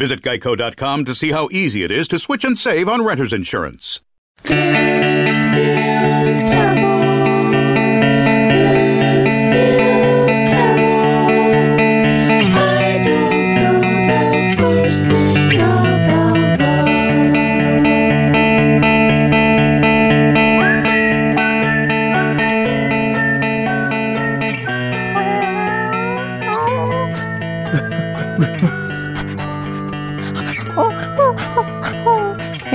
Visit 0.00 0.22
geico.com 0.22 1.04
to 1.04 1.14
see 1.14 1.30
how 1.30 1.50
easy 1.52 1.84
it 1.84 1.90
is 1.90 2.08
to 2.08 2.18
switch 2.18 2.42
and 2.42 2.58
save 2.58 2.88
on 2.88 3.04
renter's 3.04 3.34
insurance. 3.34 4.00
This 4.44 5.46
feels 5.52 6.50
terrible. 6.50 6.89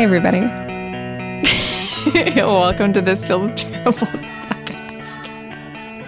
Everybody. 0.05 0.39
Welcome 2.35 2.93
to 2.93 3.01
This 3.01 3.25
Feels 3.25 3.59
Terrible 3.59 3.91
podcast. 3.93 5.17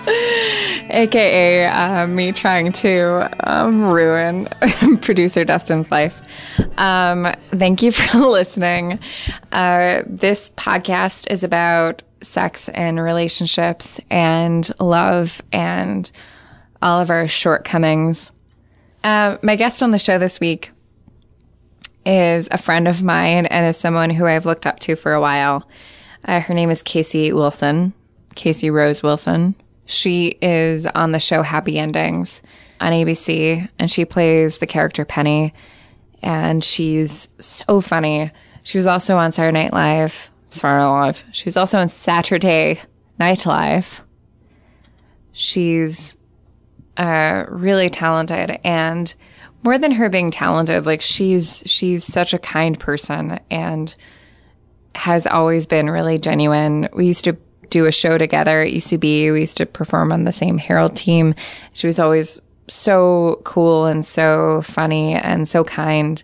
AKA 0.92 1.66
uh, 1.66 2.06
me 2.06 2.32
trying 2.32 2.74
to 2.74 3.28
um, 3.40 3.86
ruin 3.86 4.50
producer 5.02 5.44
Dustin's 5.44 5.90
life. 5.90 6.22
Um, 6.78 7.34
thank 7.50 7.82
you 7.82 7.92
for 7.92 8.20
listening. 8.20 9.00
Uh, 9.52 10.04
this 10.06 10.52
podcast 10.52 11.26
is 11.32 11.44
about 11.44 12.04
sex 12.22 12.70
and 12.70 13.02
relationships 13.02 14.00
and 14.12 14.70
love 14.80 15.42
and 15.52 16.12
all 16.84 17.02
of 17.02 17.10
our 17.10 17.28
shortcomings. 17.28 18.32
Uh, 19.04 19.38
my 19.42 19.56
guest 19.56 19.82
on 19.82 19.90
the 19.90 19.98
show 19.98 20.20
this 20.20 20.40
week 20.40 20.72
is 22.08 22.48
a 22.52 22.58
friend 22.58 22.88
of 22.88 23.04
mine 23.04 23.46
and 23.48 23.66
is 23.66 23.78
someone 23.78 24.10
who 24.10 24.26
I've 24.26 24.46
looked 24.46 24.66
up 24.66 24.80
to 24.82 24.96
for 24.96 25.14
a 25.14 25.22
while. 25.22 25.68
Uh, 26.26 26.40
her 26.40 26.54
name 26.54 26.72
is 26.72 26.82
Casey 26.82 27.34
Wilson, 27.34 27.94
Casey 28.36 28.70
Rose 28.70 29.04
Wilson. 29.04 29.54
She 29.86 30.38
is 30.42 30.86
on 30.86 31.12
the 31.12 31.20
show 31.20 31.42
Happy 31.42 31.78
Endings 31.78 32.42
on 32.80 32.94
ABC, 32.94 33.68
and 33.78 33.92
she 33.92 34.06
plays 34.06 34.60
the 34.60 34.68
character 34.68 35.04
Penny, 35.04 35.54
and 36.24 36.64
she's 36.64 37.28
so 37.40 37.82
funny. 37.82 38.32
She 38.64 38.78
was 38.78 38.88
also 38.88 39.18
on 39.18 39.32
Saturday 39.32 39.64
Night 39.64 39.74
Live. 39.74 40.30
Saturday 40.50 40.84
Night 40.84 41.06
Live. 41.06 41.24
She 41.32 41.46
was 41.46 41.58
also 41.58 41.80
on 41.80 41.90
Saturday 41.90 42.82
Night 43.20 43.46
Live. 43.46 44.02
She's 45.34 46.18
uh, 46.96 47.46
really 47.50 47.90
talented 47.90 48.60
and 48.64 49.14
more 49.68 49.78
than 49.78 49.92
her 49.92 50.08
being 50.08 50.32
talented 50.32 50.86
like 50.86 51.02
she's 51.02 51.62
she's 51.66 52.02
such 52.02 52.34
a 52.34 52.40
kind 52.40 52.80
person 52.80 53.38
and 53.52 53.96
has 54.96 55.28
always 55.28 55.68
been 55.68 55.90
really 55.90 56.18
genuine. 56.18 56.88
We 56.94 57.06
used 57.06 57.26
to 57.26 57.36
do 57.70 57.86
a 57.86 57.92
show 57.92 58.18
together 58.18 58.62
at 58.62 58.72
ucb 58.72 59.34
we 59.34 59.42
used 59.42 59.58
to 59.58 59.66
perform 59.66 60.14
on 60.14 60.24
the 60.24 60.32
same 60.32 60.58
Harold 60.58 60.96
team. 60.96 61.36
She 61.74 61.86
was 61.86 62.00
always 62.00 62.40
so 62.70 63.42
cool 63.44 63.88
and 63.88 64.06
so 64.06 64.62
funny 64.62 65.16
and 65.16 65.50
so 65.50 65.66
kind. 65.66 66.24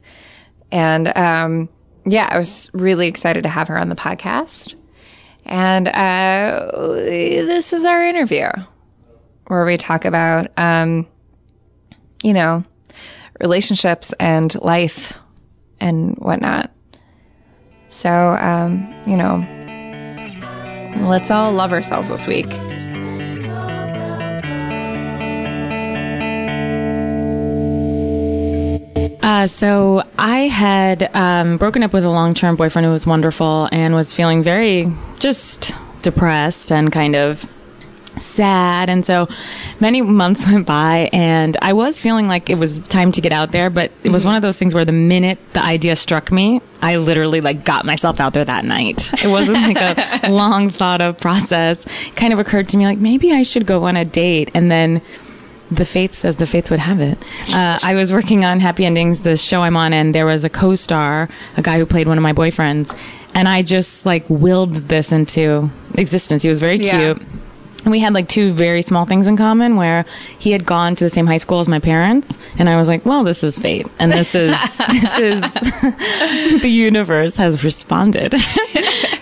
And 0.71 1.09
um 1.17 1.67
yeah 2.05 2.29
i 2.31 2.37
was 2.37 2.69
really 2.73 3.07
excited 3.07 3.43
to 3.43 3.49
have 3.49 3.67
her 3.67 3.77
on 3.77 3.89
the 3.89 3.95
podcast. 3.95 4.73
And 5.45 5.89
uh 5.89 6.69
this 6.71 7.73
is 7.73 7.83
our 7.83 8.01
interview 8.01 8.47
where 9.47 9.65
we 9.65 9.75
talk 9.75 10.05
about 10.05 10.47
um 10.57 11.05
you 12.23 12.31
know 12.31 12.63
relationships 13.39 14.13
and 14.19 14.53
life 14.61 15.17
and 15.79 16.15
whatnot. 16.17 16.71
So, 17.87 18.09
um, 18.11 18.93
you 19.05 19.15
know, 19.15 19.45
let's 21.07 21.29
all 21.29 21.51
love 21.51 21.71
ourselves 21.73 22.09
this 22.09 22.25
week. 22.25 22.47
Uh, 29.21 29.47
so 29.47 30.03
I 30.17 30.41
had 30.47 31.09
um, 31.15 31.57
broken 31.57 31.83
up 31.83 31.93
with 31.93 32.03
a 32.03 32.09
long-term 32.09 32.55
boyfriend 32.55 32.85
who 32.85 32.91
was 32.91 33.07
wonderful 33.07 33.69
and 33.71 33.93
was 33.93 34.13
feeling 34.13 34.43
very 34.43 34.91
just 35.19 35.71
depressed 36.01 36.71
and 36.71 36.91
kind 36.91 37.15
of 37.15 37.47
sad. 38.17 38.89
And 38.89 39.05
so 39.05 39.27
many 39.79 40.01
months 40.01 40.45
went 40.51 40.65
by 40.65 41.09
and 41.13 41.57
I 41.61 41.73
was 41.73 41.99
feeling 41.99 42.27
like 42.27 42.49
it 42.49 42.57
was 42.57 42.79
time 42.79 43.11
to 43.13 43.21
get 43.21 43.31
out 43.31 43.51
there, 43.51 43.69
but 43.69 43.91
it 44.03 44.09
was 44.09 44.25
one 44.25 44.35
of 44.35 44.41
those 44.41 44.57
things 44.57 44.73
where 44.73 44.85
the 44.85 44.91
minute 44.91 45.39
the 45.53 45.63
idea 45.63 45.95
struck 45.95 46.31
me, 46.31 46.61
I 46.81 46.97
literally 46.97 47.41
like 47.41 47.63
got 47.63 47.85
myself 47.85 48.19
out 48.19 48.33
there 48.33 48.45
that 48.45 48.65
night. 48.65 49.11
It 49.23 49.29
wasn't 49.29 49.57
like 49.57 50.23
a 50.23 50.29
long 50.31 50.69
thought 50.69 51.01
of 51.01 51.17
process. 51.17 51.85
It 52.07 52.15
kind 52.15 52.33
of 52.33 52.39
occurred 52.39 52.69
to 52.69 52.77
me 52.77 52.85
like 52.85 52.99
maybe 52.99 53.31
I 53.31 53.43
should 53.43 53.65
go 53.65 53.83
on 53.85 53.95
a 53.95 54.05
date 54.05 54.51
and 54.53 54.69
then 54.69 55.01
the 55.71 55.85
fates 55.85 56.23
as 56.23 56.35
the 56.35 56.45
fates 56.45 56.69
would 56.69 56.79
have 56.79 56.99
it. 56.99 57.17
Uh, 57.53 57.79
I 57.81 57.95
was 57.95 58.13
working 58.13 58.45
on 58.45 58.59
Happy 58.59 58.85
Endings, 58.85 59.21
the 59.21 59.35
show 59.35 59.61
I'm 59.61 59.75
on, 59.75 59.93
and 59.93 60.13
there 60.13 60.25
was 60.25 60.43
a 60.43 60.49
co-star, 60.49 61.29
a 61.57 61.61
guy 61.61 61.79
who 61.79 61.85
played 61.85 62.07
one 62.07 62.17
of 62.17 62.21
my 62.21 62.33
boyfriends, 62.33 62.95
and 63.33 63.47
I 63.47 63.63
just 63.63 64.05
like 64.05 64.29
willed 64.29 64.75
this 64.75 65.11
into 65.11 65.69
existence. 65.95 66.43
He 66.43 66.49
was 66.49 66.59
very 66.59 66.77
cute. 66.77 67.17
And 67.17 67.41
we 67.91 67.99
had 67.99 68.13
like 68.13 68.27
two 68.27 68.51
very 68.51 68.81
small 68.81 69.05
things 69.05 69.27
in 69.27 69.37
common 69.37 69.75
where 69.75 70.05
he 70.39 70.51
had 70.51 70.65
gone 70.65 70.95
to 70.95 71.03
the 71.03 71.09
same 71.09 71.27
high 71.27 71.37
school 71.37 71.59
as 71.59 71.67
my 71.67 71.79
parents 71.79 72.37
and 72.57 72.69
I 72.69 72.77
was 72.77 72.87
like, 72.87 73.05
well, 73.05 73.23
this 73.23 73.43
is 73.43 73.57
fate 73.57 73.87
and 73.99 74.11
this 74.11 74.35
is 74.35 74.51
this 74.77 75.19
is 75.19 76.61
the 76.61 76.69
universe 76.69 77.37
has 77.37 77.63
responded. 77.63 78.35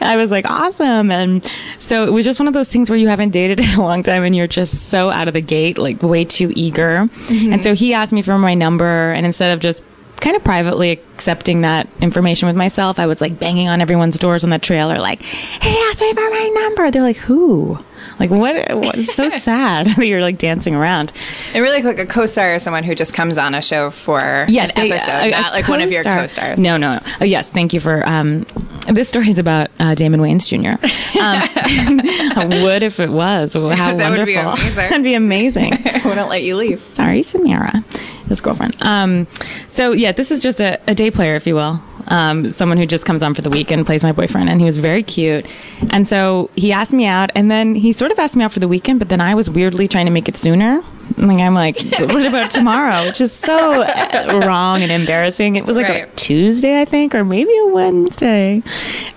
I 0.02 0.16
was 0.18 0.32
like, 0.32 0.46
awesome. 0.46 1.12
And 1.12 1.50
so 1.78 2.06
it 2.06 2.12
was 2.12 2.26
just 2.26 2.40
one 2.40 2.48
of 2.48 2.54
those 2.54 2.72
things 2.72 2.90
where 2.90 2.98
you 2.98 3.08
haven't 3.08 3.30
dated 3.30 3.60
in 3.60 3.70
a 3.80 3.82
long 3.82 4.04
time 4.04 4.24
and 4.24 4.36
you're 4.36 4.48
just 4.48 4.90
so 4.90 5.10
out 5.10 5.28
of 5.28 5.34
the 5.34 5.42
gate, 5.42 5.78
like 5.78 6.02
way 6.02 6.26
too 6.26 6.52
eager. 6.56 7.06
Mm-hmm. 7.06 7.54
And 7.54 7.64
so 7.64 7.76
he 7.76 7.94
asked 7.94 8.14
me 8.14 8.22
for 8.22 8.38
my 8.38 8.54
number 8.54 9.12
and 9.12 9.26
instead 9.26 9.54
of 9.54 9.60
just 9.60 9.84
kind 10.22 10.36
of 10.36 10.44
privately 10.44 10.92
accepting 10.92 11.62
that 11.62 11.88
information 12.00 12.48
with 12.48 12.56
myself, 12.56 13.00
I 13.00 13.08
was 13.08 13.20
like 13.20 13.40
banging 13.40 13.68
on 13.68 13.82
everyone's 13.82 14.18
doors 14.20 14.44
on 14.44 14.52
the 14.52 14.60
trailer, 14.60 15.00
like, 15.00 15.24
"Hey, 15.24 15.76
ask 15.90 16.00
me 16.00 16.14
for 16.14 16.30
my 16.30 16.52
number." 16.62 16.92
They're 16.92 17.02
like, 17.02 17.18
"Who?" 17.18 17.80
Like, 18.20 18.30
what? 18.30 18.56
it's 18.58 19.14
so 19.14 19.30
sad 19.48 19.86
that 19.98 20.06
you're 20.08 20.22
like 20.22 20.38
dancing 20.38 20.76
around. 20.76 21.12
And 21.54 21.62
really 21.64 21.82
quick, 21.82 22.00
a 22.00 22.06
co-star 22.06 22.54
is 22.56 22.64
someone 22.64 22.84
who 22.84 22.94
just 22.96 23.14
comes 23.14 23.38
on 23.38 23.56
a 23.56 23.62
show 23.62 23.90
for 23.92 24.46
Yes, 24.48 24.70
an 24.76 24.88
they- 24.88 24.92
episode, 24.92 25.12
a- 25.12 25.28
a 25.28 25.32
not 25.32 25.54
like 25.54 25.68
one 25.68 25.82
of 25.82 25.92
your 25.92 26.04
co-star. 26.04 26.20
co-stars. 26.48 26.60
No, 26.60 26.78
no, 26.78 26.96
no. 26.96 27.00
Oh, 27.22 27.26
yes, 27.26 27.52
thank 27.52 27.74
you 27.74 27.80
for. 27.80 28.08
Um, 28.08 28.46
this 28.88 29.10
story 29.10 29.30
is 29.30 29.40
about 29.40 29.70
uh, 29.80 29.96
Damon 29.96 30.20
Wayans 30.22 30.48
Jr. 30.48 30.78
Um, 31.22 32.50
would 32.64 32.84
if 32.84 33.00
it 33.00 33.10
was. 33.10 33.54
How 33.54 33.96
That 33.96 34.10
would 34.18 34.26
be 34.26 34.36
wonderful! 34.36 34.54
amazing. 34.54 34.76
That'd 34.76 35.04
be 35.04 35.14
amazing. 35.14 35.74
I 35.74 36.02
wouldn't 36.06 36.30
let 36.30 36.44
you 36.44 36.56
leave. 36.56 36.80
Sorry, 36.80 37.22
Samira, 37.22 37.84
his 38.32 38.42
girlfriend. 38.42 38.76
Um, 38.82 39.28
so 39.70 39.92
yeah, 39.92 40.12
this 40.12 40.32
is 40.32 40.42
just 40.42 40.60
a, 40.60 40.80
a 40.88 40.96
day 40.96 41.12
player, 41.12 41.36
if 41.36 41.46
you 41.46 41.56
will. 41.56 41.80
Um, 42.08 42.52
someone 42.52 42.78
who 42.78 42.86
just 42.86 43.06
comes 43.06 43.22
on 43.22 43.34
for 43.34 43.42
the 43.42 43.50
week 43.50 43.72
and 43.72 43.86
plays 43.86 44.04
my 44.04 44.12
boyfriend, 44.12 44.50
and 44.50 44.60
he 44.60 44.66
was 44.66 44.78
very 44.78 45.04
cute. 45.04 45.46
And 45.92 46.08
so 46.08 46.50
he 46.56 46.72
asked 46.72 46.94
me 46.94 47.06
out, 47.06 47.30
and 47.36 47.52
then 47.52 47.76
he 47.76 47.94
sort 47.94 48.12
of 48.12 48.20
asked 48.20 48.36
me 48.36 48.44
out 48.44 48.52
for 48.52 48.60
the 48.60 48.68
weekend, 48.68 49.00
but 49.00 49.10
then 49.10 49.22
I 49.22 49.36
was 49.36 49.50
weirdly 49.50 49.88
trying 49.88 50.08
to 50.08 50.12
make 50.12 50.28
it 50.28 50.36
sooner. 50.36 50.82
Like 51.18 51.40
I'm 51.40 51.54
like, 51.54 51.78
what 52.00 52.26
about 52.26 52.52
tomorrow? 52.52 53.06
Which 53.06 53.22
is 53.22 53.32
so 53.32 53.84
uh, 53.84 54.42
wrong 54.46 54.82
and 54.82 54.92
embarrassing. 54.92 55.56
It 55.56 55.66
was 55.66 55.78
like 55.78 55.90
a 55.90 56.08
Tuesday, 56.16 56.82
I 56.82 56.86
think, 56.86 57.14
or 57.14 57.24
maybe 57.24 57.56
a 57.58 57.68
Wednesday. 57.68 58.64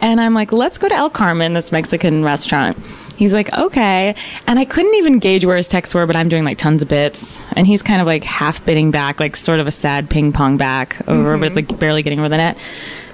And 0.00 0.20
I'm 0.20 0.34
like, 0.34 0.52
let's 0.52 0.76
go 0.76 0.88
to 0.88 0.94
El 0.94 1.10
Carmen, 1.10 1.54
this 1.54 1.72
Mexican 1.72 2.24
restaurant. 2.24 2.76
He's 3.16 3.32
like, 3.32 3.52
okay. 3.56 4.14
And 4.46 4.58
I 4.58 4.64
couldn't 4.64 4.94
even 4.94 5.18
gauge 5.18 5.44
where 5.44 5.56
his 5.56 5.68
texts 5.68 5.94
were, 5.94 6.06
but 6.06 6.16
I'm 6.16 6.28
doing 6.28 6.44
like 6.44 6.58
tons 6.58 6.82
of 6.82 6.88
bits. 6.88 7.40
And 7.52 7.66
he's 7.66 7.82
kind 7.82 8.00
of 8.00 8.06
like 8.06 8.24
half 8.24 8.64
bitting 8.64 8.90
back, 8.90 9.20
like 9.20 9.36
sort 9.36 9.60
of 9.60 9.66
a 9.66 9.72
sad 9.72 10.10
ping 10.10 10.32
pong 10.32 10.56
back 10.56 11.00
over, 11.08 11.34
mm-hmm. 11.34 11.40
but 11.40 11.54
like 11.54 11.78
barely 11.78 12.02
getting 12.02 12.18
over 12.18 12.28
the 12.28 12.36
net. 12.36 12.58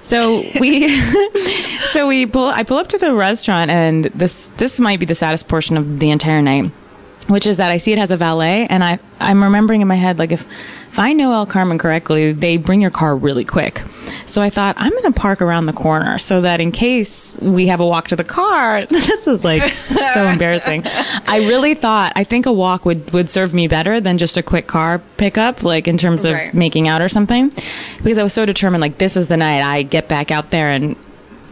So 0.02 0.43
we, 0.58 0.88
so 1.93 2.08
we 2.08 2.26
pull, 2.26 2.49
I 2.49 2.62
pull 2.62 2.79
up 2.79 2.88
to 2.88 2.99
the 2.99 3.14
restaurant 3.14 3.70
and 3.70 4.05
this, 4.05 4.49
this 4.56 4.81
might 4.81 5.00
be 5.00 5.06
the 5.06 5.14
saddest 5.14 5.49
portion 5.49 5.76
of 5.76 5.99
the 6.00 6.11
entire 6.11 6.43
night 6.43 6.70
which 7.31 7.46
is 7.46 7.58
that 7.58 7.70
I 7.70 7.79
see 7.79 7.93
it 7.93 7.99
has 7.99 8.11
a 8.11 8.17
valet, 8.17 8.67
and 8.69 8.82
I 8.82 8.99
I'm 9.20 9.43
remembering 9.43 9.81
in 9.82 9.88
my 9.88 9.94
head 9.94 10.19
like 10.19 10.32
if 10.32 10.46
if 10.90 10.98
I 10.98 11.12
know 11.12 11.32
El 11.32 11.46
Carmen 11.46 11.78
correctly, 11.78 12.32
they 12.32 12.56
bring 12.56 12.81
your 12.82 12.90
car 12.90 13.16
really 13.16 13.44
quick. 13.44 13.82
So 14.26 14.42
I 14.42 14.50
thought 14.50 14.76
I'm 14.78 14.90
going 14.90 15.12
to 15.12 15.12
park 15.12 15.40
around 15.42 15.66
the 15.66 15.72
corner 15.72 16.19
so 16.19 16.40
that 16.42 16.60
in 16.60 16.70
case 16.72 17.37
we 17.40 17.66
have 17.69 17.81
a 17.81 17.87
walk 17.87 18.08
to 18.08 18.16
the 18.16 18.25
car, 18.25 18.87
this 18.90 19.26
is 19.26 19.44
like 19.44 19.62
so 19.72 20.22
embarrassing. 20.26 20.82
I 21.26 21.46
really 21.48 21.75
thought 21.75 22.12
I 22.16 22.25
think 22.25 22.46
a 22.46 22.52
walk 22.52 22.84
would 22.84 23.12
would 23.12 23.28
serve 23.31 23.54
me 23.54 23.66
better 23.69 24.00
than 24.00 24.19
just 24.19 24.37
a 24.37 24.42
quick 24.42 24.66
car 24.66 25.00
pickup, 25.16 25.62
like 25.62 25.88
in 25.88 25.96
terms 25.98 26.25
of 26.25 26.34
Right. 26.34 26.54
making 26.54 26.87
out 26.88 27.02
or 27.02 27.08
something, 27.08 27.50
because 28.02 28.19
I 28.19 28.22
was 28.22 28.32
so 28.32 28.44
determined. 28.44 28.81
Like 28.81 28.98
this 28.98 29.16
is 29.16 29.26
the 29.28 29.36
night 29.36 29.62
I 29.62 29.82
get 29.82 30.08
back 30.08 30.31
out 30.31 30.50
there 30.50 30.70
and 30.70 30.96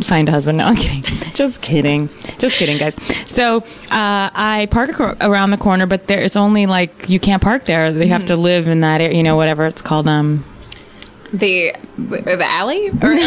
find 0.03 0.29
a 0.29 0.33
husband. 0.33 0.59
No, 0.59 0.65
I'm 0.67 0.77
kidding. 0.77 1.03
Just 1.35 1.61
kidding. 1.62 2.09
Just 2.39 2.56
kidding, 2.59 2.79
guys. 2.79 2.95
So 3.31 3.59
uh, 3.59 3.62
I 3.91 4.69
park 4.71 4.99
around 5.00 5.50
the 5.50 5.56
corner, 5.59 5.87
but 5.87 6.06
there 6.06 6.21
it's 6.21 6.37
only 6.37 6.67
like 6.67 7.09
you 7.09 7.21
can't 7.21 7.43
park 7.43 7.65
there. 7.65 7.93
They 7.93 8.09
have 8.09 8.27
to 8.27 8.37
live 8.37 8.69
in 8.69 8.81
that 8.81 9.00
area, 9.00 9.17
you 9.17 9.23
know, 9.23 9.37
whatever 9.37 9.67
it's 9.67 9.83
called. 9.83 10.09
Um, 10.09 10.45
The 11.33 11.75
the 11.99 12.43
alley, 12.47 12.89
or, 12.89 12.95
or, 13.11 13.11
or 13.12 13.19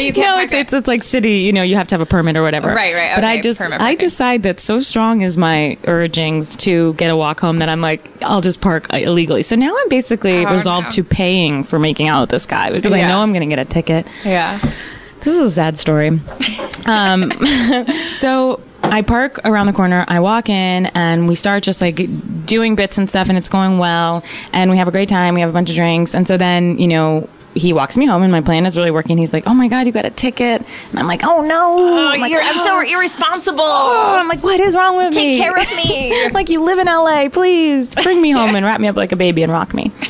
you 0.00 0.12
can't. 0.12 0.16
no, 0.16 0.38
it's, 0.40 0.54
it's 0.54 0.72
it's 0.72 0.88
like 0.88 1.02
city. 1.02 1.40
You 1.40 1.52
know, 1.52 1.62
you 1.62 1.76
have 1.76 1.86
to 1.88 1.94
have 1.94 2.00
a 2.00 2.06
permit 2.06 2.36
or 2.36 2.42
whatever. 2.42 2.68
Right, 2.68 2.94
right, 2.94 3.14
But 3.14 3.24
I 3.24 3.40
just 3.42 3.58
permit 3.58 3.80
I 3.82 3.94
decide 3.94 4.44
that 4.44 4.58
so 4.58 4.80
strong 4.80 5.20
is 5.20 5.36
my 5.36 5.76
urgings 5.84 6.56
to 6.64 6.94
get 6.94 7.10
a 7.10 7.16
walk 7.16 7.40
home 7.40 7.58
that 7.58 7.68
I'm 7.68 7.82
like 7.82 8.00
I'll 8.22 8.40
just 8.40 8.62
park 8.62 8.90
uh, 8.92 8.96
illegally. 8.96 9.42
So 9.42 9.54
now 9.54 9.74
I'm 9.78 9.88
basically 9.90 10.46
Oh, 10.46 10.50
resolved 10.50 10.86
no. 10.86 10.90
to 10.92 11.04
paying 11.04 11.62
for 11.62 11.78
making 11.78 12.08
out 12.08 12.22
with 12.22 12.30
this 12.30 12.46
guy 12.46 12.72
because 12.72 12.92
I 12.94 13.02
know 13.02 13.20
I'm 13.20 13.32
going 13.34 13.46
to 13.48 13.54
get 13.54 13.58
a 13.58 13.68
ticket. 13.68 14.06
yeah. 14.24 14.58
This 15.20 15.34
is 15.34 15.40
a 15.40 15.50
sad 15.50 15.78
story. 15.78 16.20
Um, 16.86 17.32
so 18.20 18.60
I 18.82 19.02
park 19.02 19.40
around 19.44 19.66
the 19.66 19.72
corner. 19.72 20.04
I 20.08 20.20
walk 20.20 20.48
in, 20.48 20.86
and 20.86 21.28
we 21.28 21.34
start 21.34 21.62
just 21.62 21.80
like 21.80 21.96
doing 22.46 22.76
bits 22.76 22.98
and 22.98 23.08
stuff, 23.08 23.28
and 23.28 23.36
it's 23.36 23.48
going 23.48 23.78
well. 23.78 24.24
And 24.52 24.70
we 24.70 24.78
have 24.78 24.88
a 24.88 24.92
great 24.92 25.08
time. 25.08 25.34
We 25.34 25.40
have 25.40 25.50
a 25.50 25.52
bunch 25.52 25.70
of 25.70 25.76
drinks, 25.76 26.14
and 26.14 26.26
so 26.26 26.36
then 26.36 26.78
you 26.78 26.88
know. 26.88 27.28
He 27.58 27.72
walks 27.72 27.96
me 27.96 28.06
home, 28.06 28.22
and 28.22 28.32
my 28.32 28.40
plan 28.40 28.64
is 28.66 28.76
really 28.76 28.90
working. 28.90 29.18
He's 29.18 29.32
like, 29.32 29.46
"Oh 29.46 29.54
my 29.54 29.68
god, 29.68 29.86
you 29.86 29.92
got 29.92 30.04
a 30.06 30.10
ticket!" 30.10 30.62
And 30.90 30.98
I'm 30.98 31.06
like, 31.06 31.22
"Oh 31.24 31.42
no, 31.42 32.10
I'm, 32.12 32.20
like, 32.20 32.32
you're, 32.32 32.40
I'm 32.42 32.56
so 32.58 32.78
"Oh." 32.78 32.80
irresponsible. 32.80 33.60
Oh, 33.60 34.16
I'm 34.18 34.28
like, 34.28 34.42
what 34.42 34.60
is 34.60 34.74
wrong 34.74 34.96
with 34.96 35.12
Take 35.12 35.24
me? 35.24 35.38
Take 35.38 35.42
care 35.42 35.56
of 35.56 35.76
me. 35.76 36.30
like, 36.32 36.48
you 36.48 36.62
live 36.64 36.78
in 36.78 36.86
LA, 36.86 37.28
please 37.28 37.94
bring 37.94 38.20
me 38.22 38.30
home 38.30 38.54
and 38.54 38.64
wrap 38.64 38.80
me 38.80 38.88
up 38.88 38.96
like 38.96 39.12
a 39.12 39.16
baby 39.16 39.42
and 39.42 39.52
rock 39.52 39.74
me. 39.74 39.92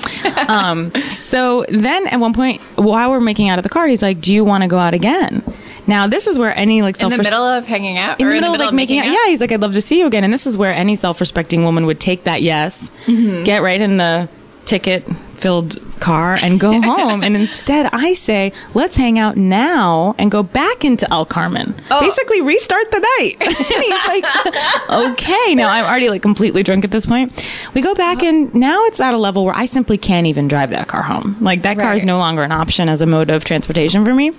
Um, 0.48 0.92
so 1.20 1.64
then 1.68 2.06
at 2.08 2.18
one 2.20 2.32
point, 2.32 2.60
while 2.76 3.10
we're 3.10 3.20
making 3.20 3.48
out 3.48 3.58
of 3.58 3.62
the 3.62 3.68
car, 3.68 3.86
he's 3.86 4.02
like, 4.02 4.20
"Do 4.20 4.32
you 4.32 4.44
want 4.44 4.62
to 4.62 4.68
go 4.68 4.78
out 4.78 4.94
again?" 4.94 5.42
Now 5.86 6.06
this 6.06 6.26
is 6.26 6.38
where 6.38 6.54
any 6.54 6.82
like 6.82 6.96
self 6.96 7.12
in 7.12 7.16
the 7.18 7.22
middle 7.22 7.44
of 7.44 7.66
hanging 7.66 7.98
out, 7.98 8.20
in 8.20 8.28
the 8.28 8.34
middle, 8.34 8.54
of 8.54 8.60
like 8.60 8.72
making 8.74 8.98
out, 8.98 9.06
out. 9.06 9.12
yeah, 9.12 9.26
he's 9.26 9.40
like, 9.40 9.52
"I'd 9.52 9.60
love 9.60 9.72
to 9.72 9.80
see 9.80 10.00
you 10.00 10.06
again," 10.06 10.24
and 10.24 10.32
this 10.32 10.46
is 10.46 10.56
where 10.58 10.72
any 10.72 10.96
self-respecting 10.96 11.62
woman 11.64 11.86
would 11.86 12.00
take 12.00 12.24
that 12.24 12.42
yes, 12.42 12.90
Mm-hmm. 13.06 13.44
get 13.44 13.62
right 13.62 13.80
in 13.80 13.96
the 13.96 14.28
ticket-filled 15.38 16.00
car 16.00 16.38
and 16.42 16.60
go 16.60 16.80
home, 16.82 17.22
and 17.22 17.36
instead 17.36 17.88
I 17.92 18.12
say, 18.14 18.52
"Let's 18.74 18.96
hang 18.96 19.18
out 19.18 19.36
now 19.36 20.14
and 20.18 20.30
go 20.30 20.42
back 20.42 20.84
into 20.84 21.10
El 21.12 21.24
Carmen." 21.26 21.74
Oh. 21.90 22.00
Basically, 22.00 22.40
restart 22.40 22.90
the 22.90 22.98
night. 22.98 23.36
and 23.40 23.52
he's 23.56 24.06
like, 24.06 24.24
"Okay." 24.90 25.54
Now 25.54 25.68
I'm 25.68 25.84
already 25.84 26.10
like 26.10 26.22
completely 26.22 26.62
drunk 26.62 26.84
at 26.84 26.90
this 26.90 27.06
point. 27.06 27.32
We 27.74 27.80
go 27.80 27.94
back, 27.94 28.22
and 28.22 28.52
now 28.54 28.84
it's 28.84 29.00
at 29.00 29.14
a 29.14 29.18
level 29.18 29.44
where 29.44 29.54
I 29.54 29.66
simply 29.66 29.98
can't 29.98 30.26
even 30.26 30.48
drive 30.48 30.70
that 30.70 30.88
car 30.88 31.02
home. 31.02 31.36
Like 31.40 31.62
that 31.62 31.78
car 31.78 31.94
is 31.94 32.04
no 32.04 32.18
longer 32.18 32.42
an 32.42 32.52
option 32.52 32.88
as 32.88 33.00
a 33.00 33.06
mode 33.06 33.30
of 33.30 33.44
transportation 33.44 34.04
for 34.04 34.14
me. 34.14 34.32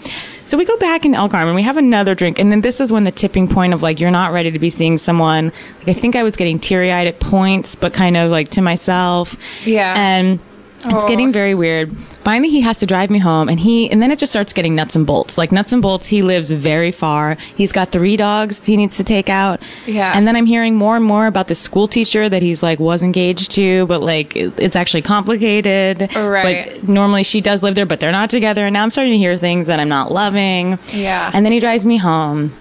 So 0.45 0.57
we 0.57 0.65
go 0.65 0.77
back 0.77 1.05
in 1.05 1.13
El 1.13 1.29
Carmen, 1.29 1.53
we 1.53 1.61
have 1.61 1.77
another 1.77 2.15
drink, 2.15 2.39
and 2.39 2.51
then 2.51 2.61
this 2.61 2.81
is 2.81 2.91
when 2.91 3.03
the 3.03 3.11
tipping 3.11 3.47
point 3.47 3.73
of 3.73 3.83
like 3.83 3.99
you're 3.99 4.09
not 4.09 4.31
ready 4.31 4.49
to 4.51 4.57
be 4.59 4.71
seeing 4.71 4.97
someone. 4.97 5.51
Like 5.79 5.89
I 5.89 5.93
think 5.93 6.15
I 6.15 6.23
was 6.23 6.35
getting 6.35 6.57
teary 6.57 6.91
eyed 6.91 7.05
at 7.07 7.19
points, 7.19 7.75
but 7.75 7.93
kind 7.93 8.17
of 8.17 8.31
like 8.31 8.49
to 8.49 8.61
myself. 8.61 9.35
Yeah. 9.67 9.93
And 9.95 10.39
it's 10.85 11.03
Oh. 11.03 11.07
getting 11.07 11.31
very 11.31 11.53
weird. 11.53 11.95
Finally, 12.23 12.49
he 12.49 12.61
has 12.61 12.77
to 12.77 12.85
drive 12.85 13.09
me 13.09 13.17
home, 13.19 13.49
and 13.49 13.59
he 13.59 13.89
and 13.91 14.01
then 14.01 14.11
it 14.11 14.19
just 14.19 14.31
starts 14.31 14.53
getting 14.53 14.75
nuts 14.75 14.95
and 14.95 15.05
bolts. 15.05 15.37
Like 15.37 15.51
nuts 15.51 15.73
and 15.73 15.81
bolts, 15.81 16.07
he 16.07 16.21
lives 16.21 16.51
very 16.51 16.91
far. 16.91 17.37
He's 17.55 17.71
got 17.71 17.91
three 17.91 18.15
dogs 18.17 18.65
he 18.65 18.77
needs 18.77 18.97
to 18.97 19.03
take 19.03 19.29
out. 19.29 19.61
Yeah. 19.85 20.11
And 20.15 20.27
then 20.27 20.35
I'm 20.35 20.45
hearing 20.45 20.75
more 20.75 20.95
and 20.95 21.03
more 21.03 21.27
about 21.27 21.47
the 21.47 21.55
school 21.55 21.87
teacher 21.87 22.29
that 22.29 22.41
he's 22.41 22.61
like 22.63 22.79
was 22.79 23.01
engaged 23.01 23.51
to, 23.53 23.85
but 23.87 24.01
like 24.01 24.35
it- 24.35 24.53
it's 24.57 24.75
actually 24.75 25.01
complicated. 25.01 26.15
Right. 26.15 26.71
But 26.81 26.87
normally 26.87 27.23
she 27.23 27.41
does 27.41 27.63
live 27.63 27.75
there, 27.75 27.85
but 27.85 27.99
they're 27.99 28.11
not 28.11 28.29
together. 28.29 28.65
And 28.65 28.73
now 28.73 28.83
I'm 28.83 28.89
starting 28.91 29.13
to 29.13 29.17
hear 29.17 29.35
things 29.37 29.67
that 29.67 29.79
I'm 29.79 29.89
not 29.89 30.11
loving. 30.11 30.77
Yeah. 30.93 31.31
And 31.33 31.45
then 31.45 31.51
he 31.53 31.59
drives 31.59 31.85
me 31.85 31.97
home. 31.97 32.53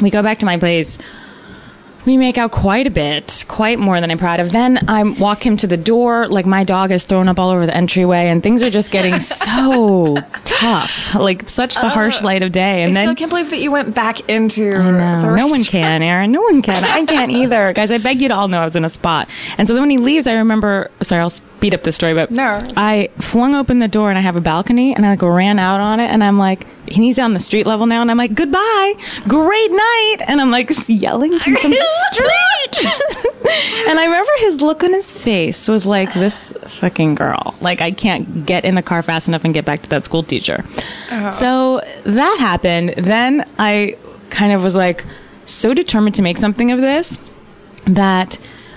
We 0.00 0.10
go 0.10 0.22
back 0.22 0.38
to 0.38 0.46
my 0.46 0.58
place. 0.58 0.98
We 2.04 2.16
make 2.16 2.36
out 2.36 2.50
quite 2.50 2.86
a 2.86 2.90
bit, 2.90 3.44
quite 3.46 3.78
more 3.78 4.00
than 4.00 4.10
I'm 4.10 4.18
proud 4.18 4.40
of. 4.40 4.50
Then 4.50 4.88
I 4.88 5.04
walk 5.04 5.46
him 5.46 5.56
to 5.58 5.66
the 5.66 5.76
door, 5.76 6.26
like 6.26 6.46
my 6.46 6.64
dog 6.64 6.90
has 6.90 7.04
thrown 7.04 7.28
up 7.28 7.38
all 7.38 7.50
over 7.50 7.64
the 7.64 7.76
entryway, 7.76 8.28
and 8.28 8.42
things 8.42 8.62
are 8.62 8.70
just 8.70 8.90
getting 8.90 9.20
so 9.20 10.16
tough, 10.44 11.14
like 11.14 11.48
such 11.48 11.74
the 11.76 11.88
harsh 11.88 12.20
oh, 12.20 12.24
light 12.24 12.42
of 12.42 12.52
day. 12.52 12.82
And 12.82 12.90
I 12.90 12.94
then 12.94 13.04
still 13.04 13.14
can't 13.14 13.30
believe 13.30 13.50
that 13.50 13.60
you 13.60 13.70
went 13.70 13.94
back 13.94 14.28
into. 14.28 14.72
no 14.72 15.46
one 15.46 15.62
can, 15.62 16.02
Erin. 16.02 16.32
No 16.32 16.40
one 16.42 16.62
can. 16.62 16.82
I 16.82 17.04
can't 17.04 17.30
either. 17.30 17.72
Guys, 17.72 17.92
I 17.92 17.98
beg 17.98 18.20
you 18.20 18.28
to 18.28 18.34
all 18.34 18.48
know 18.48 18.60
I 18.60 18.64
was 18.64 18.76
in 18.76 18.84
a 18.84 18.88
spot. 18.88 19.28
And 19.56 19.68
so 19.68 19.74
then 19.74 19.82
when 19.82 19.90
he 19.90 19.98
leaves, 19.98 20.26
I 20.26 20.34
remember, 20.34 20.90
sorry, 21.02 21.22
I'll 21.22 21.30
speed 21.62 21.74
up 21.74 21.84
the 21.84 21.92
story, 21.92 22.12
but 22.12 22.28
No. 22.32 22.58
I 22.76 23.08
flung 23.20 23.54
open 23.54 23.78
the 23.78 23.86
door 23.86 24.10
and 24.10 24.18
I 24.18 24.20
have 24.22 24.34
a 24.34 24.40
balcony 24.40 24.96
and 24.96 25.06
I 25.06 25.10
like 25.10 25.22
ran 25.22 25.60
out 25.60 25.78
on 25.78 26.00
it 26.00 26.08
and 26.10 26.24
I'm 26.24 26.36
like, 26.36 26.66
he's 26.88 27.20
on 27.20 27.34
the 27.34 27.38
street 27.38 27.68
level 27.68 27.86
now 27.86 28.02
and 28.02 28.10
I'm 28.10 28.16
like, 28.16 28.34
goodbye, 28.34 28.94
great 29.28 29.70
night. 29.70 30.16
And 30.26 30.40
I'm 30.40 30.50
like 30.50 30.72
yelling 30.88 31.38
to 31.38 31.50
him 31.50 31.54
from 31.56 31.70
the 31.70 31.86
street. 32.10 33.86
and 33.88 33.96
I 34.00 34.06
remember 34.06 34.30
his 34.38 34.60
look 34.60 34.82
on 34.82 34.92
his 34.92 35.16
face 35.16 35.68
was 35.68 35.86
like, 35.86 36.12
this 36.14 36.52
fucking 36.66 37.14
girl. 37.14 37.54
Like, 37.60 37.80
I 37.80 37.92
can't 37.92 38.44
get 38.44 38.64
in 38.64 38.74
the 38.74 38.82
car 38.82 39.00
fast 39.04 39.28
enough 39.28 39.44
and 39.44 39.54
get 39.54 39.64
back 39.64 39.82
to 39.82 39.88
that 39.90 40.04
school 40.04 40.24
teacher. 40.24 40.64
Uh-huh. 41.12 41.28
So 41.28 41.80
that 42.02 42.36
happened. 42.40 42.94
Then 42.96 43.48
I 43.60 43.96
kind 44.30 44.52
of 44.52 44.64
was 44.64 44.74
like 44.74 45.04
so 45.44 45.74
determined 45.74 46.16
to 46.16 46.22
make 46.22 46.38
something 46.38 46.72
of 46.72 46.80
this 46.80 47.18
that 47.84 48.36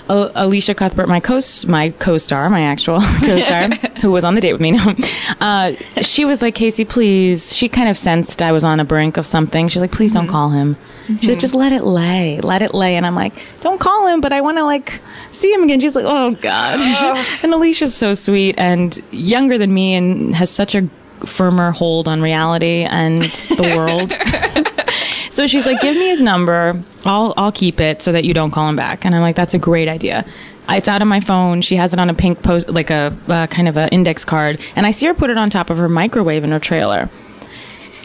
uh, 0.10 0.32
Elisha 0.36 0.76
Cuthbert, 0.76 1.08
my 1.08 1.20
co 1.20 1.40
my 1.68 1.90
co-star, 2.00 2.50
my 2.50 2.62
actual 2.62 3.02
co-star, 3.20 3.70
who 4.02 4.12
was 4.12 4.24
on 4.24 4.36
the 4.36 4.42
date 4.42 4.54
with 4.54 4.62
me 4.62 4.72
now, 4.72 4.96
uh, 5.42 5.72
she 6.02 6.26
was 6.26 6.42
like, 6.42 6.56
Casey, 6.56 6.86
please. 6.86 7.56
She 7.56 7.70
kind 7.70 7.90
of 7.90 7.98
sensed 7.98 8.42
I 8.42 8.52
was 8.52 8.64
on 8.64 8.80
a 8.80 8.86
brink 8.86 9.18
of 9.18 9.26
something. 9.26 9.68
She's 9.68 9.82
like, 9.82 9.92
please 9.92 10.12
don't 10.12 10.28
call 10.28 10.50
him. 10.50 10.78
She's 11.08 11.30
like, 11.30 11.40
just 11.40 11.56
let 11.56 11.72
it 11.72 11.84
lay, 11.84 12.40
let 12.42 12.62
it 12.62 12.74
lay. 12.74 12.96
And 12.96 13.06
I'm 13.06 13.16
like, 13.16 13.34
don't 13.62 13.80
call 13.80 14.08
him, 14.08 14.22
but 14.22 14.34
I 14.34 14.42
want 14.42 14.58
to 14.58 14.64
like 14.64 15.00
see 15.32 15.54
him 15.54 15.64
again. 15.64 15.80
She's 15.80 15.96
like, 15.96 16.06
oh 16.06 16.32
god. 16.32 16.80
and 17.44 17.54
Elisha's 17.54 17.96
so 17.96 18.14
sweet 18.14 18.56
and 18.58 18.98
younger 19.12 19.58
than 19.58 19.74
me 19.74 19.94
and 19.94 20.34
has 20.36 20.50
such 20.50 20.76
a 20.76 20.88
firmer 21.26 21.72
hold 21.72 22.08
on 22.08 22.22
reality 22.22 22.84
and 22.84 23.24
the 23.24 23.74
world. 23.78 24.65
So 25.36 25.48
she's 25.48 25.66
like, 25.66 25.82
"Give 25.82 25.98
me 25.98 26.08
his 26.08 26.22
number. 26.22 26.82
I'll 27.04 27.34
I'll 27.36 27.52
keep 27.52 27.82
it 27.82 28.02
so 28.02 28.14
that 28.14 28.24
you 28.24 28.34
don't 28.34 28.52
call 28.52 28.70
him 28.70 28.78
back." 28.78 29.04
And 29.04 29.14
I'm 29.14 29.20
like, 29.20 29.36
"That's 29.36 29.54
a 29.54 29.60
great 29.60 29.90
idea." 29.90 30.24
It's 30.70 30.88
out 30.88 31.02
of 31.02 31.10
my 31.10 31.20
phone. 31.20 31.62
She 31.62 31.76
has 31.76 31.92
it 31.92 32.00
on 32.00 32.10
a 32.10 32.14
pink 32.14 32.42
post, 32.42 32.70
like 32.70 32.90
a 32.90 33.14
uh, 33.28 33.46
kind 33.48 33.68
of 33.68 33.78
an 33.78 33.90
index 33.90 34.24
card, 34.24 34.62
and 34.78 34.86
I 34.86 34.92
see 34.92 35.08
her 35.08 35.14
put 35.14 35.30
it 35.30 35.38
on 35.38 35.50
top 35.50 35.70
of 35.70 35.78
her 35.78 35.90
microwave 35.90 36.46
in 36.46 36.52
her 36.52 36.60
trailer. 36.60 37.10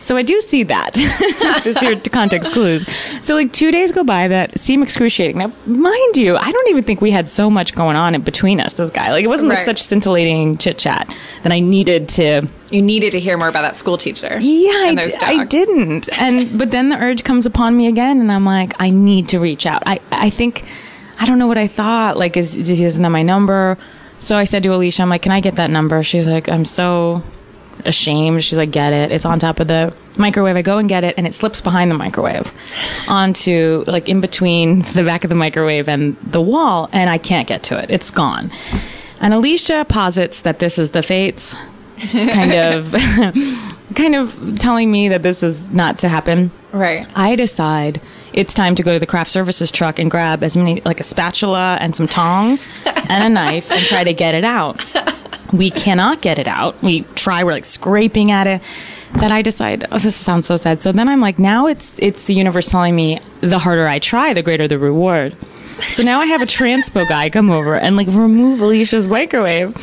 So 0.03 0.17
I 0.17 0.23
do 0.23 0.41
see 0.41 0.63
that. 0.65 0.95
this 1.63 1.77
is 1.77 1.83
your 1.83 2.01
context 2.01 2.53
clues. 2.53 2.87
So 3.25 3.35
like 3.35 3.53
two 3.53 3.71
days 3.71 3.93
go 3.93 4.03
by 4.03 4.29
that 4.29 4.59
seem 4.59 4.83
excruciating. 4.83 5.37
Now, 5.39 5.53
mind 5.67 6.17
you, 6.17 6.37
I 6.39 6.51
don't 6.51 6.69
even 6.69 6.85
think 6.85 7.01
we 7.03 7.11
had 7.11 7.29
so 7.29 7.51
much 7.51 7.75
going 7.75 7.97
on 7.97 8.15
in 8.15 8.23
between 8.23 8.61
us. 8.61 8.73
This 8.73 8.89
guy, 8.91 9.13
like, 9.13 9.25
it 9.25 9.29
wasn't 9.29 9.51
like 9.51 9.59
such 9.59 9.81
scintillating 9.83 10.57
chit 10.57 10.79
chat 10.79 11.15
that 11.43 11.53
I 11.53 11.61
needed 11.61 12.09
to 12.11 12.49
You 12.71 12.81
needed 12.83 13.13
to 13.13 13.21
hear 13.21 13.37
more 13.37 13.49
about 13.49 13.63
that 13.63 13.77
school 13.77 13.99
teacher. 13.99 14.39
yeah, 14.41 14.71
I, 14.73 14.95
di- 14.95 15.17
I 15.41 15.45
didn't. 15.45 16.09
And 16.19 16.59
but 16.59 16.71
then 16.71 16.89
the 16.89 16.97
urge 16.97 17.23
comes 17.23 17.45
upon 17.45 17.77
me 17.77 17.87
again, 17.87 18.21
and 18.21 18.33
I'm 18.33 18.47
like, 18.47 18.73
I 18.81 18.89
need 18.91 19.29
to 19.29 19.39
reach 19.39 19.67
out. 19.67 19.83
I 19.87 20.01
I 20.11 20.31
think 20.31 20.65
I 21.21 21.27
don't 21.27 21.39
know 21.39 21.47
what 21.47 21.59
I 21.59 21.67
thought. 21.67 22.17
Like, 22.17 22.39
is 22.39 22.55
he 22.55 22.63
doesn't 22.83 23.03
have 23.05 23.13
my 23.13 23.23
number? 23.23 23.77
So 24.19 24.39
I 24.39 24.45
said 24.45 24.63
to 24.63 24.73
Elisha, 24.73 25.03
I'm 25.03 25.11
like, 25.11 25.23
can 25.23 25.33
I 25.33 25.41
get 25.41 25.57
that 25.57 25.69
number? 25.71 26.03
She's 26.03 26.27
like, 26.27 26.49
I'm 26.49 26.65
so 26.65 27.23
ashamed. 27.87 28.45
She's 28.45 28.59
like, 28.59 28.71
get 28.71 28.93
it. 28.93 29.13
It's 29.13 29.25
on 29.25 29.39
top 29.39 29.61
of 29.61 29.69
the 29.69 29.95
microwave. 30.17 30.57
I 30.57 30.63
go 30.63 30.79
and 30.79 30.89
get 30.89 31.05
it, 31.05 31.15
and 31.17 31.27
it 31.27 31.35
slips 31.35 31.61
behind 31.61 31.91
the 31.91 31.97
microwave 31.97 32.51
onto 33.09 33.85
like 33.87 34.09
in 34.09 34.21
between 34.21 34.83
the 34.95 35.03
back 35.03 35.25
of 35.25 35.31
the 35.31 35.37
microwave 35.37 35.89
and 35.89 36.17
the 36.19 36.41
wall, 36.41 36.89
and 36.93 37.11
I 37.11 37.19
can't 37.19 37.49
get 37.49 37.63
to 37.65 37.79
it. 37.83 37.91
It's 37.91 38.11
gone. 38.11 38.51
And 39.21 39.35
Elisha 39.35 39.85
posits 39.89 40.43
that 40.43 40.59
this 40.59 40.79
is 40.79 40.91
the 40.91 41.03
fates, 41.03 41.55
kind 42.09 42.53
of, 42.53 42.95
kind 43.95 44.15
of 44.15 44.59
telling 44.59 44.91
me 44.91 45.09
that 45.09 45.23
this 45.23 45.43
is 45.43 45.69
not 45.71 45.99
to 46.01 46.09
happen. 46.09 46.51
Right. 46.73 47.07
I 47.15 47.37
decide 47.37 48.01
it's 48.33 48.55
time 48.55 48.75
to 48.77 48.83
go 48.83 48.93
to 48.95 48.99
the 48.99 49.07
craft 49.07 49.31
services 49.31 49.71
truck 49.71 49.99
and 49.99 50.11
grab 50.11 50.45
as 50.45 50.57
many 50.57 50.81
like 50.85 51.01
a 51.01 51.03
spatula 51.03 51.77
and 51.81 51.95
some 51.95 52.07
tongs 52.07 52.67
and 52.87 53.25
a 53.25 53.29
knife 53.29 53.71
and 53.71 53.85
try 53.85 54.05
to 54.05 54.13
get 54.13 54.35
it 54.35 54.45
out. 54.45 54.85
We 55.53 55.71
cannot 55.71 56.21
get 56.21 56.39
it 56.39 56.49
out. 56.49 56.81
We 56.83 57.03
try, 57.03 57.45
we're 57.45 57.53
like 57.53 57.65
scraping 57.65 58.31
at 58.31 58.47
it. 58.47 58.63
That 59.15 59.33
I 59.33 59.43
decide, 59.43 59.89
oh, 59.91 59.99
this 59.99 60.15
sounds 60.15 60.47
so 60.47 60.57
sad. 60.57 60.81
So 60.83 60.93
then 60.93 61.09
I'm 61.09 61.21
like, 61.21 61.41
now 61.41 61.67
it's 61.67 61.99
it's 61.99 62.27
the 62.27 62.35
universe 62.35 62.71
telling 62.71 62.95
me 62.95 63.19
the 63.41 63.59
harder 63.59 63.89
I 63.89 63.99
try, 63.99 64.35
the 64.35 64.43
greater 64.43 64.69
the 64.69 64.79
reward. 64.79 65.37
So 65.89 66.05
now 66.05 66.21
I 66.21 66.27
have 66.27 66.43
a 66.43 66.47
transpo 66.47 67.09
guy 67.09 67.29
come 67.29 67.51
over 67.51 67.75
and 67.75 67.97
like 67.97 68.07
remove 68.07 68.61
Elisha's 68.61 69.09
microwave. 69.09 69.75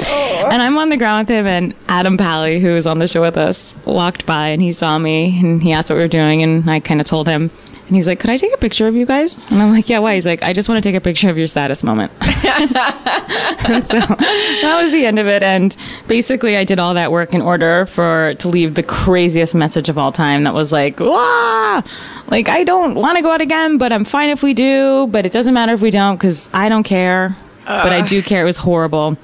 And 0.45 0.61
I'm 0.61 0.77
on 0.77 0.87
the 0.87 0.95
ground 0.95 1.27
with 1.27 1.37
him 1.37 1.45
and 1.45 1.75
Adam 1.89 2.17
Pally, 2.17 2.61
who 2.61 2.75
was 2.75 2.87
on 2.87 2.99
the 2.99 3.07
show 3.07 3.19
with 3.19 3.35
us, 3.35 3.75
walked 3.83 4.25
by 4.25 4.47
and 4.49 4.61
he 4.61 4.71
saw 4.71 4.97
me 4.97 5.37
and 5.41 5.61
he 5.61 5.73
asked 5.73 5.89
what 5.89 5.97
we 5.97 6.03
were 6.03 6.07
doing 6.07 6.41
and 6.41 6.69
I 6.69 6.79
kind 6.79 7.01
of 7.01 7.07
told 7.07 7.27
him. 7.27 7.51
And 7.87 7.95
he's 7.95 8.05
like, 8.07 8.19
could 8.19 8.29
I 8.29 8.35
take 8.37 8.53
a 8.53 8.57
picture 8.57 8.87
of 8.87 8.95
you 8.95 9.05
guys? 9.05 9.49
And 9.49 9.61
I'm 9.61 9.71
like, 9.71 9.87
yeah, 9.87 9.99
why? 9.99 10.15
He's 10.15 10.25
like, 10.25 10.43
I 10.43 10.51
just 10.51 10.67
want 10.67 10.83
to 10.83 10.87
take 10.89 10.95
a 10.97 11.01
picture 11.01 11.29
of 11.29 11.37
your 11.37 11.47
saddest 11.47 11.85
moment. 11.85 12.11
and 12.21 13.83
so 13.83 13.97
that 13.99 14.79
was 14.83 14.91
the 14.91 15.05
end 15.05 15.19
of 15.19 15.27
it. 15.27 15.41
And 15.41 15.75
basically, 16.07 16.57
I 16.57 16.63
did 16.65 16.79
all 16.79 16.93
that 16.95 17.11
work 17.11 17.33
in 17.33 17.41
order 17.41 17.85
for 17.85 18.33
to 18.35 18.47
leave 18.49 18.75
the 18.75 18.83
craziest 18.83 19.55
message 19.55 19.87
of 19.89 19.97
all 19.97 20.11
time. 20.11 20.43
That 20.43 20.53
was 20.53 20.71
like, 20.71 20.99
"Wah! 20.99 21.81
Like 22.27 22.49
I 22.49 22.63
don't 22.65 22.95
want 22.95 23.15
to 23.17 23.21
go 23.21 23.31
out 23.31 23.41
again, 23.41 23.77
but 23.77 23.93
I'm 23.93 24.03
fine 24.05 24.29
if 24.29 24.43
we 24.43 24.53
do. 24.53 25.07
But 25.07 25.25
it 25.25 25.31
doesn't 25.31 25.53
matter 25.53 25.73
if 25.73 25.81
we 25.81 25.91
don't 25.91 26.17
because 26.17 26.49
I 26.53 26.67
don't 26.69 26.83
care. 26.83 27.35
but 27.65 27.91
I 27.93 28.01
do 28.01 28.21
care. 28.21 28.41
It 28.41 28.45
was 28.45 28.57
horrible. 28.57 29.17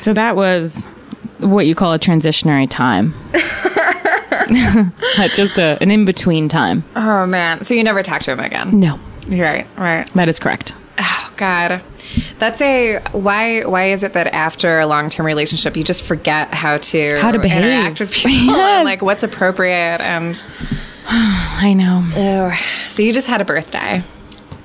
So 0.00 0.14
that 0.14 0.36
was 0.36 0.86
what 1.38 1.66
you 1.66 1.74
call 1.74 1.92
a 1.92 1.98
transitionary 1.98 2.68
time. 2.70 3.12
Just 5.34 5.58
a, 5.58 5.78
an 5.80 5.90
in 5.90 6.04
between 6.04 6.48
time. 6.48 6.84
Oh 6.96 7.26
man. 7.26 7.62
So 7.64 7.74
you 7.74 7.82
never 7.84 8.02
talked 8.02 8.24
to 8.24 8.32
him 8.32 8.40
again? 8.40 8.78
No, 8.80 8.98
You're 9.28 9.46
Right, 9.46 9.66
right. 9.76 10.06
that 10.14 10.28
is 10.28 10.38
correct. 10.38 10.74
Oh 10.98 11.32
God. 11.36 11.80
That's 12.38 12.60
a 12.60 13.00
why 13.12 13.62
why 13.62 13.86
is 13.86 14.02
it 14.04 14.12
that 14.12 14.28
after 14.28 14.78
a 14.78 14.86
long 14.86 15.08
term 15.10 15.26
relationship 15.26 15.76
you 15.76 15.82
just 15.82 16.02
forget 16.04 16.52
how 16.54 16.76
to 16.78 17.18
How 17.20 17.32
to 17.32 17.38
behave. 17.38 17.64
interact 17.64 18.00
with 18.00 18.12
people 18.14 18.54
Yes. 18.54 18.78
and 18.78 18.84
like 18.84 19.02
what's 19.02 19.22
appropriate 19.24 20.00
and 20.00 20.44
I 21.08 21.72
know. 21.74 22.02
Ew. 22.50 22.56
so 22.88 23.02
you 23.02 23.12
just 23.12 23.26
had 23.28 23.40
a 23.40 23.44
birthday. 23.44 24.02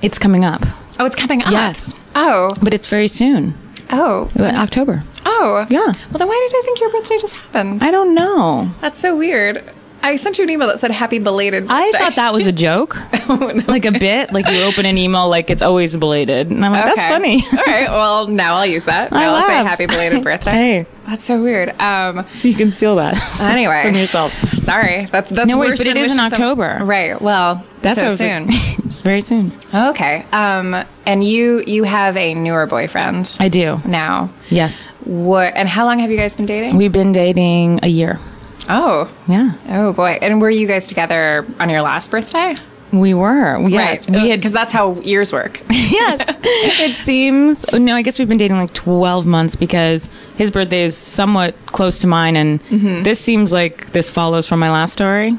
It's 0.01 0.17
coming 0.19 0.46
up. 0.46 0.62
Oh, 1.00 1.05
it's 1.05 1.15
coming 1.15 1.41
up. 1.41 1.51
Yes. 1.51 1.93
Oh. 2.15 2.53
But 2.62 2.74
it's 2.74 2.88
very 2.88 3.08
soon. 3.08 3.58
Oh. 3.91 4.29
Uh, 4.38 4.43
October. 4.43 5.03
Oh. 5.25 5.65
Yeah. 5.69 5.79
Well 5.79 6.17
then 6.19 6.27
why 6.27 6.48
did 6.51 6.58
I 6.58 6.62
think 6.65 6.79
your 6.79 6.89
birthday 6.91 7.17
just 7.17 7.36
happened? 7.36 7.84
I 7.84 7.89
don't 7.91 8.13
know. 8.13 8.72
That's 8.81 9.00
so 9.00 9.17
weird. 9.17 9.63
I 10.01 10.15
sent 10.15 10.38
you 10.38 10.44
an 10.44 10.50
email 10.50 10.68
that 10.68 10.79
said 10.79 10.91
happy 10.91 11.20
belated 11.20 11.68
birthday. 11.68 11.75
I 11.75 11.91
thought 11.98 12.15
that 12.15 12.34
was 12.34 12.48
a 12.48 12.51
joke, 12.51 12.96
like 13.68 13.86
a 13.86 13.91
bit. 13.91 14.32
Like 14.32 14.48
you 14.50 14.62
open 14.63 14.86
an 14.86 14.98
email, 14.98 15.29
like 15.29 15.50
it's 15.50 15.62
always 15.62 15.96
belated, 15.98 16.50
and 16.51 16.65
I'm 16.65 16.72
like, 16.72 16.86
that's 16.86 17.01
funny. 17.08 17.44
All 17.51 17.65
right. 17.65 17.89
Well, 17.89 18.27
now 18.27 18.56
I'll 18.56 18.65
use 18.65 18.86
that. 18.86 19.12
I 19.13 19.22
Now 19.25 19.36
I'll 19.36 19.41
say 19.48 19.53
happy 19.53 19.86
belated 19.88 20.24
birthday. 20.24 20.51
Hey, 20.51 20.86
That's 21.06 21.24
so 21.25 21.41
weird. 21.41 21.70
Um. 21.82 22.25
so 22.34 22.48
you 22.48 22.56
can 22.56 22.72
steal 22.72 22.96
that 22.98 23.15
Anyway, 23.41 23.84
from 23.86 23.96
yourself. 23.96 24.34
Sorry. 24.58 25.06
That's 25.06 25.29
that's 25.29 25.48
No 25.50 25.58
worries, 25.58 25.72
worse 25.74 25.79
but 25.79 25.88
it 25.88 25.98
is 25.98 26.12
in 26.13 26.18
some- 26.18 26.25
October. 26.32 26.79
right. 26.84 27.22
Well, 27.22 27.63
That's 27.82 27.96
so 27.96 28.03
what 28.03 28.08
I 28.08 28.12
was 28.12 28.20
soon. 28.20 28.48
like- 28.48 28.79
it's 28.86 29.01
very 29.01 29.22
soon. 29.22 29.51
okay. 29.74 30.25
Um. 30.32 30.75
And 31.06 31.24
you 31.24 31.63
you 31.68 31.84
have 31.84 32.15
a 32.18 32.34
newer 32.36 32.65
boyfriend 32.68 33.36
I 33.39 33.50
do. 33.50 33.77
now. 33.86 34.29
Yes, 34.50 34.86
What? 35.06 35.53
And 35.56 35.68
how 35.68 35.86
long 35.86 36.00
have 36.00 36.10
you 36.12 36.18
guys 36.18 36.36
been 36.36 36.46
dating? 36.46 36.77
we've 36.77 36.91
been 36.91 37.12
dating 37.12 37.79
a 37.84 37.88
year. 37.88 38.20
Oh. 38.69 39.11
Yeah, 39.27 39.53
Oh 39.67 39.93
boy. 39.93 40.17
And 40.21 40.41
were 40.41 40.49
you 40.49 40.67
guys 40.67 40.88
together 40.88 41.45
on 41.59 41.69
your 41.69 41.81
last 41.81 42.11
birthday? 42.11 42.55
we 42.91 43.13
were. 43.13 43.59
Yes, 43.67 44.09
right. 44.09 44.21
we 44.21 44.29
had. 44.29 44.39
because 44.39 44.51
that's 44.51 44.71
how 44.71 44.99
years 45.01 45.31
work. 45.31 45.61
yes, 45.69 46.38
it 46.43 46.95
seems. 47.05 47.71
No, 47.71 47.95
I 47.95 48.01
guess 48.01 48.17
we've 48.19 48.27
been 48.27 48.38
dating 48.38 48.57
like 48.57 48.73
twelve 48.73 49.25
months 49.25 49.55
because 49.55 50.09
his 50.38 50.51
birthday 50.51 50.83
is 50.83 50.97
somewhat 50.97 51.55
close 51.67 51.99
to 51.99 52.07
mine, 52.07 52.35
and 52.35 52.63
mm-hmm. 52.65 53.03
this 53.03 53.19
seems 53.19 53.51
like 53.51 53.91
this 53.91 54.09
follows 54.09 54.47
from 54.47 54.59
my 54.59 54.71
last 54.71 54.93
story 54.93 55.38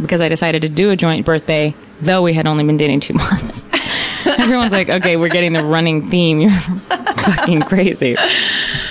because 0.00 0.20
I 0.20 0.28
decided 0.28 0.62
to 0.62 0.68
do 0.68 0.90
a 0.90 0.96
joint 0.96 1.24
birthday, 1.24 1.74
though 2.00 2.22
we 2.22 2.32
had 2.32 2.46
only 2.46 2.64
been 2.64 2.76
dating 2.76 3.00
two 3.00 3.14
months. 3.14 3.66
Everyone's 4.26 4.72
like, 4.72 4.90
"Okay, 4.90 5.16
we're 5.16 5.28
getting 5.28 5.54
the 5.54 5.64
running 5.64 6.10
theme. 6.10 6.40
You're 6.40 6.50
fucking 6.50 7.62
crazy," 7.62 8.16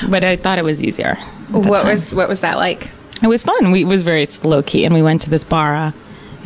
but 0.10 0.24
I 0.24 0.36
thought 0.36 0.58
it 0.58 0.64
was 0.64 0.84
easier. 0.84 1.16
what 1.52 1.80
time. 1.82 1.88
was 1.88 2.16
what 2.16 2.28
was 2.28 2.40
that 2.40 2.58
like? 2.58 2.90
It 3.22 3.28
was 3.28 3.44
fun. 3.44 3.72
We, 3.72 3.82
it 3.82 3.88
was 3.88 4.04
very 4.04 4.28
low 4.44 4.64
key, 4.64 4.86
and 4.86 4.94
we 4.94 5.02
went 5.02 5.22
to 5.24 5.30
this 5.30 5.44
bar, 5.44 5.76
uh, 5.76 5.92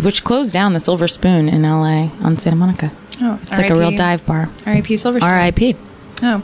which 0.02 0.24
closed 0.24 0.52
down, 0.54 0.74
the 0.74 0.80
Silver 0.80 1.08
Spoon 1.08 1.50
in 1.50 1.66
L.A. 1.66 2.12
on 2.24 2.38
Santa 2.38 2.56
Monica. 2.56 2.92
Oh, 3.22 3.40
It's 3.42 3.52
like 3.52 3.70
a 3.70 3.76
real 3.76 3.96
dive 3.96 4.26
bar. 4.26 4.50
R.I.P. 4.66 4.98
Silver 4.98 5.20
Spoon. 5.20 5.32
R.I.P. 5.32 5.76
Oh, 6.24 6.42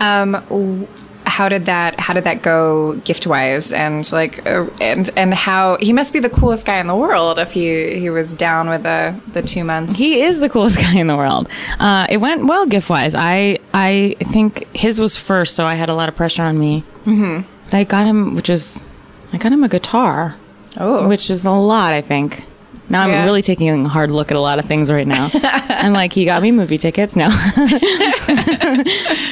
um, 0.00 0.86
how 1.28 1.48
did 1.48 1.66
that 1.66 2.00
how 2.00 2.14
did 2.14 2.24
that 2.24 2.40
go 2.40 2.94
gift 3.04 3.26
wise 3.26 3.70
and 3.72 4.10
like 4.12 4.46
uh, 4.46 4.66
and 4.80 5.10
and 5.14 5.34
how 5.34 5.76
he 5.78 5.92
must 5.92 6.12
be 6.12 6.20
the 6.20 6.30
coolest 6.30 6.64
guy 6.64 6.78
in 6.78 6.86
the 6.86 6.96
world 6.96 7.38
if 7.38 7.52
he 7.52 7.98
he 7.98 8.08
was 8.08 8.34
down 8.34 8.68
with 8.68 8.82
the 8.82 9.14
the 9.32 9.42
two 9.42 9.62
months. 9.64 9.98
He 9.98 10.22
is 10.22 10.40
the 10.40 10.48
coolest 10.48 10.78
guy 10.82 10.96
in 10.98 11.06
the 11.06 11.16
world. 11.16 11.48
Uh, 11.78 12.06
it 12.08 12.16
went 12.18 12.46
well 12.46 12.64
gift 12.66 12.88
wise. 12.88 13.14
I 13.14 13.58
I 13.74 14.16
think 14.22 14.66
his 14.74 15.00
was 15.00 15.16
first, 15.18 15.54
so 15.54 15.66
I 15.66 15.74
had 15.74 15.88
a 15.90 15.94
lot 15.94 16.08
of 16.08 16.16
pressure 16.16 16.42
on 16.42 16.58
me. 16.58 16.82
Mm-hmm. 17.04 17.46
But 17.64 17.74
I 17.74 17.84
got 17.84 18.06
him, 18.06 18.34
which 18.34 18.48
is 18.48 18.82
I 19.32 19.38
got 19.38 19.52
him 19.52 19.62
a 19.64 19.68
guitar, 19.68 20.36
oh 20.76 21.06
which 21.08 21.30
is 21.30 21.44
a 21.44 21.50
lot. 21.50 21.92
I 21.92 22.00
think. 22.00 22.44
Now 22.90 23.02
I'm 23.02 23.26
really 23.26 23.42
taking 23.42 23.84
a 23.84 23.88
hard 23.88 24.10
look 24.10 24.30
at 24.30 24.36
a 24.36 24.40
lot 24.40 24.58
of 24.58 24.64
things 24.64 24.90
right 24.90 25.06
now. 25.06 25.28
I'm 25.34 25.92
like, 25.92 26.12
he 26.14 26.24
got 26.24 26.40
me 26.40 26.52
movie 26.52 26.78
tickets. 26.78 27.14
No, 27.14 27.28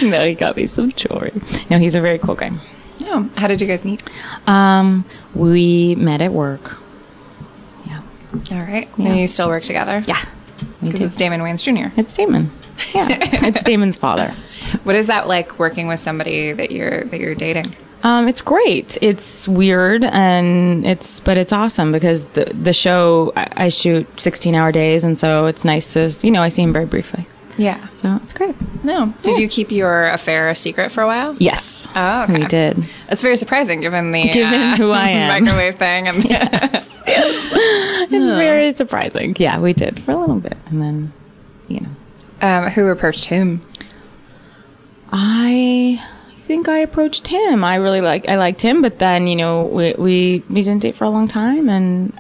no, 0.03 0.27
he 0.27 0.35
got 0.35 0.57
me 0.57 0.67
some 0.67 0.93
jewelry. 0.93 1.33
No, 1.71 1.79
he's 1.79 1.95
a 1.95 2.01
very 2.03 2.19
cool 2.19 2.35
guy. 2.35 2.51
oh. 3.05 3.31
how 3.39 3.47
did 3.47 3.63
you 3.63 3.67
guys 3.67 3.83
meet? 3.85 4.03
Um, 4.47 5.07
we 5.35 5.95
met 5.95 6.21
at 6.21 6.33
work. 6.33 6.77
Yeah, 7.87 8.03
All 8.53 8.59
right, 8.59 8.89
and 8.99 9.17
you 9.17 9.27
still 9.27 9.49
work 9.49 9.63
together? 9.63 10.05
yeah, 10.07 10.23
because 10.83 11.01
it's 11.01 11.17
Damon 11.17 11.41
Wayans 11.41 11.63
Jr. 11.63 11.99
It's 11.99 12.13
Damon. 12.13 12.51
Yeah, 12.95 13.07
it's 13.09 13.63
Damon's 13.63 13.97
father. 13.97 14.35
What 14.85 14.97
is 14.97 15.07
that 15.07 15.29
like 15.29 15.59
working 15.59 15.87
with 15.89 16.01
somebody 16.01 16.53
that 16.53 16.71
you're 16.73 17.05
that 17.05 17.21
you're 17.21 17.35
dating? 17.35 17.75
Um, 18.03 18.29
it's 18.29 18.43
great. 18.43 18.99
It's 19.01 19.49
weird 19.49 20.05
and 20.05 20.87
it's, 20.87 21.21
but 21.21 21.39
it's 21.39 21.53
awesome 21.53 21.93
because 21.93 22.27
the 22.29 22.45
the 22.55 22.73
show 22.73 23.33
I, 23.37 23.65
I 23.65 23.69
shoot 23.69 24.07
sixteen 24.21 24.55
hour 24.55 24.71
days, 24.71 25.03
and 25.03 25.19
so 25.19 25.47
it's 25.47 25.65
nice 25.65 25.93
to 25.95 26.11
you 26.25 26.31
know 26.31 26.43
I 26.43 26.49
see 26.49 26.63
him 26.63 26.73
very 26.73 26.85
briefly, 26.87 27.27
Yeah. 27.57 27.89
so 27.95 28.21
it's 28.23 28.33
great. 28.33 28.55
No. 28.85 29.13
Did 29.23 29.39
you 29.39 29.49
keep 29.49 29.73
your 29.73 30.09
affair 30.09 30.49
a 30.51 30.55
secret 30.55 30.93
for 30.93 31.03
a 31.03 31.07
while? 31.07 31.35
Yes. 31.41 31.89
Oh, 31.97 32.25
okay. 32.25 32.41
we 32.41 32.47
did. 32.47 32.77
That's 33.09 33.23
very 33.23 33.37
surprising 33.37 33.81
given 33.81 34.13
the 34.13 34.31
Given 34.31 34.61
uh, 34.61 34.77
who 34.77 34.93
I 34.93 35.09
am. 35.09 35.29
microwave 35.45 35.77
thing 35.77 36.07
and 36.07 36.19
It's 36.29 37.03
very 38.37 38.73
surprising. 38.73 39.35
Yeah, 39.39 39.59
we 39.59 39.73
did 39.73 39.99
for 40.01 40.13
a 40.13 40.17
little 40.17 40.39
bit, 40.39 40.57
and 40.67 40.81
then 40.81 41.13
you 41.67 41.81
know 41.81 41.89
um, 42.47 42.71
who 42.71 42.87
approached 42.89 43.25
whom? 43.25 43.63
I 45.11 46.05
think 46.47 46.69
I 46.69 46.79
approached 46.79 47.27
him. 47.29 47.65
I 47.65 47.77
really 47.77 48.01
like 48.01 48.29
I 48.29 48.37
liked 48.37 48.63
him, 48.63 48.83
but 48.83 48.99
then 48.99 49.27
you 49.27 49.37
know 49.37 49.65
we 49.65 49.95
we, 49.99 50.43
we 50.49 50.63
didn't 50.63 50.81
date 50.83 50.95
for 50.97 51.05
a 51.05 51.11
long 51.11 51.29
time, 51.29 51.69
and 51.69 52.13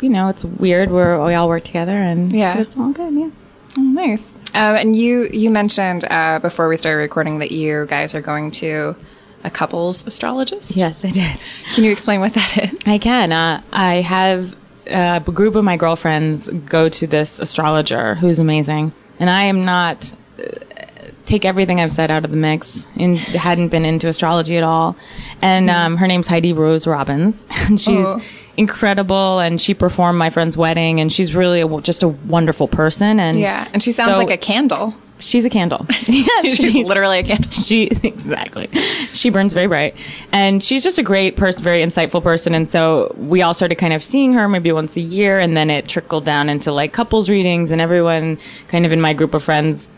you 0.00 0.08
know 0.10 0.28
it's 0.28 0.44
weird. 0.44 0.90
We're 0.90 1.24
we 1.24 1.34
all 1.34 1.48
work 1.48 1.64
together, 1.64 1.92
and 1.96 2.32
Yeah. 2.32 2.58
it's 2.58 2.76
all 2.76 2.92
good. 2.92 3.12
Yeah. 3.14 3.30
Oh, 3.76 3.82
nice. 3.82 4.32
Um, 4.54 4.76
and 4.76 4.96
you 4.96 5.28
you 5.32 5.50
mentioned 5.50 6.04
uh, 6.10 6.38
before 6.40 6.68
we 6.68 6.76
started 6.76 6.98
recording 6.98 7.38
that 7.40 7.50
you 7.52 7.86
guys 7.86 8.14
are 8.14 8.20
going 8.22 8.50
to 8.62 8.94
a 9.42 9.50
couples 9.50 10.06
astrologist. 10.06 10.76
Yes, 10.76 11.04
I 11.04 11.10
did. 11.10 11.36
Can 11.74 11.84
you 11.84 11.90
explain 11.92 12.20
what 12.20 12.32
that 12.34 12.72
is? 12.72 12.78
I 12.86 12.98
can. 12.98 13.32
Uh, 13.32 13.60
I 13.72 13.96
have 13.96 14.54
uh, 14.90 15.20
a 15.26 15.30
group 15.32 15.54
of 15.56 15.64
my 15.64 15.76
girlfriends 15.76 16.48
go 16.48 16.88
to 16.88 17.06
this 17.06 17.38
astrologer 17.40 18.14
who's 18.14 18.38
amazing, 18.38 18.92
and 19.20 19.28
I 19.28 19.44
am 19.44 19.64
not. 19.64 20.12
Take 21.26 21.44
everything 21.44 21.80
I've 21.80 21.92
said 21.92 22.10
out 22.10 22.24
of 22.24 22.30
the 22.30 22.36
mix. 22.36 22.86
And 22.98 23.16
hadn't 23.18 23.68
been 23.68 23.84
into 23.84 24.08
astrology 24.08 24.56
at 24.58 24.62
all, 24.62 24.96
and 25.42 25.70
um, 25.70 25.96
her 25.96 26.06
name's 26.06 26.28
Heidi 26.28 26.52
Rose 26.52 26.86
Robbins, 26.86 27.42
and 27.50 27.80
she's 27.80 28.04
Oh. 28.06 28.20
incredible. 28.56 29.38
And 29.38 29.60
she 29.60 29.74
performed 29.74 30.18
my 30.18 30.30
friend's 30.30 30.56
wedding, 30.56 31.00
and 31.00 31.12
she's 31.12 31.34
really 31.34 31.60
a, 31.60 31.80
just 31.80 32.02
a 32.02 32.08
wonderful 32.08 32.68
person. 32.68 33.20
And 33.20 33.38
Yeah, 33.38 33.66
and 33.72 33.82
she 33.82 33.92
sounds 33.92 34.12
so- 34.12 34.18
like 34.18 34.30
a 34.30 34.36
candle. 34.36 34.94
She's 35.20 35.44
a 35.44 35.50
candle. 35.50 35.86
yes, 36.06 36.56
She's 36.56 36.86
literally 36.86 37.20
a 37.20 37.22
candle. 37.22 37.50
she 37.52 37.84
exactly 38.02 38.66
she 39.12 39.30
burns 39.30 39.54
very 39.54 39.68
bright 39.68 39.96
and 40.32 40.62
she's 40.62 40.82
just 40.82 40.98
a 40.98 41.02
great 41.04 41.36
person 41.36 41.62
very 41.62 41.82
insightful 41.82 42.20
person 42.22 42.52
and 42.54 42.68
so 42.68 43.14
we 43.16 43.40
all 43.40 43.54
started 43.54 43.76
kind 43.76 43.92
of 43.94 44.02
seeing 44.02 44.32
her 44.34 44.48
maybe 44.48 44.72
once 44.72 44.96
a 44.96 45.00
year 45.00 45.38
and 45.38 45.56
then 45.56 45.70
it 45.70 45.86
trickled 45.88 46.24
down 46.24 46.48
into 46.50 46.72
like 46.72 46.92
couples 46.92 47.30
readings 47.30 47.70
and 47.70 47.80
everyone 47.80 48.36
kind 48.68 48.84
of 48.84 48.92
in 48.92 49.00
my 49.00 49.14
group 49.14 49.34
of 49.34 49.42
friends 49.42 49.88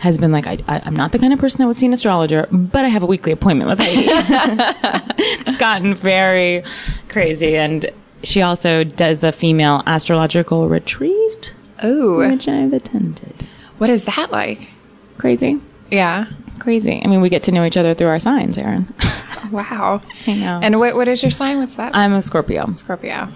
has 0.00 0.18
been 0.18 0.32
like 0.32 0.46
I, 0.46 0.58
I, 0.66 0.80
i'm 0.84 0.94
not 0.96 1.12
the 1.12 1.18
kind 1.18 1.32
of 1.32 1.38
person 1.38 1.58
that 1.58 1.66
would 1.66 1.76
see 1.76 1.86
an 1.86 1.92
astrologer 1.92 2.46
but 2.50 2.84
i 2.84 2.88
have 2.88 3.02
a 3.02 3.06
weekly 3.06 3.32
appointment 3.32 3.70
with 3.70 3.78
heidi 3.78 4.06
it's 5.46 5.56
gotten 5.56 5.94
very 5.94 6.62
crazy 7.08 7.56
and 7.56 7.86
she 8.22 8.42
also 8.42 8.82
does 8.84 9.22
a 9.24 9.32
female 9.32 9.82
astrological 9.86 10.68
retreat 10.68 11.54
Oh, 11.82 12.18
which 12.18 12.48
i've 12.48 12.72
attended 12.72 13.46
what 13.78 13.88
is 13.90 14.04
that 14.04 14.30
like? 14.30 14.70
crazy 15.18 15.60
Yeah. 15.90 16.26
crazy 16.58 17.00
i 17.04 17.06
mean 17.06 17.20
we 17.20 17.28
get 17.28 17.42
to 17.44 17.52
know 17.52 17.64
each 17.64 17.76
other 17.76 17.94
through 17.94 18.08
our 18.08 18.18
signs 18.18 18.58
erin 18.58 18.92
Wow. 19.50 20.02
I 20.26 20.34
know. 20.34 20.60
And 20.62 20.78
what 20.78 20.94
what 20.94 21.08
is 21.08 21.22
your 21.22 21.30
sign? 21.30 21.58
What's 21.58 21.74
that? 21.76 21.96
I'm 21.96 22.12
a 22.12 22.20
Scorpio. 22.20 22.72
Scorpio. 22.74 23.26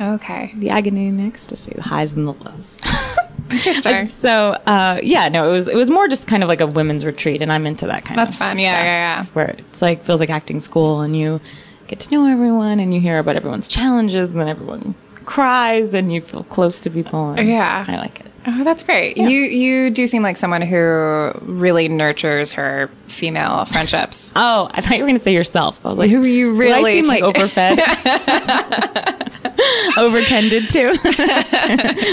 Okay. 0.00 0.52
The 0.54 0.68
agony 0.70 1.08
and 1.08 1.18
the 1.18 1.24
ecstasy, 1.24 1.72
the 1.74 1.82
highs 1.82 2.12
and 2.12 2.28
the 2.28 2.34
lows. 2.34 2.76
Interesting. 3.50 4.08
So 4.08 4.52
uh, 4.66 5.00
yeah, 5.02 5.28
no, 5.28 5.48
it 5.48 5.52
was 5.52 5.68
it 5.68 5.76
was 5.76 5.90
more 5.90 6.08
just 6.08 6.26
kind 6.26 6.42
of 6.42 6.48
like 6.48 6.60
a 6.60 6.66
women's 6.66 7.04
retreat, 7.04 7.42
and 7.42 7.52
I'm 7.52 7.66
into 7.66 7.86
that 7.86 8.04
kind 8.04 8.18
That's 8.18 8.34
of 8.34 8.38
That's 8.40 8.50
fun. 8.52 8.58
Yeah, 8.58 8.72
yeah, 8.72 8.84
yeah. 8.84 9.24
Where 9.34 9.54
it's 9.58 9.82
like 9.82 10.04
feels 10.04 10.20
like 10.20 10.30
acting 10.30 10.60
school, 10.60 11.00
and 11.00 11.16
you 11.16 11.40
get 11.86 12.00
to 12.00 12.10
know 12.10 12.26
everyone, 12.30 12.80
and 12.80 12.92
you 12.94 13.00
hear 13.00 13.18
about 13.18 13.36
everyone's 13.36 13.68
challenges, 13.68 14.32
and 14.32 14.40
then 14.40 14.48
everyone 14.48 14.94
cries, 15.24 15.94
and 15.94 16.12
you 16.12 16.20
feel 16.20 16.44
close 16.44 16.80
to 16.82 16.90
people. 16.90 17.30
and 17.32 17.48
Yeah. 17.48 17.84
I 17.86 17.96
like 17.96 18.20
it. 18.20 18.26
Oh, 18.48 18.62
that's 18.62 18.84
great. 18.84 19.16
You 19.16 19.28
you 19.28 19.90
do 19.90 20.06
seem 20.06 20.22
like 20.22 20.36
someone 20.36 20.62
who 20.62 21.32
really 21.42 21.88
nurtures 21.88 22.52
her 22.52 22.88
female 23.08 23.64
friendships. 23.64 24.32
Oh, 24.36 24.70
I 24.72 24.80
thought 24.80 24.92
you 24.96 25.02
were 25.02 25.08
going 25.08 25.18
to 25.18 25.22
say 25.22 25.32
yourself. 25.34 25.84
I 25.84 25.88
was 25.88 25.98
like, 25.98 26.10
You- 26.10 26.22
you 26.22 26.54
do 26.54 26.62
I 26.62 26.64
really 26.64 27.02
seem 27.02 27.06
like 27.08 27.24
take- 27.24 27.34
overfed, 27.34 27.78
overtended 29.96 30.68
too, 30.70 30.92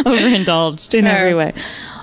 overindulged 0.10 0.94
in 0.96 1.08
every 1.08 1.36
way. 1.36 1.54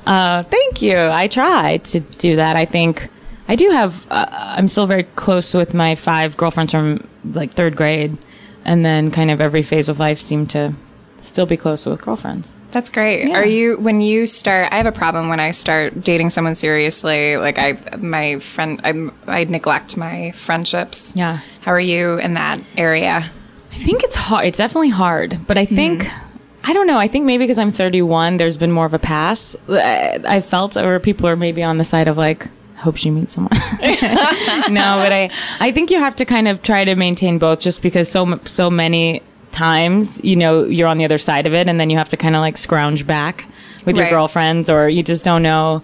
Uh, 0.07 0.43
thank 0.45 0.83
you. 0.83 0.99
I 0.99 1.29
try 1.29 1.79
to 1.79 2.01
do 2.01 2.37
that. 2.37 2.57
I 2.57 2.65
think 2.67 3.09
I 3.49 3.57
do 3.57 3.71
have. 3.71 4.07
Uh, 4.11 4.27
I'm 4.31 4.69
still 4.69 4.87
very 4.87 5.05
close 5.05 5.55
with 5.55 5.73
my 5.75 5.95
five 5.95 6.37
girlfriends 6.37 6.73
from 6.73 7.07
like 7.25 7.53
third 7.53 7.77
grade, 7.77 8.19
and 8.65 8.85
then 8.85 9.11
kind 9.11 9.31
of 9.31 9.41
every 9.41 9.63
phase 9.63 9.89
of 9.89 9.99
life 9.99 10.21
seem 10.21 10.47
to 10.49 10.75
still 11.23 11.47
be 11.47 11.57
close 11.57 11.87
with 11.87 12.03
girlfriends. 12.03 12.55
That's 12.73 12.91
great. 12.91 13.29
Yeah. 13.29 13.37
Are 13.37 13.45
you 13.45 13.79
when 13.79 14.01
you 14.01 14.27
start? 14.27 14.73
I 14.73 14.77
have 14.77 14.87
a 14.87 14.93
problem 14.93 15.29
when 15.29 15.41
I 15.41 15.51
start 15.51 16.01
dating 16.01 16.31
someone 16.31 16.55
seriously. 16.55 17.37
Like 17.37 17.59
I, 17.59 17.73
my 17.97 18.39
friend, 18.39 18.81
I'm, 18.85 19.13
I 19.27 19.45
neglect 19.45 19.97
my 19.97 20.31
friendships. 20.33 21.15
Yeah. 21.17 21.41
How 21.63 21.73
are 21.73 21.81
you 21.81 22.19
in 22.19 22.35
that 22.35 22.61
area? 22.77 23.31
I 23.73 23.77
think 23.77 24.03
it's 24.03 24.17
hard. 24.17 24.47
It's 24.47 24.59
definitely 24.59 24.91
hard, 24.91 25.39
but 25.47 25.59
I 25.59 25.65
think 25.65 26.03
Mm-hmm. 26.05 26.27
I 26.63 26.75
don't 26.75 26.87
know. 26.87 26.99
I 26.99 27.09
think 27.09 27.25
maybe 27.25 27.45
because 27.45 27.59
I'm 27.59 27.73
31, 27.73 28.37
there's 28.37 28.59
been 28.59 28.71
more 28.71 28.85
of 28.85 28.93
a 28.93 28.99
pass. 28.99 29.57
I, 29.67 30.21
I 30.29 30.41
felt, 30.43 30.77
or 30.77 31.01
people 31.01 31.27
are 31.27 31.35
maybe 31.35 31.63
on 31.63 31.79
the 31.79 31.85
side 31.85 32.07
of 32.07 32.19
like, 32.19 32.47
hope 32.77 32.97
she 32.97 33.11
meets 33.11 33.33
someone. 33.33 33.53
no, 33.81 34.99
but 34.99 35.11
I 35.11 35.31
I 35.59 35.73
think 35.73 35.91
you 35.91 35.99
have 35.99 36.17
to 36.17 36.27
kind 36.27 36.49
of 36.49 36.63
try 36.63 36.85
to 36.85 36.95
maintain 36.97 37.39
both, 37.39 37.61
just 37.61 37.83
because 37.83 38.11
so 38.11 38.39
so 38.45 38.69
many 38.71 39.23
times 39.53 40.21
you 40.23 40.37
know 40.37 40.65
you're 40.65 40.89
on 40.89 40.99
the 40.99 41.05
other 41.05 41.19
side 41.19 41.47
of 41.47 41.55
it, 41.55 41.69
and 41.69 41.79
then 41.81 41.91
you 41.91 41.97
have 41.97 42.09
to 42.11 42.17
kind 42.17 42.37
of 42.37 42.41
like 42.41 42.57
scrounge 42.57 43.07
back 43.07 43.47
with 43.85 43.97
your 43.97 44.09
girlfriends, 44.11 44.69
or 44.71 44.89
you 44.89 45.03
just 45.03 45.25
don't 45.25 45.43
know 45.43 45.83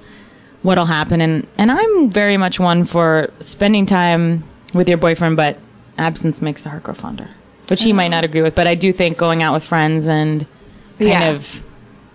what'll 0.63 0.87
happen. 0.87 1.21
And 1.21 1.47
and 1.59 1.71
I'm 1.71 2.11
very 2.11 2.37
much 2.37 2.61
one 2.61 2.85
for 2.85 3.31
spending 3.41 3.87
time 3.87 4.45
with 4.75 4.89
your 4.89 4.99
boyfriend, 4.99 5.37
but 5.37 5.59
absence 5.99 6.43
makes 6.43 6.63
the 6.63 6.71
heart 6.71 6.83
grow 6.83 6.95
fonder, 6.95 7.29
which 7.69 7.83
he 7.83 7.93
might 7.93 8.07
uh-huh. 8.07 8.17
not 8.17 8.25
agree 8.25 8.43
with. 8.43 8.55
But 8.55 8.67
I 8.67 8.75
do 8.75 8.93
think 8.93 9.17
going 9.17 9.43
out 9.43 9.55
with 9.55 9.65
friends 9.65 10.09
and 10.09 10.47
kind 10.99 11.11
Yeah. 11.11 11.31
of. 11.31 11.63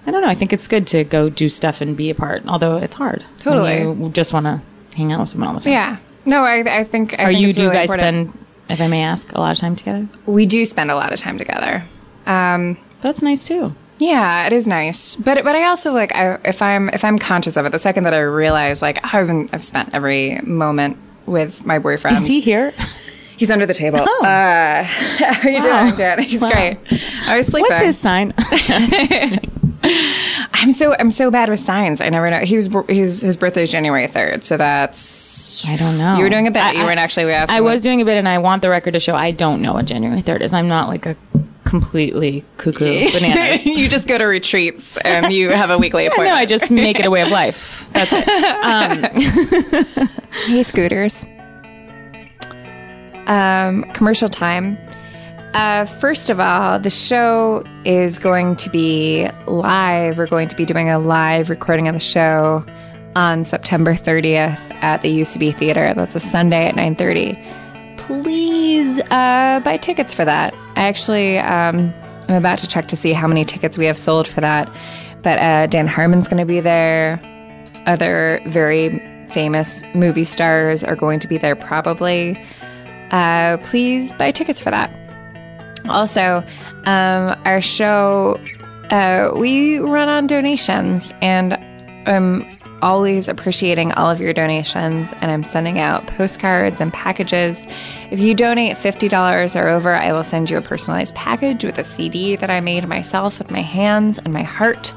I 0.05 0.09
don't 0.09 0.23
know. 0.23 0.29
I 0.29 0.35
think 0.35 0.51
it's 0.51 0.67
good 0.67 0.87
to 0.87 1.03
go 1.03 1.29
do 1.29 1.47
stuff 1.47 1.79
and 1.79 1.95
be 1.95 2.09
apart, 2.09 2.41
although 2.47 2.77
it's 2.77 2.95
hard. 2.95 3.23
Totally. 3.37 3.81
you 3.81 4.09
just 4.09 4.33
want 4.33 4.47
to 4.47 4.59
hang 4.95 5.11
out 5.11 5.19
with 5.19 5.29
someone 5.29 5.49
all 5.49 5.53
the 5.53 5.61
time. 5.61 5.73
Yeah. 5.73 5.97
No, 6.25 6.43
I, 6.43 6.79
I 6.79 6.83
think. 6.83 7.19
I 7.19 7.23
Are 7.23 7.27
think 7.27 7.39
you? 7.39 7.53
Do 7.53 7.61
you 7.61 7.69
really 7.69 7.81
guys 7.81 7.91
important. 7.91 8.29
spend, 8.31 8.45
if 8.71 8.81
I 8.81 8.87
may 8.87 9.03
ask, 9.03 9.31
a 9.33 9.39
lot 9.39 9.51
of 9.51 9.57
time 9.57 9.75
together? 9.75 10.07
We 10.25 10.45
do 10.45 10.65
spend 10.65 10.89
a 10.91 10.95
lot 10.95 11.11
of 11.13 11.19
time 11.19 11.37
together. 11.37 11.83
Um, 12.25 12.77
That's 13.01 13.21
nice 13.21 13.45
too. 13.45 13.75
Yeah, 13.99 14.47
it 14.47 14.53
is 14.53 14.65
nice, 14.65 15.15
but 15.15 15.43
but 15.43 15.55
I 15.55 15.65
also 15.67 15.91
like 15.91 16.15
I, 16.15 16.39
if 16.43 16.61
I'm 16.63 16.89
if 16.89 17.03
I'm 17.05 17.19
conscious 17.19 17.55
of 17.55 17.65
it, 17.67 17.71
the 17.71 17.77
second 17.79 18.05
that 18.05 18.13
I 18.15 18.19
realize 18.21 18.81
like 18.81 18.97
I've 19.13 19.27
been, 19.27 19.47
I've 19.53 19.63
spent 19.63 19.93
every 19.93 20.39
moment 20.41 20.97
with 21.27 21.65
my 21.67 21.77
boyfriend. 21.77 22.17
Is 22.17 22.25
he 22.25 22.39
here? 22.39 22.73
He's 23.37 23.51
under 23.51 23.65
the 23.67 23.73
table. 23.75 23.99
Oh. 24.01 24.25
Uh, 24.25 24.83
how 24.83 25.41
are 25.43 25.49
you 25.51 25.59
Wow. 25.61 25.83
doing, 25.85 25.95
Dan? 25.95 26.23
He's 26.23 26.41
Wow. 26.41 26.49
great. 26.51 26.77
I 27.27 27.37
was 27.37 27.45
sleeping. 27.47 27.69
What's 27.71 27.85
his 27.85 27.99
sign? 27.99 28.33
I'm 30.61 30.71
so 30.71 30.95
I'm 30.97 31.11
so 31.11 31.31
bad 31.31 31.49
with 31.49 31.59
signs. 31.59 32.01
I 32.01 32.09
never 32.09 32.29
know. 32.29 32.39
He 32.39 32.55
was 32.55 32.69
he's 32.87 33.21
his 33.21 33.35
birthday 33.35 33.63
is 33.63 33.71
January 33.71 34.07
third, 34.07 34.43
so 34.43 34.57
that's 34.57 35.67
I 35.67 35.75
don't 35.75 35.97
know. 35.97 36.15
You 36.17 36.23
were 36.23 36.29
doing 36.29 36.47
a 36.47 36.51
bit. 36.51 36.61
I- 36.63 36.71
you 36.73 36.83
weren't 36.83 36.99
actually 36.99 37.31
asking. 37.33 37.57
I 37.57 37.61
what- 37.61 37.73
was 37.73 37.81
doing 37.83 37.99
a 38.01 38.05
bit, 38.05 38.17
and 38.17 38.27
I 38.29 38.37
want 38.37 38.61
the 38.61 38.69
record 38.69 38.91
to 38.93 38.99
show 38.99 39.15
I 39.15 39.31
don't 39.31 39.61
know 39.61 39.73
what 39.73 39.85
January 39.85 40.21
third 40.21 40.41
is. 40.41 40.53
I'm 40.53 40.67
not 40.67 40.87
like 40.87 41.05
a 41.07 41.15
completely 41.65 42.43
cuckoo 42.57 43.11
bananas. 43.13 43.65
you 43.65 43.87
just 43.89 44.07
go 44.07 44.17
to 44.17 44.25
retreats 44.25 44.97
and 44.97 45.31
you 45.33 45.49
have 45.49 45.69
a 45.69 45.77
weekly 45.77 46.05
appointment. 46.07 46.29
know. 46.29 46.35
I 46.35 46.45
just 46.45 46.69
make 46.69 46.99
it 46.99 47.05
a 47.05 47.09
way 47.09 47.21
of 47.21 47.29
life. 47.29 47.89
That's 47.93 48.11
it. 48.13 50.09
Hey, 50.47 50.63
scooters. 50.63 51.25
Um, 53.27 53.83
commercial 53.93 54.27
time. 54.29 54.77
Uh, 55.53 55.85
first 55.85 56.29
of 56.29 56.39
all, 56.39 56.79
the 56.79 56.89
show 56.89 57.63
is 57.83 58.19
going 58.19 58.55
to 58.55 58.69
be 58.69 59.29
live. 59.47 60.17
We're 60.17 60.27
going 60.27 60.47
to 60.47 60.55
be 60.55 60.65
doing 60.65 60.89
a 60.89 60.97
live 60.97 61.49
recording 61.49 61.87
of 61.87 61.93
the 61.93 61.99
show 61.99 62.65
on 63.15 63.43
September 63.43 63.93
30th 63.93 64.59
at 64.81 65.01
the 65.01 65.21
UCB 65.21 65.55
Theater. 65.55 65.93
That's 65.93 66.15
a 66.15 66.19
Sunday 66.19 66.67
at 66.67 66.75
9:30. 66.75 67.97
Please 67.97 68.99
uh, 69.11 69.59
buy 69.63 69.77
tickets 69.77 70.13
for 70.13 70.25
that. 70.25 70.53
I 70.75 70.83
actually, 70.83 71.37
um, 71.39 71.93
I'm 72.29 72.35
about 72.35 72.59
to 72.59 72.67
check 72.67 72.87
to 72.87 72.95
see 72.95 73.11
how 73.11 73.27
many 73.27 73.43
tickets 73.43 73.77
we 73.77 73.85
have 73.85 73.97
sold 73.97 74.27
for 74.27 74.41
that. 74.41 74.73
But 75.21 75.37
uh, 75.39 75.67
Dan 75.67 75.87
Harmon's 75.87 76.27
going 76.27 76.39
to 76.39 76.45
be 76.45 76.61
there 76.61 77.21
other 77.85 78.41
very 78.45 78.99
famous 79.29 79.83
movie 79.93 80.23
stars 80.23 80.83
are 80.83 80.95
going 80.95 81.19
to 81.19 81.27
be 81.27 81.37
there 81.37 81.55
probably. 81.55 82.37
Uh, 83.11 83.57
please 83.57 84.13
buy 84.13 84.31
tickets 84.31 84.59
for 84.59 84.71
that. 84.71 84.91
Also, 85.89 86.43
um, 86.85 87.39
our 87.45 87.61
show, 87.61 88.39
uh, 88.89 89.31
we 89.35 89.79
run 89.79 90.09
on 90.09 90.27
donations, 90.27 91.13
and 91.21 91.53
I'm 92.07 92.59
always 92.81 93.29
appreciating 93.29 93.91
all 93.93 94.09
of 94.09 94.19
your 94.19 94.33
donations, 94.33 95.13
and 95.21 95.31
I'm 95.31 95.43
sending 95.43 95.79
out 95.79 96.07
postcards 96.07 96.81
and 96.81 96.91
packages. 96.91 97.67
If 98.09 98.19
you 98.19 98.33
donate 98.33 98.75
$50 98.77 99.55
or 99.55 99.67
over, 99.67 99.95
I 99.95 100.11
will 100.11 100.23
send 100.23 100.49
you 100.49 100.57
a 100.57 100.61
personalized 100.61 101.15
package 101.15 101.63
with 101.63 101.77
a 101.77 101.83
CD 101.83 102.35
that 102.35 102.49
I 102.49 102.59
made 102.59 102.87
myself 102.87 103.37
with 103.37 103.51
my 103.51 103.61
hands 103.61 104.17
and 104.17 104.33
my 104.33 104.43
heart 104.43 104.93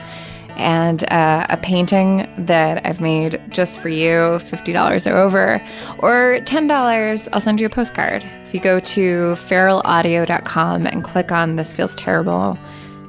and 0.57 1.11
uh, 1.13 1.47
a 1.49 1.57
painting 1.57 2.33
that 2.39 2.85
I've 2.87 3.01
made 3.01 3.41
just 3.51 3.81
for 3.81 3.89
you, 3.89 4.39
$50 4.41 5.11
or 5.11 5.17
over, 5.17 5.63
or 5.99 6.39
$10, 6.41 7.29
I'll 7.33 7.41
send 7.41 7.61
you 7.61 7.67
a 7.67 7.71
postcard. 7.71 8.23
If 8.45 8.55
you 8.55 8.61
go 8.61 8.81
to 8.81 9.35
feralaudio.com 9.35 10.87
and 10.87 11.05
click 11.05 11.33
on 11.33 11.57
This 11.57 11.73
Feels 11.73 11.95
Terrible, 11.97 12.59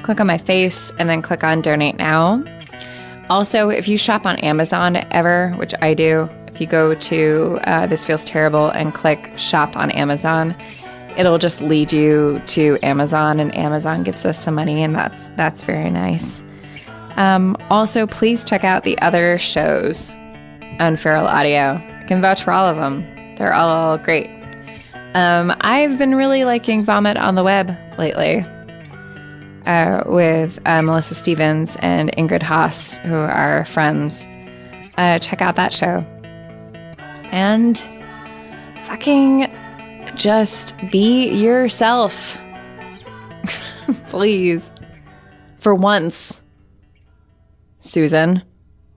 click 0.03 0.19
on 0.19 0.27
my 0.27 0.37
face, 0.37 0.91
and 0.99 1.09
then 1.09 1.21
click 1.21 1.43
on 1.43 1.61
Donate 1.61 1.97
Now. 1.97 2.43
Also, 3.29 3.69
if 3.69 3.87
you 3.87 3.97
shop 3.97 4.25
on 4.25 4.37
Amazon 4.37 4.97
ever, 5.11 5.51
which 5.53 5.73
I 5.81 5.93
do, 5.93 6.29
if 6.47 6.61
you 6.61 6.67
go 6.67 6.93
to 6.93 7.59
uh, 7.63 7.87
This 7.87 8.05
Feels 8.05 8.23
Terrible 8.25 8.69
and 8.69 8.93
click 8.93 9.31
Shop 9.37 9.75
on 9.75 9.91
Amazon, 9.91 10.55
it'll 11.17 11.37
just 11.37 11.61
lead 11.61 11.91
you 11.91 12.41
to 12.47 12.77
Amazon, 12.83 13.39
and 13.39 13.55
Amazon 13.55 14.03
gives 14.03 14.25
us 14.25 14.41
some 14.41 14.55
money, 14.55 14.83
and 14.83 14.95
that's 14.95 15.29
that's 15.29 15.63
very 15.63 15.89
nice. 15.89 16.41
Um, 17.15 17.57
also, 17.69 18.07
please 18.07 18.43
check 18.43 18.63
out 18.63 18.83
the 18.83 18.97
other 18.99 19.37
shows 19.37 20.13
on 20.79 20.97
Feral 20.97 21.27
Audio. 21.27 21.75
I 21.75 22.05
can 22.07 22.21
vouch 22.21 22.43
for 22.43 22.51
all 22.51 22.67
of 22.67 22.77
them. 22.77 23.01
They're 23.35 23.53
all 23.53 23.97
great. 23.97 24.29
Um, 25.13 25.55
I've 25.61 25.97
been 25.97 26.15
really 26.15 26.43
liking 26.43 26.83
Vomit 26.83 27.17
on 27.17 27.35
the 27.35 27.43
Web 27.43 27.77
lately 27.97 28.45
uh, 29.65 30.03
with 30.05 30.59
uh, 30.65 30.81
Melissa 30.81 31.15
Stevens 31.15 31.77
and 31.77 32.11
Ingrid 32.17 32.43
Haas, 32.43 32.97
who 32.99 33.15
are 33.15 33.65
friends. 33.65 34.27
Uh, 34.97 35.19
check 35.19 35.41
out 35.41 35.55
that 35.55 35.73
show. 35.73 35.99
And 37.31 37.77
fucking 38.85 39.51
just 40.15 40.75
be 40.91 41.29
yourself. 41.29 42.39
Please. 44.07 44.71
For 45.59 45.73
once. 45.73 46.41
Susan. 47.85 48.41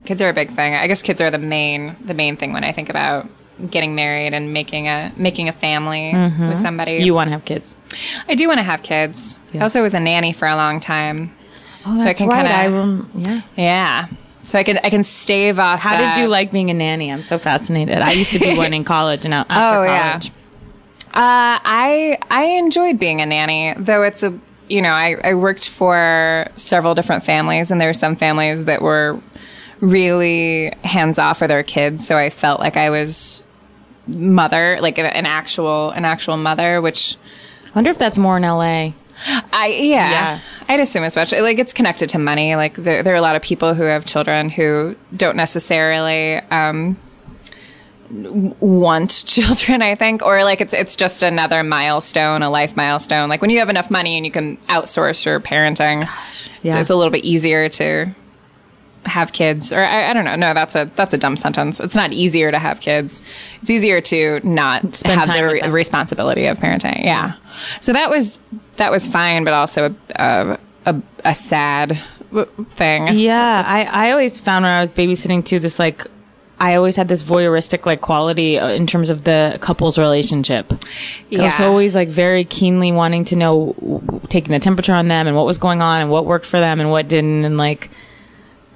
Kids 0.05 0.21
are 0.21 0.29
a 0.29 0.33
big 0.33 0.49
thing. 0.51 0.75
I 0.75 0.87
guess 0.87 1.01
kids 1.03 1.21
are 1.21 1.29
the 1.31 1.37
main 1.37 1.95
the 2.01 2.13
main 2.13 2.37
thing 2.37 2.53
when 2.53 2.63
I 2.63 2.71
think 2.71 2.89
about 2.89 3.27
getting 3.69 3.93
married 3.95 4.33
and 4.33 4.53
making 4.53 4.87
a 4.87 5.11
making 5.17 5.49
a 5.49 5.51
family 5.51 6.13
with 6.13 6.57
somebody. 6.57 6.93
You 6.93 7.13
want 7.13 7.27
to 7.27 7.31
have 7.33 7.45
kids? 7.45 7.75
I 8.27 8.35
do 8.35 8.47
want 8.47 8.59
to 8.59 8.63
have 8.63 8.81
kids. 8.83 9.37
I 9.53 9.59
also 9.59 9.81
was 9.81 9.93
a 9.93 9.99
nanny 9.99 10.31
for 10.33 10.47
a 10.47 10.55
long 10.55 10.79
time. 10.79 11.31
Oh, 11.85 11.99
So 12.01 12.09
I 12.09 12.13
can 12.13 12.27
right. 12.29 12.45
kinda- 12.45 12.55
I 12.55 12.67
rem- 12.67 13.11
yeah. 13.15 13.41
Yeah. 13.57 14.07
So 14.43 14.57
I 14.57 14.63
can 14.63 14.79
I 14.83 14.89
can 14.89 15.03
stave 15.03 15.59
off. 15.59 15.79
How 15.81 15.97
that. 15.97 16.15
did 16.15 16.21
you 16.21 16.27
like 16.29 16.51
being 16.51 16.69
a 16.71 16.73
nanny? 16.73 17.11
I'm 17.11 17.21
so 17.21 17.37
fascinated. 17.37 17.97
I 17.99 18.13
used 18.13 18.31
to 18.31 18.39
be 18.39 18.57
one 18.57 18.73
in 18.73 18.83
college, 18.95 19.25
and 19.25 19.33
after 19.33 19.53
Oh, 19.53 19.83
yeah. 19.83 20.11
college, 20.11 20.31
Uh, 21.13 21.59
I 21.65 22.17
I 22.31 22.43
enjoyed 22.57 22.97
being 22.99 23.21
a 23.21 23.25
nanny, 23.25 23.73
though 23.77 24.03
it's 24.03 24.23
a 24.23 24.31
you 24.69 24.81
know 24.81 24.91
I, 24.91 25.17
I 25.23 25.33
worked 25.33 25.69
for 25.69 26.47
several 26.55 26.95
different 26.95 27.23
families, 27.23 27.71
and 27.71 27.79
there 27.79 27.89
were 27.89 27.93
some 27.93 28.15
families 28.15 28.65
that 28.65 28.81
were 28.81 29.19
really 29.79 30.73
hands 30.83 31.19
off 31.19 31.41
with 31.41 31.49
their 31.49 31.63
kids, 31.63 32.05
so 32.05 32.17
I 32.17 32.29
felt 32.29 32.59
like 32.59 32.77
I 32.77 32.89
was 32.89 33.43
mother, 34.07 34.77
like 34.81 34.97
an, 34.97 35.05
an 35.05 35.25
actual 35.25 35.91
an 35.91 36.05
actual 36.05 36.37
mother, 36.37 36.81
which 36.81 37.15
I 37.65 37.71
wonder 37.75 37.89
if 37.91 37.97
that's 37.97 38.17
more 38.17 38.37
in 38.37 38.43
LA. 38.43 38.93
I 39.51 39.67
yeah. 39.67 40.09
Yeah. 40.09 40.39
I'd 40.67 40.79
assume 40.79 41.03
as 41.03 41.15
much. 41.15 41.31
Like 41.31 41.59
it's 41.59 41.73
connected 41.73 42.09
to 42.09 42.19
money. 42.19 42.55
Like 42.55 42.75
there, 42.75 43.03
there 43.03 43.13
are 43.13 43.17
a 43.17 43.21
lot 43.21 43.35
of 43.35 43.41
people 43.41 43.73
who 43.73 43.83
have 43.83 44.05
children 44.05 44.49
who 44.49 44.95
don't 45.15 45.35
necessarily 45.35 46.35
um, 46.51 46.97
want 48.11 49.23
children. 49.27 49.81
I 49.81 49.95
think, 49.95 50.21
or 50.23 50.43
like 50.43 50.61
it's 50.61 50.73
it's 50.73 50.95
just 50.95 51.23
another 51.23 51.63
milestone, 51.63 52.41
a 52.43 52.49
life 52.49 52.75
milestone. 52.75 53.29
Like 53.29 53.41
when 53.41 53.49
you 53.49 53.59
have 53.59 53.69
enough 53.69 53.89
money 53.91 54.17
and 54.17 54.25
you 54.25 54.31
can 54.31 54.57
outsource 54.67 55.25
your 55.25 55.39
parenting, 55.39 56.03
it's, 56.03 56.49
Yeah. 56.63 56.79
it's 56.79 56.89
a 56.89 56.95
little 56.95 57.11
bit 57.11 57.23
easier 57.25 57.69
to 57.69 58.07
have 59.05 59.31
kids. 59.31 59.71
Or 59.71 59.79
I, 59.83 60.09
I 60.09 60.13
don't 60.13 60.25
know. 60.25 60.35
No, 60.35 60.53
that's 60.53 60.75
a 60.75 60.85
that's 60.95 61.13
a 61.13 61.17
dumb 61.17 61.37
sentence. 61.37 61.79
It's 61.79 61.95
not 61.95 62.11
easier 62.11 62.51
to 62.51 62.59
have 62.59 62.81
kids. 62.81 63.21
It's 63.61 63.69
easier 63.69 64.01
to 64.01 64.41
not 64.43 64.93
Spend 64.95 65.19
have 65.21 65.35
the 65.35 65.43
re- 65.43 65.69
responsibility 65.69 66.45
of 66.47 66.57
parenting. 66.59 67.03
Yeah. 67.03 67.33
So 67.81 67.93
that 67.93 68.09
was 68.09 68.39
that 68.77 68.91
was 68.91 69.07
fine, 69.07 69.43
but 69.43 69.53
also 69.53 69.95
a 70.15 70.57
a, 70.85 71.01
a 71.25 71.33
sad 71.35 71.99
thing. 72.71 73.07
Yeah, 73.17 73.63
I, 73.65 73.83
I 73.83 74.11
always 74.11 74.39
found 74.39 74.63
when 74.63 74.71
I 74.71 74.81
was 74.81 74.91
babysitting 74.93 75.43
too, 75.43 75.59
this 75.59 75.79
like, 75.79 76.05
I 76.59 76.75
always 76.75 76.95
had 76.95 77.07
this 77.07 77.23
voyeuristic 77.23 77.85
like 77.85 78.01
quality 78.01 78.59
uh, 78.59 78.67
in 78.69 78.85
terms 78.85 79.09
of 79.09 79.23
the 79.23 79.57
couple's 79.61 79.97
relationship. 79.97 80.71
I 81.31 81.43
was 81.43 81.59
always 81.59 81.95
like 81.95 82.09
very 82.09 82.43
keenly 82.43 82.91
wanting 82.91 83.25
to 83.25 83.35
know, 83.35 84.21
taking 84.27 84.51
the 84.51 84.59
temperature 84.59 84.93
on 84.93 85.07
them 85.07 85.27
and 85.27 85.35
what 85.35 85.45
was 85.45 85.57
going 85.57 85.81
on 85.81 86.01
and 86.01 86.11
what 86.11 86.25
worked 86.25 86.45
for 86.45 86.59
them 86.59 86.79
and 86.79 86.91
what 86.91 87.07
didn't. 87.07 87.45
And 87.45 87.55
like, 87.55 87.89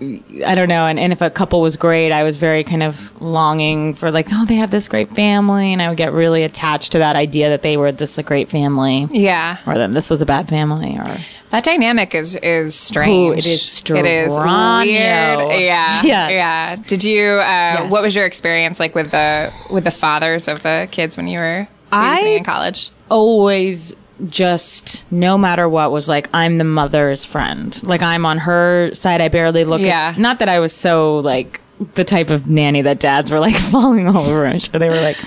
I 0.02 0.56
don't 0.56 0.68
know. 0.70 0.86
And, 0.86 1.00
and 1.00 1.14
if 1.14 1.22
a 1.22 1.30
couple 1.30 1.62
was 1.62 1.78
great, 1.78 2.12
I 2.12 2.24
was 2.24 2.38
very 2.38 2.64
kind 2.64 2.84
of 2.84 3.12
longing 3.22 3.94
for 3.94 4.12
like, 4.12 4.28
oh, 4.32 4.46
they 4.46 4.56
have 4.56 4.72
this 4.72 4.88
great 4.88 5.14
family. 5.16 5.72
And 5.72 5.82
I 5.82 5.88
would 5.90 5.98
get 5.98 6.12
really 6.14 6.44
attached 6.44 6.92
to 6.94 6.98
that 7.00 7.16
idea 7.16 7.50
that 7.50 7.62
they 7.62 7.78
were 7.78 7.92
this 7.92 8.18
a 8.18 8.24
great 8.24 8.50
family. 8.50 9.08
Yeah. 9.12 9.60
Or 9.66 9.76
that 9.76 9.94
this 9.94 10.10
was 10.10 10.22
a 10.22 10.26
bad 10.26 10.50
family, 10.50 10.98
or 10.98 11.18
That 11.52 11.64
dynamic 11.64 12.16
is 12.16 12.36
is 12.36 12.76
strange. 12.76 13.34
Ooh, 13.36 13.38
it 13.38 13.46
is 13.46 13.84
It 13.90 14.06
is 14.06 14.34
weird. 14.38 14.48
Yeah. 14.90 16.02
Yes. 16.04 16.04
Yeah. 16.04 16.76
Did 16.88 17.04
you? 17.04 17.24
Uh, 17.24 17.44
Yes. 17.84 17.92
What 17.92 18.02
was 18.02 18.16
your 18.16 18.26
experience 18.26 18.80
like 18.80 18.96
with 18.96 19.12
the 19.12 19.54
with 19.72 19.84
the 19.84 19.92
fathers 19.92 20.48
of 20.48 20.64
the 20.64 20.88
kids 20.92 21.16
when 21.18 21.28
you 21.28 21.40
were 21.40 21.68
I- 21.92 22.20
in 22.38 22.44
college? 22.44 22.90
always 23.10 23.96
just 24.30 25.10
no 25.12 25.38
matter 25.38 25.68
what 25.68 25.92
was 25.92 26.08
like 26.08 26.30
I'm 26.34 26.58
the 26.58 26.64
mother's 26.64 27.26
friend. 27.26 27.82
Like 27.84 28.02
I'm 28.02 28.26
on 28.26 28.38
her 28.40 28.94
side. 28.94 29.22
I 29.22 29.28
barely 29.30 29.64
look 29.66 29.82
Yeah. 29.82 30.10
at 30.16 30.20
not 30.20 30.40
that 30.40 30.50
I 30.50 30.60
was 30.60 30.74
so 30.74 31.18
like 31.20 31.60
the 31.96 32.04
type 32.04 32.30
of 32.30 32.48
nanny 32.48 32.82
that 32.84 33.00
dads 33.00 33.32
were 33.32 33.40
like 33.40 33.56
falling 33.72 34.08
all 34.08 34.26
over. 34.26 34.46
I'm 34.46 34.60
sure 34.60 34.80
they 34.80 34.90
were 34.90 35.02
like 35.02 35.18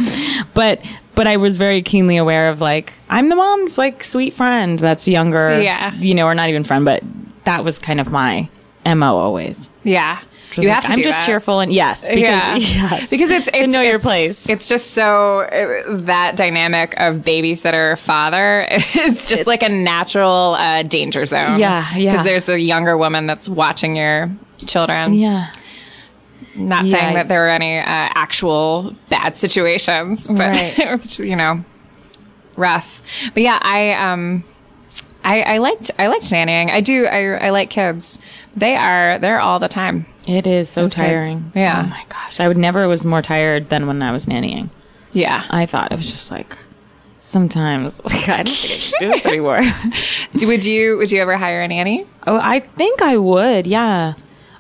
but 0.55 0.81
but 1.15 1.27
I 1.27 1.37
was 1.37 1.57
very 1.57 1.83
keenly 1.83 2.17
aware 2.17 2.49
of 2.51 2.61
like 2.61 2.93
I'm 3.11 3.29
the 3.29 3.37
mom's 3.37 3.77
like 3.79 4.05
sweet 4.05 4.35
friend 4.35 4.79
that's 4.79 5.09
younger. 5.09 5.61
Yeah. 5.61 5.95
You 5.95 6.15
know, 6.15 6.27
or 6.27 6.35
not 6.35 6.49
even 6.49 6.65
friend, 6.65 6.85
but 6.85 7.03
that 7.45 7.65
was 7.65 7.79
kind 7.79 8.01
of 8.01 8.11
my 8.11 8.49
MO 8.85 9.17
always. 9.17 9.69
Yeah. 9.83 10.21
You 10.63 10.69
like, 10.69 10.75
have 10.83 10.85
to 10.85 10.93
I'm 10.93 11.03
just 11.03 11.21
that. 11.21 11.27
cheerful 11.27 11.61
and 11.61 11.73
yes, 11.73 12.03
because, 12.03 12.19
yeah, 12.19 12.57
yes. 12.57 13.11
because 13.11 13.31
it's, 13.31 13.49
it's 13.53 13.73
know 13.73 13.83
your 13.83 13.99
place. 13.99 14.49
It's 14.49 14.69
just 14.69 14.93
so 14.93 15.41
uh, 15.41 15.97
that 15.99 16.37
dynamic 16.37 16.95
of 16.99 17.19
babysitter 17.19 17.99
father 17.99 18.67
is 18.71 19.29
just 19.29 19.47
like 19.47 19.63
a 19.63 19.69
natural 19.69 20.55
uh, 20.55 20.83
danger 20.83 21.27
zone. 21.27 21.59
Yeah, 21.59 21.95
yeah. 21.97 22.13
Because 22.13 22.25
there's 22.25 22.49
a 22.49 22.59
younger 22.59 22.97
woman 22.97 23.27
that's 23.27 23.49
watching 23.49 23.97
your 23.97 24.31
children. 24.67 25.15
yeah. 25.15 25.51
Not 26.55 26.87
saying 26.87 27.15
that 27.15 27.29
there 27.29 27.47
are 27.47 27.51
any 27.51 27.79
uh, 27.79 27.83
actual 27.85 28.95
bad 29.11 29.35
situations, 29.35 30.27
but 30.27 30.39
Right. 30.39 30.79
it 30.79 30.91
was, 30.91 31.19
you 31.19 31.37
know, 31.37 31.63
rough. 32.57 33.03
But 33.35 33.43
yeah, 33.43 33.59
I 33.61 33.93
um, 33.93 34.43
I, 35.23 35.43
I 35.43 35.59
liked 35.59 35.91
I 35.99 36.07
liked 36.07 36.25
nannying. 36.31 36.71
I 36.71 36.81
do. 36.81 37.07
I 37.07 37.47
I 37.47 37.51
like 37.51 37.69
kids. 37.69 38.19
They 38.55 38.75
are 38.75 39.19
they're 39.19 39.39
all 39.41 39.59
the 39.59 39.69
time. 39.69 40.07
It 40.27 40.47
is 40.47 40.69
so 40.69 40.83
Those 40.83 40.95
kids. 40.95 41.07
tiring. 41.09 41.53
Yeah. 41.55 41.83
Oh 41.87 41.89
my 41.91 42.05
gosh. 42.09 42.41
I 42.41 42.49
would 42.49 42.57
never 42.59 42.89
was 42.89 43.05
more 43.05 43.23
tired 43.23 43.69
than 43.69 43.87
when 43.87 44.03
I 44.03 44.13
was 44.13 44.27
nannying. 44.27 44.71
Yeah. 45.13 45.45
I 45.51 45.67
thought 45.67 45.93
it 45.93 45.97
was 45.97 46.11
just 46.11 46.31
like 46.31 46.57
sometimes 47.21 48.01
like 48.05 48.29
I 48.29 48.43
don't 48.43 48.49
think 48.49 48.95
I 48.95 48.99
can 48.99 49.09
do 49.11 49.17
this 49.17 49.27
anymore. 49.27 49.61
Would 50.47 50.65
you 50.65 50.97
would 50.99 51.11
you 51.11 51.21
ever 51.21 51.37
hire 51.37 51.63
a 51.63 51.69
nanny? 51.69 52.07
oh, 52.27 52.39
I 52.43 52.61
think 52.61 53.03
I 53.03 53.17
would. 53.17 53.67
Yeah. 53.67 54.15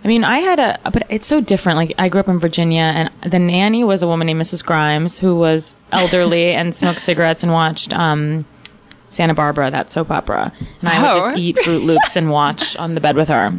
I 0.05 0.09
mean, 0.09 0.23
I 0.23 0.39
had 0.39 0.61
a, 0.61 0.79
but 0.91 1.03
it's 1.09 1.27
so 1.27 1.41
different. 1.41 1.79
Like, 1.79 1.93
I 1.99 2.09
grew 2.09 2.21
up 2.21 2.29
in 2.29 2.39
Virginia, 2.39 2.83
and 2.95 3.11
the 3.33 3.41
nanny 3.41 3.83
was 3.83 4.03
a 4.03 4.07
woman 4.07 4.27
named 4.29 4.41
Mrs. 4.41 4.65
Grimes, 4.65 5.19
who 5.19 5.35
was 5.37 5.75
elderly 5.91 6.53
and 6.53 6.73
smoked 6.73 7.01
cigarettes 7.01 7.43
and 7.43 7.51
watched 7.51 7.93
um, 7.93 8.45
Santa 9.09 9.35
Barbara, 9.35 9.69
that 9.73 9.91
soap 9.91 10.13
opera. 10.13 10.53
And 10.81 10.89
I 10.89 11.03
would 11.03 11.11
Oh. 11.23 11.29
just 11.31 11.39
eat 11.41 11.57
Froot 11.57 11.85
Loops 11.85 12.15
and 12.15 12.31
watch 12.31 12.77
on 12.77 12.95
the 12.95 13.01
bed 13.01 13.17
with 13.17 13.29
her. 13.31 13.53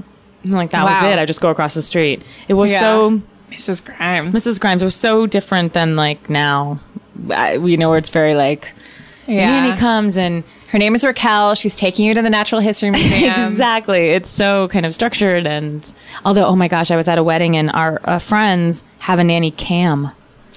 And, 0.44 0.54
like, 0.54 0.72
that 0.72 0.84
Wow. 0.86 1.04
was 1.04 1.14
it. 1.14 1.20
I 1.20 1.26
just 1.26 1.42
go 1.42 1.50
across 1.50 1.74
the 1.74 1.82
street. 1.82 2.22
It 2.48 2.54
was 2.54 2.72
Yeah. 2.72 2.80
so 2.82 3.22
Mrs. 3.52 3.84
Grimes. 3.84 4.36
Mrs. 4.36 4.60
Grimes 4.60 4.84
was 4.84 4.96
so 4.96 5.26
different 5.26 5.74
than 5.74 5.96
like 5.96 6.30
now. 6.30 6.80
I, 7.32 7.54
you 7.56 7.78
know, 7.78 7.90
where 7.90 7.98
it's 7.98 8.10
very 8.10 8.36
like 8.36 8.72
Yeah. 9.26 9.50
Nanny 9.62 9.78
comes 9.78 10.18
and 10.18 10.44
Her 10.72 10.78
name 10.78 10.94
is 10.96 11.04
Raquel. 11.06 11.56
She's 11.56 11.74
taking 11.76 12.06
you 12.06 12.14
to 12.14 12.22
the 12.22 12.30
Natural 12.30 12.60
History 12.60 12.90
Museum. 12.92 13.34
exactly. 13.48 14.10
It's 14.10 14.30
so 14.30 14.68
kind 14.68 14.86
of 14.86 14.94
structured 14.94 15.48
and 15.48 15.90
although 16.26 16.46
oh 16.46 16.56
my 16.58 16.68
gosh, 16.68 16.92
I 16.92 16.98
was 16.98 17.08
at 17.08 17.18
a 17.18 17.24
wedding 17.24 17.56
and 17.56 17.72
our 17.72 18.02
uh, 18.04 18.20
friends 18.20 18.84
have 19.00 19.18
a 19.20 19.24
nanny 19.24 19.52
cam. 19.52 20.12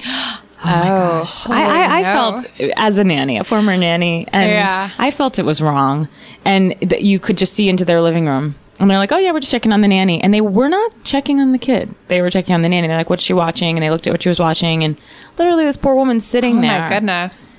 Oh, 0.62 1.24
I, 1.48 1.64
I, 1.64 2.00
I 2.00 2.02
felt 2.02 2.46
as 2.76 2.98
a 2.98 3.04
nanny, 3.04 3.38
a 3.38 3.44
former 3.44 3.78
nanny, 3.78 4.26
and 4.30 4.50
Yeah. 4.50 4.90
I 4.98 5.10
felt 5.10 5.38
it 5.38 5.46
was 5.46 5.62
wrong, 5.62 6.06
and 6.44 6.74
that 6.82 7.00
you 7.00 7.18
could 7.18 7.38
just 7.38 7.54
see 7.54 7.70
into 7.70 7.86
their 7.86 8.02
living 8.02 8.26
room. 8.26 8.56
And 8.80 8.90
they're 8.90 8.98
like, 8.98 9.12
"Oh 9.12 9.18
yeah, 9.18 9.30
we're 9.32 9.40
just 9.40 9.52
checking 9.52 9.72
on 9.72 9.82
the 9.82 9.88
nanny," 9.88 10.22
and 10.22 10.32
they 10.34 10.40
were 10.40 10.68
not 10.68 11.04
checking 11.04 11.38
on 11.38 11.52
the 11.52 11.58
kid. 11.58 11.94
They 12.08 12.22
were 12.22 12.30
checking 12.30 12.54
on 12.54 12.62
the 12.62 12.68
nanny. 12.68 12.88
They're 12.88 12.96
like, 12.96 13.10
"What's 13.10 13.22
she 13.22 13.34
watching?" 13.34 13.76
And 13.76 13.82
they 13.84 13.90
looked 13.90 14.06
at 14.06 14.12
what 14.12 14.22
she 14.22 14.28
was 14.30 14.40
watching, 14.40 14.82
and 14.82 14.96
literally 15.38 15.64
this 15.66 15.76
poor 15.76 15.94
woman 15.94 16.18
sitting 16.20 16.58
Oh 16.58 16.62
there. 16.62 16.80
my 16.82 16.88
goodness. 16.88 17.54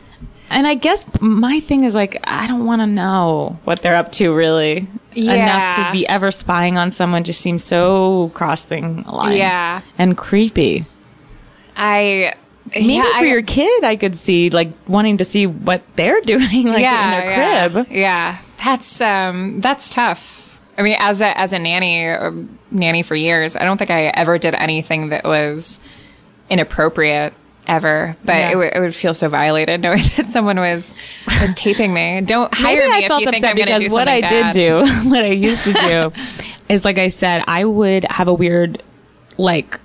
And 0.49 0.67
I 0.67 0.73
guess 0.75 1.05
my 1.21 1.61
thing 1.61 1.85
is 1.85 1.95
like, 1.95 2.19
I 2.25 2.45
don't 2.45 2.65
want 2.65 2.81
to 2.81 2.85
know 2.87 3.57
what 3.63 3.81
they're 3.81 3.95
up 3.95 4.11
to 4.13 4.33
really. 4.35 4.85
Yeah. 5.13 5.33
Enough 5.33 5.75
to 5.77 5.91
be 5.93 6.05
ever 6.07 6.29
spying 6.31 6.77
on 6.77 6.91
someone 6.91 7.23
just 7.23 7.39
seems 7.39 7.63
so 7.63 8.29
crossing 8.33 9.05
a 9.07 9.15
line. 9.15 9.37
Yeah. 9.37 9.81
And 9.97 10.17
creepy. 10.17 10.85
I 11.75 12.33
Maybe 12.75 12.93
yeah, 12.93 13.03
for 13.03 13.25
I- 13.25 13.29
your 13.29 13.41
kid, 13.43 13.83
I 13.83 13.95
could 13.95 14.15
see 14.15 14.49
like 14.49 14.71
wanting 14.87 15.17
to 15.17 15.25
see 15.25 15.47
what 15.47 15.83
they're 15.95 16.21
doing, 16.25 16.41
like 16.41 16.55
in 16.57 16.71
their 16.81 16.81
yeah, 16.81 17.67
crib. 17.69 17.87
Yeah, 17.91 18.37
that's 18.63 19.01
um, 19.01 19.61
that's 19.61 19.93
tough. 19.93 20.40
I 20.77 20.81
mean, 20.83 20.95
as 20.99 21.21
a 21.21 21.37
as 21.37 21.53
a 21.53 21.59
nanny, 21.59 22.07
uh, 22.09 22.31
nanny 22.71 23.03
for 23.03 23.15
years, 23.15 23.55
I 23.55 23.63
don't 23.63 23.77
think 23.77 23.91
I 23.91 24.05
ever 24.05 24.37
did 24.37 24.55
anything 24.55 25.09
that 25.09 25.23
was 25.25 25.79
inappropriate 26.49 27.33
ever. 27.67 28.15
But 28.25 28.33
Yeah. 28.33 28.51
it, 28.51 28.55
would 28.57 28.73
it 28.73 28.79
would 28.79 28.95
feel 28.95 29.13
so 29.13 29.29
violated 29.29 29.81
knowing 29.81 30.01
that 30.17 30.27
someone 30.27 30.57
was 30.57 30.95
was 31.39 31.53
taping 31.55 31.93
me. 31.93 32.21
Don't 32.21 32.53
hire 32.53 32.77
Maybe 32.77 32.89
me 32.89 32.95
I 32.95 32.99
if 33.01 33.07
felt 33.07 33.21
you 33.21 33.31
think 33.31 33.43
upset 33.43 33.49
I'm 33.51 33.55
going 33.57 33.67
to 33.67 33.73
because 33.73 33.87
do 33.89 33.93
what 33.93 34.07
I 34.07 34.21
bad. 34.21 34.53
did 34.53 34.59
do, 34.85 34.85
what 35.09 35.23
I 35.23 35.27
used 35.29 35.63
to 35.65 35.73
do, 35.73 36.11
is 36.69 36.85
like 36.85 36.97
I 36.97 37.09
said, 37.09 37.43
I 37.47 37.65
would 37.65 38.05
have 38.05 38.27
a 38.29 38.33
weird, 38.33 38.81
like, 39.37 39.79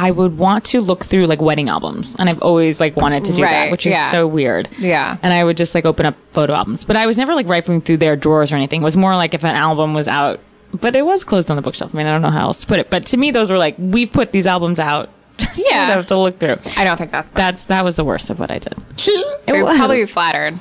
I 0.00 0.12
would 0.12 0.38
want 0.38 0.64
to 0.66 0.80
look 0.80 1.04
through 1.04 1.26
like 1.26 1.42
wedding 1.42 1.68
albums, 1.68 2.14
and 2.18 2.28
I've 2.28 2.40
always 2.40 2.78
like 2.78 2.96
wanted 2.96 3.24
to 3.24 3.32
do 3.34 3.42
Right, 3.42 3.64
that, 3.64 3.70
which 3.72 3.84
is 3.84 3.90
yeah. 3.94 4.12
so 4.12 4.28
weird. 4.28 4.68
Yeah. 4.78 5.16
and 5.22 5.32
I 5.32 5.42
would 5.42 5.56
just 5.56 5.74
like 5.74 5.84
open 5.84 6.06
up 6.06 6.14
photo 6.30 6.54
albums, 6.54 6.84
but 6.84 6.96
I 6.96 7.06
was 7.08 7.18
never 7.18 7.34
like 7.34 7.48
rifling 7.48 7.80
through 7.80 7.96
their 7.96 8.14
drawers 8.14 8.52
or 8.52 8.56
anything. 8.56 8.80
It 8.82 8.84
was 8.84 8.96
more 8.96 9.16
like 9.16 9.34
if 9.34 9.42
an 9.44 9.56
album 9.56 9.94
was 9.94 10.06
out, 10.06 10.38
but 10.72 10.94
it 10.94 11.02
was 11.04 11.24
closed 11.24 11.50
on 11.50 11.56
the 11.56 11.62
bookshelf. 11.62 11.92
I 11.94 11.98
mean, 11.98 12.06
I 12.06 12.12
don't 12.12 12.22
know 12.22 12.30
how 12.30 12.46
else 12.46 12.60
to 12.60 12.66
put 12.68 12.78
it, 12.78 12.90
but 12.90 13.06
to 13.06 13.16
me, 13.16 13.32
those 13.32 13.50
were 13.50 13.58
like 13.58 13.74
we've 13.76 14.12
put 14.12 14.30
these 14.30 14.46
albums 14.46 14.78
out. 14.78 15.10
so 15.40 15.62
Yeah. 15.68 15.86
Have 15.86 16.06
to 16.06 16.16
look 16.18 16.38
through. 16.38 16.58
I 16.76 16.84
don't 16.84 16.96
think 16.96 17.10
that's 17.10 17.30
That's 17.32 17.64
that 17.66 17.82
was 17.84 17.96
the 17.96 18.04
worst 18.04 18.30
of 18.30 18.38
what 18.38 18.52
I 18.52 18.58
did. 18.60 18.74
I 19.48 19.52
would 19.52 19.62
was. 19.64 19.76
probably 19.76 20.06
flattered. 20.06 20.58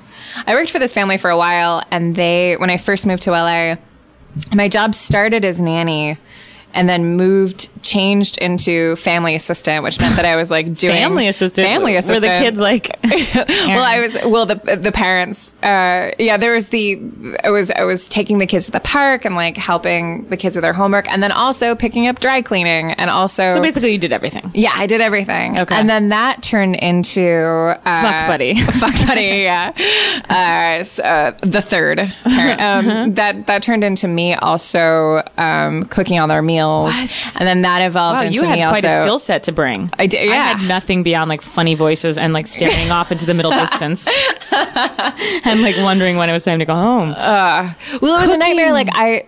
I 0.47 0.55
worked 0.55 0.71
for 0.71 0.79
this 0.79 0.93
family 0.93 1.17
for 1.17 1.29
a 1.29 1.37
while, 1.37 1.83
and 1.91 2.15
they, 2.15 2.57
when 2.57 2.69
I 2.71 2.77
first 2.77 3.05
moved 3.05 3.23
to 3.23 3.31
LA, 3.31 3.75
my 4.53 4.67
job 4.67 4.93
started 4.95 5.45
as 5.45 5.59
nanny 5.61 6.17
and 6.73 6.87
then 6.87 7.15
moved, 7.15 7.69
changed 7.83 8.37
into 8.37 8.95
family 8.97 9.35
assistant, 9.35 9.83
which 9.83 9.99
meant 9.99 10.15
that 10.15 10.25
I 10.25 10.35
was 10.35 10.51
like 10.51 10.75
doing 10.75 10.95
Family 10.95 11.27
assistant, 11.27 11.65
Family 11.67 11.95
assistant. 11.95 12.21
the 12.21 12.39
kids 12.39 12.59
like. 12.59 12.89
well, 13.03 13.83
I 13.83 13.99
was 14.01 14.17
well 14.25 14.45
the 14.45 14.55
the 14.79 14.91
parents. 14.91 15.55
Uh, 15.63 16.11
yeah, 16.19 16.37
there 16.37 16.53
was 16.53 16.69
the 16.69 17.01
I 17.43 17.49
was 17.49 17.71
I 17.71 17.83
was 17.83 18.07
taking 18.09 18.37
the 18.37 18.45
kids 18.45 18.65
to 18.67 18.71
the 18.71 18.79
park 18.79 19.25
and 19.25 19.35
like 19.35 19.57
helping 19.57 20.27
the 20.29 20.37
kids 20.37 20.55
with 20.55 20.63
their 20.63 20.73
homework, 20.73 21.09
and 21.11 21.23
then 21.23 21.31
also 21.31 21.75
picking 21.75 22.07
up 22.07 22.19
dry 22.19 22.41
cleaning, 22.41 22.91
and 22.91 23.09
also 23.09 23.55
so 23.55 23.61
basically, 23.61 23.93
you 23.93 23.97
did 23.97 24.13
everything. 24.13 24.51
yeah, 24.53 24.73
I 24.75 24.85
did 24.87 25.01
everything. 25.01 25.57
Okay. 25.59 25.75
And 25.75 25.89
then 25.89 26.09
that 26.09 26.43
turned 26.43 26.75
into 26.75 27.23
uh, 27.23 28.01
Fuck 28.01 28.27
buddy. 28.27 28.59
fuck 28.61 29.07
buddy. 29.07 29.21
Yeah. 29.21 29.71
Uh, 30.29 30.83
so, 30.83 31.03
uh, 31.03 31.31
the 31.41 31.61
third 31.61 31.97
parent. 32.23 32.61
Um, 32.67 33.13
that 33.13 33.47
that 33.47 33.61
turned 33.61 33.83
into 33.83 34.07
me 34.07 34.33
also 34.33 35.23
um, 35.37 35.85
cooking 35.85 36.19
all 36.19 36.27
their 36.27 36.41
meals 36.41 36.56
meals, 36.57 36.93
and 37.39 37.47
then 37.47 37.61
that 37.61 37.81
evolved 37.81 38.21
Wow, 38.21 38.27
into 38.27 38.35
you 38.35 38.41
me 38.49 38.59
had 38.59 38.69
quite 38.69 38.85
also. 38.85 38.99
a 38.99 39.03
skill 39.03 39.19
set 39.19 39.43
to 39.43 39.51
bring. 39.51 39.89
I 39.99 40.07
did- 40.07 40.29
I 40.31 40.35
had 40.35 40.67
nothing 40.67 41.03
beyond 41.03 41.29
like 41.29 41.41
funny 41.41 41.75
voices 41.75 42.17
and 42.17 42.33
like 42.33 42.47
staring 42.47 42.91
off 42.91 43.11
into 43.11 43.25
the 43.25 43.33
middle 43.33 43.51
distance, 43.63 44.07
and 45.45 45.61
like 45.61 45.75
wondering 45.77 46.17
when 46.17 46.29
it 46.29 46.33
was 46.33 46.43
time 46.43 46.59
to 46.59 46.65
go 46.65 46.75
home. 46.75 47.11
Uh, 47.17 47.73
well, 48.01 48.17
it 48.17 48.21
was 48.21 48.29
a 48.29 48.37
nightmare. 48.37 48.71
Like 48.73 48.89
I, 48.91 49.23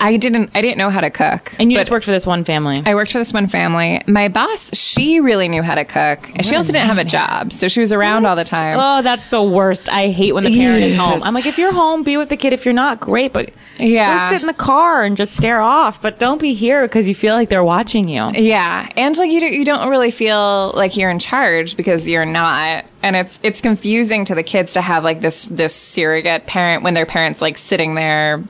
I 0.00 0.16
didn't, 0.16 0.50
I 0.54 0.60
didn't 0.62 0.78
know 0.78 0.90
how 0.90 1.00
to 1.00 1.10
cook. 1.10 1.54
and 1.58 1.70
you 1.70 1.78
just 1.78 1.90
worked 1.90 2.04
for 2.04 2.10
this 2.10 2.26
one 2.26 2.44
family. 2.44 2.82
I 2.84 2.94
worked 2.94 3.12
for 3.12 3.18
this 3.18 3.32
one 3.32 3.46
family. 3.46 4.00
My 4.06 4.28
boss, 4.28 4.74
she 4.76 5.20
really 5.20 5.48
knew 5.48 5.62
how 5.62 5.74
to 5.74 5.84
cook. 5.84 6.30
And 6.34 6.44
she 6.44 6.54
also 6.56 6.72
didn't 6.72 6.86
have 6.88 6.98
a 6.98 7.04
job, 7.04 7.52
so 7.52 7.68
she 7.68 7.80
was 7.80 7.92
around 7.92 8.26
all 8.26 8.36
the 8.36 8.44
time. 8.44 8.78
Oh, 8.80 9.02
that's 9.02 9.28
the 9.30 9.42
worst. 9.42 9.88
I 9.90 10.08
hate 10.08 10.32
when 10.34 10.44
the 10.44 10.54
parent 10.56 10.82
is 10.82 10.96
home. 10.96 11.20
I'm 11.22 11.34
like, 11.34 11.46
if 11.46 11.58
you're 11.58 11.72
home, 11.72 12.02
be 12.02 12.16
with 12.16 12.28
the 12.28 12.36
kid. 12.36 12.52
If 12.52 12.64
you're 12.64 12.74
not, 12.74 13.00
great, 13.00 13.32
but 13.32 13.50
Yeah. 13.78 14.18
go 14.18 14.32
sit 14.34 14.40
in 14.42 14.46
the 14.46 14.52
car 14.54 15.02
and 15.04 15.16
just 15.16 15.36
stare 15.36 15.60
off. 15.60 16.00
But 16.02 16.18
don't 16.18 16.40
be 16.40 16.52
here 16.54 16.67
because 16.82 17.08
you 17.08 17.14
feel 17.14 17.34
like 17.34 17.48
they're 17.48 17.64
watching 17.64 18.08
you. 18.08 18.30
Yeah, 18.32 18.90
and 18.96 19.16
like 19.16 19.30
you, 19.30 19.40
do, 19.40 19.46
you 19.46 19.64
don't 19.64 19.88
really 19.88 20.10
feel 20.10 20.72
like 20.74 20.96
you're 20.96 21.10
in 21.10 21.18
charge 21.18 21.76
because 21.76 22.08
you're 22.08 22.26
not, 22.26 22.84
and 23.02 23.16
it's 23.16 23.40
it's 23.42 23.60
confusing 23.60 24.24
to 24.26 24.34
the 24.34 24.42
kids 24.42 24.72
to 24.74 24.80
have 24.80 25.04
like 25.04 25.20
this 25.20 25.48
this 25.48 25.74
surrogate 25.74 26.46
parent 26.46 26.82
when 26.82 26.94
their 26.94 27.06
parents 27.06 27.40
like 27.42 27.56
sitting 27.58 27.94
there, 27.94 28.42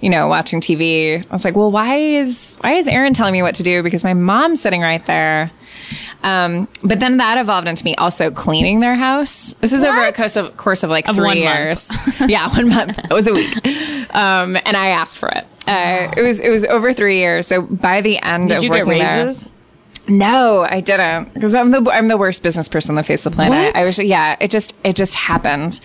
you 0.00 0.10
know, 0.10 0.28
watching 0.28 0.60
TV. 0.60 1.24
I 1.24 1.32
was 1.32 1.44
like, 1.44 1.56
well, 1.56 1.70
why 1.70 1.96
is 1.96 2.56
why 2.60 2.72
is 2.72 2.86
Erin 2.86 3.14
telling 3.14 3.32
me 3.32 3.42
what 3.42 3.54
to 3.56 3.62
do? 3.62 3.82
Because 3.82 4.04
my 4.04 4.14
mom's 4.14 4.60
sitting 4.60 4.80
right 4.82 5.04
there. 5.06 5.50
Um, 6.22 6.68
but 6.84 7.00
then 7.00 7.16
that 7.16 7.36
evolved 7.38 7.66
into 7.66 7.84
me 7.84 7.94
also 7.96 8.30
cleaning 8.30 8.80
their 8.80 8.94
house. 8.94 9.54
This 9.54 9.72
is 9.72 9.82
over 9.82 10.02
a 10.02 10.12
course 10.12 10.36
of 10.36 10.56
course 10.56 10.82
of 10.84 10.90
like 10.90 11.08
Of 11.08 11.16
three 11.16 11.26
one 11.26 11.44
month. 11.44 11.56
years. 11.56 11.90
yeah, 12.30 12.48
one 12.48 12.68
month. 12.68 12.98
It 12.98 13.12
was 13.12 13.26
a 13.26 13.32
week, 13.32 14.14
um, 14.14 14.56
and 14.64 14.76
I 14.76 14.88
asked 14.88 15.18
for 15.18 15.28
it. 15.28 15.44
Uh, 15.66 16.12
it 16.16 16.22
was 16.22 16.38
it 16.40 16.48
was 16.50 16.64
over 16.66 16.92
three 16.92 17.18
years. 17.18 17.46
So 17.48 17.62
by 17.62 18.00
the 18.02 18.18
end 18.22 18.48
Did 18.48 18.58
of 18.58 18.62
you 18.64 18.70
get 18.70 18.86
working 18.86 19.02
there- 19.02 19.26
raises? 19.26 19.50
no, 20.08 20.66
I 20.68 20.80
didn't 20.80 21.32
because 21.34 21.54
I'm 21.54 21.70
the 21.70 21.88
I'm 21.92 22.06
the 22.08 22.16
worst 22.16 22.42
business 22.42 22.68
person 22.68 22.92
on 22.92 22.96
the 22.96 23.02
face 23.04 23.24
of 23.26 23.32
the 23.32 23.36
planet. 23.36 23.74
What? 23.74 23.76
I 23.76 23.84
wish, 23.86 23.98
yeah, 23.98 24.36
it 24.40 24.50
just 24.50 24.74
it 24.84 24.96
just 24.96 25.14
happened 25.14 25.80
W- 25.80 25.80
it- 25.80 25.82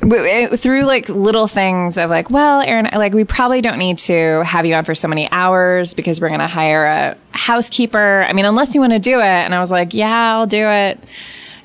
through 0.00 0.84
like 0.84 1.08
little 1.08 1.48
things 1.48 1.98
of 1.98 2.10
like, 2.10 2.30
well, 2.30 2.60
Erin, 2.60 2.88
like 2.94 3.12
we 3.14 3.24
probably 3.24 3.60
don't 3.60 3.78
need 3.78 3.98
to 3.98 4.42
have 4.44 4.64
you 4.64 4.74
on 4.74 4.84
for 4.84 4.94
so 4.94 5.08
many 5.08 5.30
hours 5.30 5.94
because 5.94 6.20
we're 6.20 6.28
going 6.28 6.40
to 6.40 6.46
hire 6.46 6.84
a 6.86 7.16
housekeeper. 7.36 8.22
I 8.22 8.32
mean, 8.32 8.44
unless 8.44 8.74
you 8.74 8.80
want 8.80 8.92
to 8.92 8.98
do 8.98 9.18
it. 9.18 9.24
And 9.24 9.54
I 9.54 9.60
was 9.60 9.70
like, 9.70 9.94
yeah, 9.94 10.32
I'll 10.34 10.46
do 10.46 10.66
it. 10.66 11.02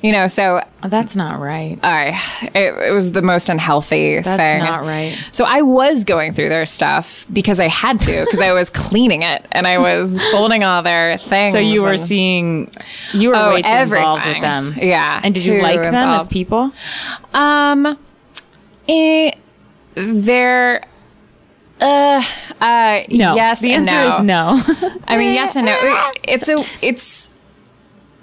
You 0.02 0.12
know, 0.12 0.26
so 0.26 0.60
Oh, 0.82 0.88
that's 0.88 1.16
not 1.16 1.40
right. 1.40 1.78
I 1.82 2.20
it, 2.54 2.88
it 2.88 2.92
was 2.92 3.12
the 3.12 3.22
most 3.22 3.48
unhealthy 3.48 4.20
That's 4.20 4.36
thing. 4.36 4.58
not 4.62 4.82
right. 4.82 5.16
So 5.32 5.46
I 5.46 5.62
was 5.62 6.04
going 6.04 6.34
through 6.34 6.50
their 6.50 6.66
stuff 6.66 7.24
because 7.32 7.58
I 7.58 7.68
had 7.68 8.00
to 8.00 8.24
because 8.26 8.40
I 8.40 8.52
was 8.52 8.68
cleaning 8.68 9.22
it 9.22 9.46
and 9.52 9.66
I 9.66 9.78
was 9.78 10.20
folding 10.30 10.62
all 10.62 10.82
their 10.82 11.16
things. 11.16 11.52
So 11.52 11.58
you 11.58 11.80
were 11.82 11.96
seeing, 11.96 12.70
you 13.14 13.30
were 13.30 13.34
Oh, 13.36 13.54
way 13.54 13.62
too 13.62 13.68
involved 13.70 14.26
with 14.26 14.42
them. 14.42 14.74
Yeah, 14.76 15.20
And 15.24 15.34
did 15.34 15.46
you 15.46 15.62
like 15.62 15.80
them 15.80 15.94
as 15.94 16.28
people? 16.28 16.70
Um, 17.32 17.98
eh, 18.88 19.30
they're, 19.94 20.84
uh, 21.80 22.22
uh, 22.60 22.98
No. 23.10 23.34
yes 23.34 23.60
The 23.60 23.72
and 23.74 23.88
answer 23.88 24.24
no. 24.26 24.56
is 24.56 24.62
no. 24.82 24.98
I 25.08 25.16
mean, 25.16 25.34
yes 25.34 25.56
and 25.56 25.66
no. 25.66 26.12
It's 26.22 26.48
a, 26.48 26.64
it's, 26.82 27.30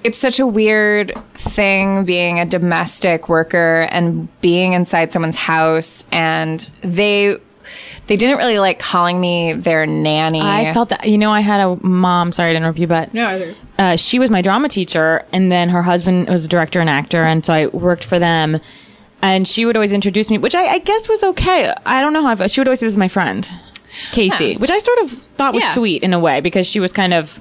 it's 0.04 0.18
such 0.18 0.40
a 0.40 0.48
weird 0.48 1.14
thing 1.36 2.06
being 2.06 2.40
a 2.40 2.46
domestic 2.46 3.30
worker 3.30 3.88
and 3.92 4.28
being 4.42 4.74
inside 4.74 5.12
someone's 5.12 5.36
house 5.36 6.04
and 6.12 6.60
they, 6.82 7.38
they 8.08 8.18
didn't 8.18 8.38
really 8.38 8.58
like 8.60 8.80
calling 8.80 9.22
me 9.22 9.54
their 9.54 9.86
nanny. 9.86 10.42
I 10.42 10.74
felt 10.74 10.90
that, 10.90 11.08
you 11.08 11.18
know, 11.18 11.32
I 11.32 11.42
had 11.42 11.62
a 11.62 11.76
mom, 11.86 12.32
sorry 12.32 12.52
to 12.54 12.58
interrupt 12.58 12.80
you, 12.80 12.88
but 12.88 13.14
no, 13.14 13.54
uh, 13.78 13.96
she 13.96 14.18
was 14.20 14.30
my 14.30 14.42
drama 14.42 14.68
teacher, 14.70 15.24
and 15.32 15.52
then 15.52 15.70
her 15.70 15.82
husband 15.82 16.28
was 16.28 16.44
a 16.44 16.48
director 16.48 16.82
and 16.82 16.90
actor, 16.90 17.24
and 17.24 17.46
so 17.46 17.54
I 17.54 17.68
worked 17.68 18.04
for 18.04 18.20
them. 18.20 18.60
And 19.22 19.48
she 19.48 19.66
would 19.66 19.76
always 19.76 19.94
introduce 19.94 20.30
me, 20.32 20.38
which 20.38 20.56
I, 20.56 20.66
I 20.66 20.80
guess 20.80 21.08
was 21.08 21.24
okay. 21.24 21.74
I 21.86 22.02
don't 22.02 22.14
know 22.14 22.24
how, 22.26 22.44
I, 22.44 22.48
she 22.48 22.60
would 22.60 22.68
always 22.68 22.80
say, 22.80 22.88
This 22.88 22.94
is 22.94 22.98
my 22.98 23.08
friend, 23.08 23.48
Casey, 24.12 24.46
Yeah. 24.54 24.58
which 24.58 24.72
I 24.72 24.80
sort 24.80 25.00
of 25.00 25.12
thought 25.12 25.54
was 25.54 25.64
Yeah. 25.64 25.74
sweet 25.74 26.04
in 26.04 26.14
a 26.14 26.20
way 26.20 26.42
because 26.42 26.66
she 26.68 26.80
was 26.80 26.92
kind 26.92 27.14
of, 27.14 27.40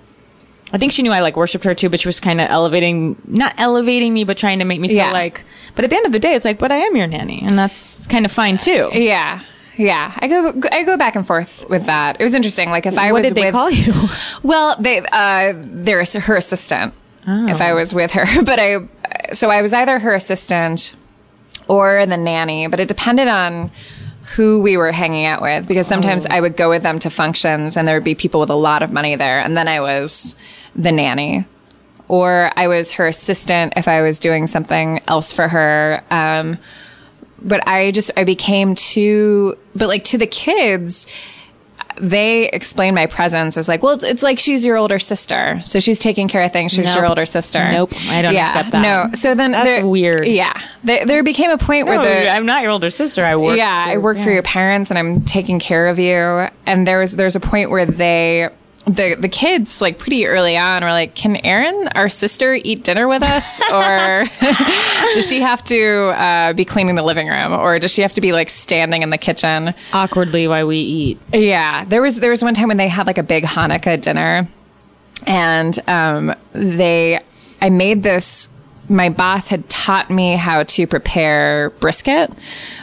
I 0.72 0.78
think 0.78 0.92
she 0.92 1.02
knew 1.02 1.10
I 1.12 1.20
like 1.20 1.36
worshipped 1.36 1.64
her 1.64 1.74
too, 1.74 1.88
but 1.88 1.98
she 2.00 2.08
was 2.08 2.20
kind 2.20 2.40
of 2.40 2.50
elevating, 2.50 3.16
not 3.26 3.54
elevating 3.58 4.12
me, 4.14 4.24
but 4.24 4.36
trying 4.36 4.58
to 4.58 4.64
make 4.64 4.78
me 4.80 4.88
feel 4.88 4.98
Yeah. 4.98 5.12
like, 5.12 5.42
but 5.74 5.84
at 5.84 5.90
the 5.90 5.96
end 5.96 6.06
of 6.06 6.12
the 6.12 6.18
day, 6.18 6.34
it's 6.34 6.44
like, 6.44 6.58
but 6.58 6.70
I 6.70 6.76
am 6.76 6.96
your 6.96 7.06
nanny, 7.06 7.40
and 7.46 7.58
that's 7.58 8.06
kind 8.08 8.24
of 8.26 8.32
fine 8.32 8.58
too. 8.58 8.90
Yeah. 8.92 9.40
Yeah, 9.76 10.12
I 10.18 10.28
go 10.28 10.52
I 10.70 10.82
go 10.82 10.98
back 10.98 11.16
and 11.16 11.26
forth 11.26 11.64
with 11.70 11.86
that. 11.86 12.20
It 12.20 12.22
was 12.22 12.34
interesting. 12.34 12.68
Like 12.68 12.84
if 12.84 12.98
I 12.98 13.12
what 13.12 13.22
was 13.22 13.28
did 13.28 13.34
they 13.36 13.46
with, 13.46 13.52
call 13.54 13.70
you? 13.70 13.94
Well, 14.42 14.76
they 14.78 14.98
uh, 15.10 15.54
they're 15.56 16.04
her 16.04 16.36
assistant. 16.36 16.92
If 17.26 17.60
Oh. 17.62 17.64
I 17.64 17.72
was 17.72 17.94
with 17.94 18.10
her, 18.12 18.26
but 18.44 18.58
I 18.58 18.76
so 19.32 19.48
I 19.48 19.62
was 19.62 19.72
either 19.72 19.98
her 20.00 20.12
assistant 20.12 20.92
or 21.70 22.04
the 22.04 22.16
nanny, 22.16 22.66
but 22.66 22.80
it 22.80 22.88
depended 22.88 23.28
on 23.28 23.70
who 24.36 24.60
we 24.60 24.76
were 24.76 24.92
hanging 24.92 25.24
out 25.24 25.40
with 25.40 25.66
because 25.68 25.86
sometimes 25.86 26.26
Oh. 26.26 26.34
I 26.34 26.40
would 26.40 26.56
go 26.56 26.68
with 26.68 26.82
them 26.82 26.98
to 27.00 27.10
functions 27.10 27.76
and 27.76 27.86
there 27.86 27.96
would 27.96 28.04
be 28.04 28.14
people 28.14 28.40
with 28.40 28.50
a 28.50 28.54
lot 28.54 28.82
of 28.82 28.92
money 28.92 29.14
there, 29.16 29.40
and 29.40 29.56
then 29.56 29.68
I 29.68 29.80
was 29.80 30.34
the 30.74 30.92
nanny. 30.92 31.46
Or 32.08 32.50
I 32.56 32.66
was 32.66 32.90
her 32.92 33.06
assistant 33.06 33.74
if 33.76 33.86
I 33.86 34.02
was 34.02 34.18
doing 34.18 34.48
something 34.48 35.00
else 35.06 35.32
for 35.32 35.46
her. 35.46 36.02
Um, 36.10 36.58
but 37.40 37.66
I 37.68 37.92
just 37.92 38.10
I 38.16 38.24
became 38.24 38.74
too 38.74 39.56
but 39.76 39.86
like 39.88 40.04
to 40.04 40.18
the 40.18 40.26
kids 40.26 41.06
they 42.00 42.48
explained 42.48 42.94
my 42.94 43.06
presence 43.06 43.56
as 43.56 43.68
like 43.68 43.82
well 43.82 43.94
it's, 43.94 44.04
it's 44.04 44.22
like 44.22 44.38
she's 44.38 44.64
your 44.64 44.76
older 44.76 44.98
sister 44.98 45.60
so 45.64 45.78
she's 45.80 45.98
taking 45.98 46.28
care 46.28 46.42
of 46.42 46.52
things 46.52 46.72
she's 46.72 46.94
your 46.94 47.06
older 47.06 47.26
sister 47.26 47.70
Nope, 47.70 47.92
I 48.08 48.22
don't 48.22 48.32
yeah, 48.34 48.46
accept 48.48 48.70
that. 48.72 48.80
no 48.82 49.14
so 49.14 49.34
then 49.34 49.50
That's 49.52 49.64
there- 49.66 49.86
weird. 49.86 50.26
yeah 50.26 50.60
there, 50.82 51.04
there 51.06 51.22
became 51.22 51.50
a 51.50 51.58
point 51.58 51.86
No, 51.86 51.98
where 51.98 52.24
the 52.24 52.30
I'm 52.30 52.46
not 52.46 52.62
your 52.62 52.70
older 52.70 52.88
sister. 52.90 53.24
I 53.24 53.36
work. 53.36 53.56
yeah, 53.58 53.84
I 53.88 53.94
for- 53.94 54.00
work 54.00 54.18
for 54.18 54.30
your 54.30 54.42
parents 54.42 54.90
and 54.90 54.98
I'm 54.98 55.20
taking 55.26 55.58
care 55.58 55.88
of 55.88 55.98
you. 55.98 56.48
And 56.66 56.86
there 56.86 57.00
was 57.00 57.16
there's 57.16 57.36
a 57.36 57.40
point 57.40 57.70
where 57.70 57.84
they 57.84 58.48
the 58.94 59.16
the 59.18 59.28
kids 59.28 59.80
like 59.80 59.98
pretty 59.98 60.26
early 60.26 60.56
on 60.56 60.82
were 60.82 60.90
like, 60.90 61.14
"Can 61.14 61.36
Erin, 61.36 61.88
our 61.94 62.08
sister, 62.08 62.54
eat 62.54 62.84
dinner 62.84 63.06
with 63.06 63.22
us, 63.22 63.60
or 63.72 64.24
does 65.14 65.28
she 65.28 65.40
have 65.40 65.62
to 65.64 66.08
uh, 66.08 66.52
be 66.52 66.64
cleaning 66.64 66.96
the 66.96 67.02
living 67.02 67.28
room, 67.28 67.52
or 67.52 67.78
does 67.78 67.92
she 67.92 68.02
have 68.02 68.12
to 68.14 68.20
be 68.20 68.32
like 68.32 68.50
standing 68.50 69.02
in 69.02 69.10
the 69.10 69.18
kitchen?" 69.18 69.74
awkwardly 69.92 70.48
while 70.48 70.66
we 70.66 70.78
eat. 70.78 71.20
Yeah, 71.32 71.84
there 71.84 72.02
was 72.02 72.16
there 72.16 72.30
was 72.30 72.42
one 72.42 72.54
time 72.54 72.68
when 72.68 72.76
they 72.76 72.88
had 72.88 73.06
like 73.06 73.18
a 73.18 73.22
big 73.22 73.44
Hanukkah 73.44 74.00
dinner, 74.00 74.48
and 75.26 75.78
um, 75.88 76.34
they 76.52 77.20
I 77.62 77.70
made 77.70 78.02
this. 78.02 78.48
My 78.88 79.08
boss 79.08 79.46
had 79.46 79.68
taught 79.68 80.10
me 80.10 80.34
how 80.34 80.64
to 80.64 80.86
prepare 80.88 81.70
brisket, 81.78 82.32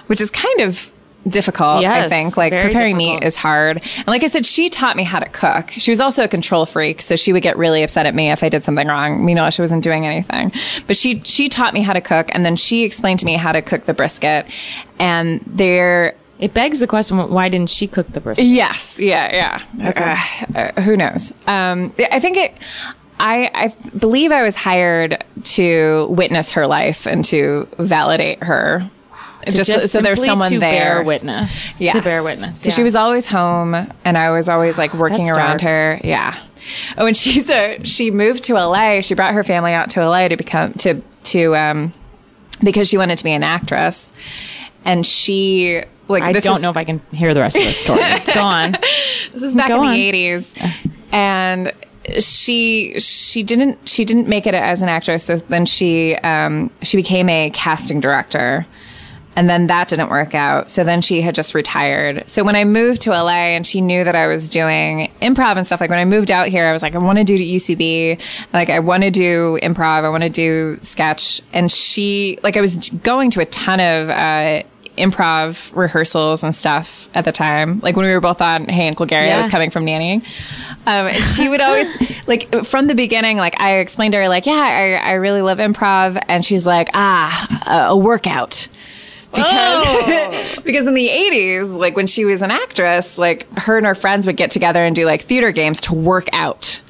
which 0.05 0.21
is 0.21 0.31
kind 0.31 0.61
of 0.61 0.89
difficult. 1.29 1.83
I 1.83 2.09
think 2.09 2.37
like 2.37 2.53
preparing 2.53 2.97
difficult. 2.97 3.21
meat 3.21 3.27
is 3.27 3.35
hard. 3.35 3.83
And 3.95 4.07
like 4.07 4.23
I 4.23 4.27
said, 4.27 4.45
she 4.45 4.69
taught 4.69 4.95
me 4.95 5.03
how 5.03 5.19
to 5.19 5.29
cook. 5.29 5.71
She 5.71 5.91
was 5.91 5.99
also 5.99 6.23
a 6.23 6.27
control 6.27 6.65
freak, 6.65 7.01
so 7.01 7.15
she 7.15 7.33
would 7.33 7.43
get 7.43 7.57
really 7.57 7.83
upset 7.83 8.05
at 8.05 8.15
me 8.15 8.31
if 8.31 8.43
I 8.43 8.49
did 8.49 8.63
something 8.63 8.87
wrong. 8.87 9.25
Meanwhile, 9.25 9.51
she 9.51 9.61
wasn't 9.61 9.83
doing 9.83 10.05
anything, 10.05 10.51
but 10.87 10.97
she 10.97 11.21
she 11.23 11.49
taught 11.49 11.73
me 11.73 11.81
how 11.81 11.93
to 11.93 12.01
cook, 12.01 12.29
and 12.31 12.45
then 12.45 12.55
she 12.55 12.83
explained 12.83 13.19
to 13.19 13.25
me 13.25 13.35
how 13.35 13.51
to 13.51 13.61
cook 13.61 13.83
the 13.85 13.93
brisket. 13.93 14.45
And 14.99 15.41
there 15.45 16.15
It 16.39 16.53
begs 16.53 16.79
the 16.79 16.87
question: 16.87 17.17
Why 17.17 17.49
didn't 17.49 17.69
she 17.69 17.87
cook 17.87 18.07
the 18.11 18.19
brisket? 18.21 18.45
Yes. 18.45 18.99
Yeah. 18.99 19.61
Yeah. 19.79 19.93
Uh, 20.55 20.57
uh, 20.57 20.81
who 20.81 20.95
knows? 20.95 21.33
Um, 21.47 21.93
I 22.11 22.19
think 22.19 22.37
it. 22.37 22.53
I, 23.19 23.49
I 23.55 23.97
believe 23.97 24.31
I 24.31 24.43
was 24.43 24.55
hired 24.55 25.23
to 25.43 26.05
witness 26.11 26.51
her 26.51 26.67
life 26.67 27.07
and 27.07 27.25
to 27.25 27.67
validate 27.79 28.43
her. 28.43 28.87
Just, 29.55 29.69
Just 29.69 29.89
so 29.89 30.01
there's 30.01 30.23
someone 30.23 30.51
to 30.51 30.59
there. 30.59 30.95
bear 30.95 31.03
witness. 31.03 31.73
Yeah, 31.79 31.93
To 31.93 32.01
bear 32.01 32.23
witness. 32.23 32.59
Because 32.59 32.75
she 32.75 32.83
was 32.83 32.95
always 32.95 33.25
home 33.25 33.75
and 34.05 34.17
I 34.17 34.31
was 34.31 34.49
always 34.49 34.77
like 34.77 34.93
working 34.93 35.25
That's 35.25 35.37
around 35.37 35.57
dark. 35.59 35.61
her. 35.61 36.01
Yeah. 36.03 36.37
Oh, 36.97 37.05
and 37.05 37.15
she's 37.15 37.49
a, 37.49 37.79
she 37.83 38.11
moved 38.11 38.43
to 38.45 38.55
LA. 38.55 39.01
She 39.01 39.13
brought 39.15 39.33
her 39.33 39.43
family 39.43 39.73
out 39.73 39.91
to 39.91 40.07
LA 40.07 40.27
to 40.27 40.35
become, 40.37 40.73
to, 40.73 41.01
to, 41.25 41.55
um, 41.55 41.93
because 42.63 42.89
she 42.89 42.97
wanted 42.97 43.17
to 43.19 43.23
be 43.23 43.31
an 43.31 43.43
actress. 43.43 44.13
And 44.83 45.05
she, 45.05 45.81
like, 46.07 46.23
I 46.23 46.31
don't 46.31 46.57
is, 46.57 46.63
know 46.63 46.69
if 46.69 46.77
I 46.77 46.83
can 46.85 46.99
hear 47.11 47.33
the 47.33 47.41
rest 47.41 47.55
of 47.57 47.63
the 47.63 47.71
story. 47.71 47.99
Go 48.33 48.41
on. 48.41 48.71
This 49.33 49.43
is 49.43 49.53
back 49.55 49.67
Go 49.69 49.81
in 49.81 49.89
on. 49.89 49.93
the 49.93 50.01
eighties, 50.01 50.55
and 51.11 51.73
she 52.19 52.97
she 52.99 53.43
didn't 53.43 53.87
she 53.89 54.05
didn't 54.05 54.29
make 54.29 54.47
it 54.47 54.53
as 54.55 54.81
an 54.81 54.87
actress. 54.87 55.25
So 55.25 55.35
then 55.37 55.65
she 55.65 56.15
um, 56.15 56.71
she 56.81 56.95
became 56.95 57.27
a 57.27 57.49
casting 57.49 57.99
director, 57.99 58.65
and 59.37 59.47
then 59.47 59.67
that 59.67 59.87
didn't 59.87 60.09
work 60.09 60.33
out. 60.33 60.71
So 60.71 60.83
then 60.83 61.01
she 61.01 61.21
had 61.21 61.35
just 61.35 61.53
retired. 61.53 62.27
So 62.27 62.43
when 62.43 62.55
I 62.55 62.65
moved 62.65 63.03
to 63.03 63.11
LA, 63.11 63.53
and 63.53 63.67
she 63.67 63.81
knew 63.81 64.03
that 64.03 64.15
I 64.15 64.25
was 64.25 64.49
doing 64.49 65.11
improv 65.21 65.57
and 65.57 65.65
stuff. 65.65 65.79
Like 65.79 65.91
when 65.91 65.99
I 65.99 66.05
moved 66.05 66.31
out 66.31 66.47
here, 66.47 66.67
I 66.67 66.73
was 66.73 66.81
like, 66.81 66.95
I 66.95 66.97
want 66.97 67.19
to 67.19 67.23
do 67.23 67.37
UCB. 67.37 68.19
Like 68.51 68.71
I 68.71 68.79
want 68.79 69.03
to 69.03 69.11
do 69.11 69.59
improv. 69.61 70.03
I 70.03 70.09
want 70.09 70.23
to 70.23 70.29
do 70.29 70.79
sketch. 70.81 71.39
And 71.53 71.71
she 71.71 72.39
like 72.41 72.57
I 72.57 72.61
was 72.61 72.89
going 72.89 73.29
to 73.31 73.41
a 73.41 73.45
ton 73.45 73.79
of. 73.79 74.09
Uh, 74.09 74.63
improv 74.97 75.75
rehearsals 75.75 76.43
and 76.43 76.55
stuff 76.55 77.07
at 77.13 77.23
the 77.23 77.31
time. 77.31 77.79
Like 77.81 77.95
when 77.95 78.07
we 78.07 78.11
were 78.11 78.19
both 78.19 78.41
on 78.41 78.67
Hey 78.67 78.87
Uncle 78.87 79.05
Gary, 79.05 79.31
I 79.31 79.37
was 79.37 79.47
coming 79.47 79.69
from 79.69 79.85
nannying. 79.85 80.25
Um, 80.87 81.13
she 81.13 81.47
would 81.47 81.61
always 81.61 81.87
like 82.27 82.65
from 82.65 82.87
the 82.87 82.95
beginning. 82.95 83.37
Like 83.37 83.59
I 83.59 83.77
explained 83.77 84.13
to 84.13 84.17
her, 84.17 84.27
like, 84.27 84.47
yeah, 84.47 84.53
I, 84.53 84.93
I 84.93 85.11
really 85.11 85.43
love 85.43 85.59
improv, 85.59 86.19
and 86.27 86.43
she's 86.43 86.65
like, 86.65 86.89
ah, 86.95 87.63
a, 87.67 87.91
a 87.91 87.95
workout. 87.95 88.67
Because 89.31 90.59
because 90.63 90.87
in 90.87 90.93
the 90.93 91.07
80s, 91.09 91.77
like 91.77 91.95
when 91.95 92.07
she 92.07 92.25
was 92.25 92.41
an 92.41 92.51
actress, 92.51 93.17
like 93.17 93.47
her 93.59 93.77
and 93.77 93.85
her 93.85 93.95
friends 93.95 94.25
would 94.25 94.37
get 94.37 94.51
together 94.51 94.83
and 94.83 94.95
do 94.95 95.05
like 95.05 95.21
theater 95.21 95.51
games 95.51 95.81
to 95.81 95.93
work 95.93 96.27
out. 96.33 96.81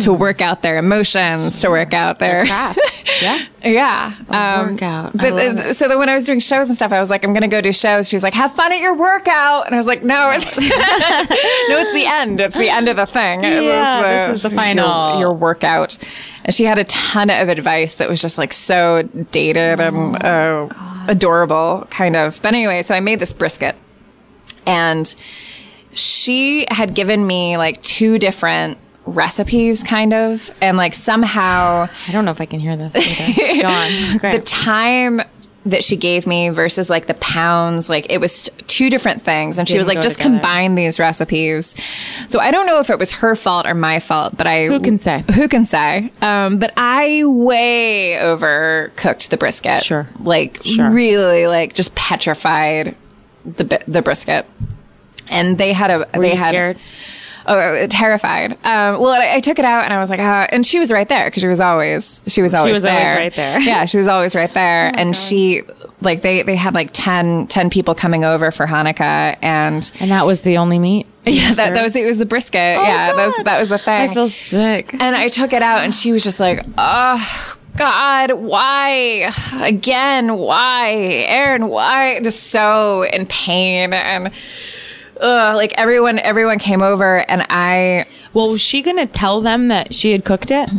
To 0.00 0.12
work 0.12 0.40
out 0.40 0.62
their 0.62 0.76
emotions, 0.76 1.60
to 1.60 1.70
work 1.70 1.94
out 1.94 2.18
their, 2.18 2.44
craft. 2.46 2.80
Yeah. 3.22 3.46
yeah, 3.62 4.14
um, 4.28 4.72
workout. 4.72 5.16
But 5.16 5.32
uh, 5.34 5.72
so 5.72 5.86
then 5.86 6.00
when 6.00 6.08
I 6.08 6.16
was 6.16 6.24
doing 6.24 6.40
shows 6.40 6.66
and 6.66 6.74
stuff, 6.74 6.90
I 6.90 6.98
was 6.98 7.10
like, 7.10 7.22
I'm 7.22 7.32
gonna 7.32 7.46
go 7.46 7.60
do 7.60 7.72
shows. 7.72 8.08
She 8.08 8.16
was 8.16 8.24
like, 8.24 8.34
Have 8.34 8.52
fun 8.52 8.72
at 8.72 8.80
your 8.80 8.96
workout, 8.96 9.66
and 9.66 9.74
I 9.76 9.78
was 9.78 9.86
like, 9.86 10.02
No, 10.02 10.32
it's 10.32 10.44
no, 10.56 11.78
it's 11.78 11.92
the 11.92 12.06
end. 12.06 12.40
It's 12.40 12.58
the 12.58 12.68
end 12.68 12.88
of 12.88 12.96
the 12.96 13.06
thing. 13.06 13.44
Yeah, 13.44 14.26
this 14.26 14.36
is 14.38 14.42
the 14.42 14.50
final. 14.50 15.10
your, 15.12 15.20
your 15.20 15.32
workout. 15.32 15.96
And 16.44 16.52
she 16.52 16.64
had 16.64 16.78
a 16.80 16.84
ton 16.84 17.30
of 17.30 17.48
advice 17.48 17.96
that 17.96 18.08
was 18.08 18.20
just 18.20 18.36
like 18.36 18.52
so 18.52 19.02
dated 19.30 19.78
and 19.80 20.20
uh, 20.24 20.68
adorable, 21.08 21.86
kind 21.90 22.14
of. 22.14 22.40
But 22.42 22.54
anyway, 22.54 22.82
so 22.82 22.94
I 22.94 23.00
made 23.00 23.18
this 23.18 23.32
brisket, 23.32 23.74
and 24.66 25.12
she 25.94 26.66
had 26.70 26.94
given 26.94 27.26
me 27.26 27.56
like 27.56 27.82
two 27.82 28.18
different 28.18 28.78
recipes, 29.06 29.82
kind 29.82 30.12
of, 30.12 30.50
and 30.60 30.76
like 30.76 30.94
somehow 30.94 31.88
I 32.06 32.12
don't 32.12 32.24
know 32.24 32.30
if 32.30 32.40
I 32.40 32.46
can 32.46 32.60
hear 32.60 32.76
this. 32.76 32.94
Either. 32.94 33.62
Go 33.62 33.68
on. 33.68 34.32
The 34.38 34.42
time 34.44 35.22
that 35.66 35.82
she 35.84 35.96
gave 35.96 36.26
me 36.26 36.48
versus 36.50 36.88
like 36.88 37.06
the 37.06 37.14
pounds 37.14 37.90
like 37.90 38.06
it 38.10 38.18
was 38.18 38.48
two 38.68 38.88
different 38.88 39.20
things 39.22 39.58
and 39.58 39.68
she 39.68 39.76
was 39.76 39.86
like 39.86 40.00
just 40.00 40.16
together. 40.16 40.36
combine 40.36 40.76
these 40.76 40.98
recipes 40.98 41.74
so 42.28 42.38
i 42.40 42.50
don't 42.50 42.64
know 42.66 42.78
if 42.80 42.88
it 42.90 42.98
was 42.98 43.10
her 43.10 43.34
fault 43.34 43.66
or 43.66 43.74
my 43.74 43.98
fault 43.98 44.34
but 44.36 44.46
i 44.46 44.66
Who 44.66 44.80
can 44.80 44.98
say? 44.98 45.24
who 45.34 45.48
can 45.48 45.64
say 45.64 46.10
um, 46.22 46.58
but 46.58 46.72
i 46.76 47.22
way 47.26 48.16
overcooked 48.20 49.28
the 49.28 49.36
brisket 49.36 49.82
Sure. 49.82 50.08
like 50.20 50.60
Sure. 50.64 50.88
really 50.90 51.46
like 51.48 51.74
just 51.74 51.94
petrified 51.94 52.94
the 53.44 53.82
the 53.86 54.00
brisket 54.00 54.46
and 55.28 55.58
they 55.58 55.72
had 55.72 55.90
a 55.90 55.98
Were 56.14 56.22
they 56.22 56.30
you 56.32 56.36
had 56.38 56.50
scared? 56.50 56.78
Oh, 57.50 57.86
terrified. 57.86 58.52
Um, 58.64 59.00
well, 59.00 59.12
I, 59.12 59.36
I 59.36 59.40
took 59.40 59.58
it 59.58 59.64
out 59.64 59.84
and 59.84 59.92
I 59.92 59.98
was 59.98 60.10
like, 60.10 60.20
ah, 60.20 60.46
and 60.50 60.66
she 60.66 60.78
was 60.78 60.92
right 60.92 61.08
there 61.08 61.26
because 61.26 61.40
she 61.40 61.48
was 61.48 61.60
always, 61.60 62.20
she 62.26 62.42
was 62.42 62.52
always 62.52 62.72
she 62.72 62.74
was 62.74 62.82
there. 62.82 62.98
always 62.98 63.12
right 63.14 63.34
there. 63.34 63.56
Oh 63.56 63.60
Yeah, 63.60 63.84
she 63.86 63.96
was 63.96 64.06
always 64.06 64.34
right 64.34 64.52
there. 64.52 64.92
and 64.94 65.16
she, 65.16 65.62
like, 66.02 66.20
they, 66.22 66.42
they 66.42 66.56
had 66.56 66.74
like 66.74 66.90
10, 66.92 67.46
10 67.46 67.70
people 67.70 67.94
coming 67.94 68.24
over 68.24 68.50
for 68.50 68.66
Hanukkah 68.66 69.36
and 69.42 69.90
And 69.98 70.10
that 70.10 70.26
was 70.26 70.42
the 70.42 70.58
only 70.58 70.78
meat. 70.78 71.06
yeah, 71.24 71.54
that, 71.54 71.72
that 71.74 71.82
was, 71.82 71.96
it 71.96 72.04
was 72.04 72.18
the 72.18 72.26
brisket. 72.26 72.54
yeah, 72.54 73.14
that 73.14 73.26
was, 73.26 73.36
that 73.44 73.58
was 73.58 73.68
the 73.70 73.78
thing. 73.78 74.10
I 74.10 74.14
feel 74.14 74.28
sick. 74.28 74.92
and 74.92 75.16
I 75.16 75.28
took 75.28 75.52
it 75.54 75.62
out 75.62 75.80
and 75.84 75.94
she 75.94 76.12
was 76.12 76.22
just 76.22 76.40
like, 76.40 76.64
oh, 76.76 77.56
God, 77.76 78.32
why? 78.32 79.32
Again, 79.54 80.36
why? 80.36 80.90
Erin, 81.28 81.68
why? 81.68 82.20
Just 82.20 82.50
so 82.50 83.04
in 83.04 83.24
pain 83.26 83.92
and, 83.92 84.32
Ugh, 85.20 85.56
like 85.56 85.72
everyone, 85.76 86.18
everyone 86.18 86.58
came 86.58 86.82
over 86.82 87.18
and 87.30 87.44
I, 87.50 88.06
Well, 88.32 88.50
was 88.52 88.60
she 88.60 88.82
gonna 88.82 89.06
tell 89.06 89.40
them 89.40 89.68
that 89.68 89.94
she 89.94 90.12
had 90.12 90.24
cooked 90.24 90.50
it? 90.50 90.70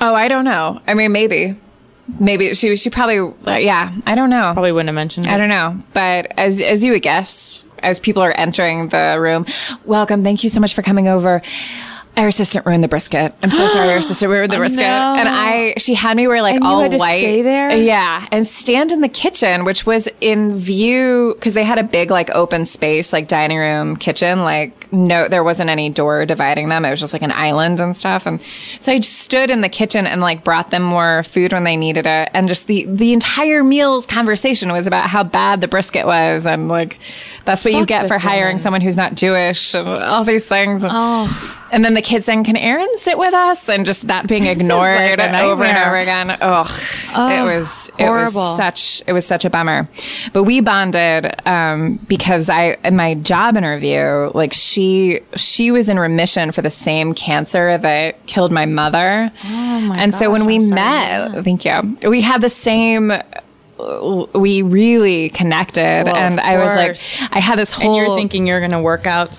Oh, 0.00 0.14
I 0.14 0.28
don't 0.28 0.44
know. 0.44 0.80
I 0.86 0.94
mean, 0.94 1.12
maybe, 1.12 1.56
maybe 2.18 2.54
she 2.54 2.74
she 2.76 2.88
probably 2.90 3.18
uh, 3.46 3.56
yeah. 3.56 3.92
I 4.06 4.14
don't 4.14 4.30
know. 4.30 4.52
Probably 4.52 4.72
wouldn't 4.72 4.88
have 4.88 4.94
mentioned 4.94 5.26
it. 5.26 5.32
I 5.32 5.36
don't 5.36 5.48
know. 5.48 5.78
But 5.92 6.32
as 6.38 6.60
as 6.60 6.82
you 6.82 6.92
would 6.92 7.02
guess, 7.02 7.64
as 7.80 7.98
people 7.98 8.22
are 8.22 8.32
entering 8.32 8.88
the 8.88 9.18
room, 9.20 9.44
welcome. 9.84 10.22
Thank 10.24 10.42
you 10.44 10.50
so 10.50 10.60
much 10.60 10.74
for 10.74 10.82
coming 10.82 11.08
over. 11.08 11.42
Our 12.20 12.28
assistant 12.28 12.66
ruined 12.66 12.84
the 12.84 12.88
brisket. 12.88 13.34
I'm 13.42 13.50
so 13.50 13.66
sorry. 13.68 13.88
Our 13.92 13.96
assistant 14.04 14.30
ruined 14.30 14.52
the 14.52 14.58
brisket, 14.58 14.82
no. 14.82 15.16
and 15.18 15.26
I 15.26 15.72
she 15.78 15.94
had 15.94 16.16
me 16.18 16.26
wear 16.28 16.42
like 16.42 16.56
And 16.56 16.64
you 16.64 16.68
all 16.70 16.80
had 16.80 16.90
to 16.90 16.98
white. 16.98 17.18
stay 17.18 17.40
there? 17.40 17.70
yeah, 17.74 18.26
and 18.30 18.46
stand 18.46 18.92
in 18.92 19.00
the 19.00 19.08
kitchen, 19.08 19.64
which 19.64 19.86
was 19.86 20.06
in 20.20 20.54
view 20.56 21.32
because 21.34 21.54
they 21.54 21.64
had 21.64 21.78
a 21.78 21.82
big 21.82 22.10
like 22.10 22.28
open 22.30 22.66
space, 22.66 23.12
like 23.14 23.26
dining 23.26 23.56
room, 23.56 23.96
kitchen. 23.96 24.40
Like 24.40 24.79
no, 24.92 25.28
there 25.28 25.44
wasn't 25.44 25.70
any 25.70 25.88
door 25.90 26.26
dividing 26.26 26.68
them. 26.68 26.84
It 26.84 26.90
was 26.90 27.00
just 27.00 27.12
like 27.12 27.22
an 27.22 27.32
island 27.32 27.80
and 27.80 27.96
stuff. 27.96 28.26
And 28.26 28.42
so 28.80 28.92
I 28.92 28.98
just 28.98 29.18
stood 29.18 29.50
in 29.50 29.60
the 29.60 29.68
kitchen 29.68 30.06
and 30.06 30.20
like 30.20 30.42
brought 30.44 30.70
them 30.70 30.82
more 30.82 31.22
food 31.22 31.52
when 31.52 31.64
they 31.64 31.76
needed 31.76 32.06
it, 32.06 32.28
and 32.34 32.48
just 32.48 32.66
the 32.66 32.86
the 32.86 33.12
entire 33.12 33.62
meal's 33.62 34.06
conversation 34.06 34.72
was 34.72 34.86
about 34.86 35.08
how 35.08 35.22
bad 35.22 35.60
the 35.60 35.68
brisket 35.68 36.06
was, 36.06 36.46
and 36.46 36.68
like 36.68 36.98
that's 37.44 37.64
what 37.64 37.72
you 37.74 37.86
get 37.86 38.06
for 38.08 38.18
hiring 38.18 38.44
woman. 38.54 38.58
someone 38.58 38.80
who's 38.80 38.96
not 38.96 39.14
Jewish, 39.14 39.74
and 39.74 39.88
all 39.88 40.24
these 40.24 40.46
things. 40.46 40.82
And, 40.82 40.92
Oh. 40.94 41.66
and 41.72 41.84
then 41.84 41.94
the 41.94 42.02
kids 42.02 42.24
saying, 42.24 42.44
"Can 42.44 42.56
Erin 42.56 42.88
sit 42.96 43.16
with 43.18 43.32
us?" 43.34 43.68
And 43.68 43.86
just 43.86 44.06
that 44.08 44.26
being 44.28 44.46
ignored 44.54 45.18
like 45.18 45.34
over 45.34 45.64
and 45.64 45.78
over 45.78 45.96
again. 45.96 46.30
Ugh, 46.40 46.68
it 47.14 47.44
was 47.44 47.90
it 47.98 48.08
was 48.10 48.34
such 48.56 49.02
it 49.06 49.12
was 49.12 49.26
such 49.26 49.44
a 49.44 49.50
bummer. 49.50 49.88
But 50.32 50.44
we 50.44 50.60
bonded 50.60 51.46
um, 51.46 51.96
because 52.08 52.50
I 52.50 52.76
in 52.84 52.96
my 52.96 53.14
job 53.14 53.56
interview, 53.56 54.30
like 54.34 54.52
she 54.52 54.79
she 54.80 55.20
she 55.36 55.70
was 55.70 55.88
in 55.88 55.98
remission 55.98 56.52
for 56.52 56.62
the 56.62 56.70
same 56.70 57.14
cancer 57.14 57.76
that 57.78 58.26
killed 58.26 58.52
my 58.52 58.66
mother. 58.66 59.30
Oh 59.44 59.80
my 59.80 59.98
And 59.98 60.14
so 60.14 60.30
when 60.30 60.46
we 60.46 60.58
sorry 60.60 60.68
to 60.70 60.74
met, 60.74 61.44
thank 61.44 61.64
you, 61.64 61.98
we 62.08 62.20
had 62.20 62.40
the 62.40 62.48
same. 62.48 63.12
We 64.34 64.60
really 64.62 65.30
connected, 65.30 66.04
Well, 66.06 66.14
and 66.14 66.38
I 66.40 66.58
was 66.58 66.74
like. 66.76 66.98
I 67.34 67.40
had 67.40 67.58
this 67.58 67.72
And 67.72 67.82
whole 67.84 67.96
you're 67.96 68.16
thinking 68.16 68.46
you're 68.46 68.60
gonna 68.60 68.82
work 68.82 69.06
out. 69.06 69.30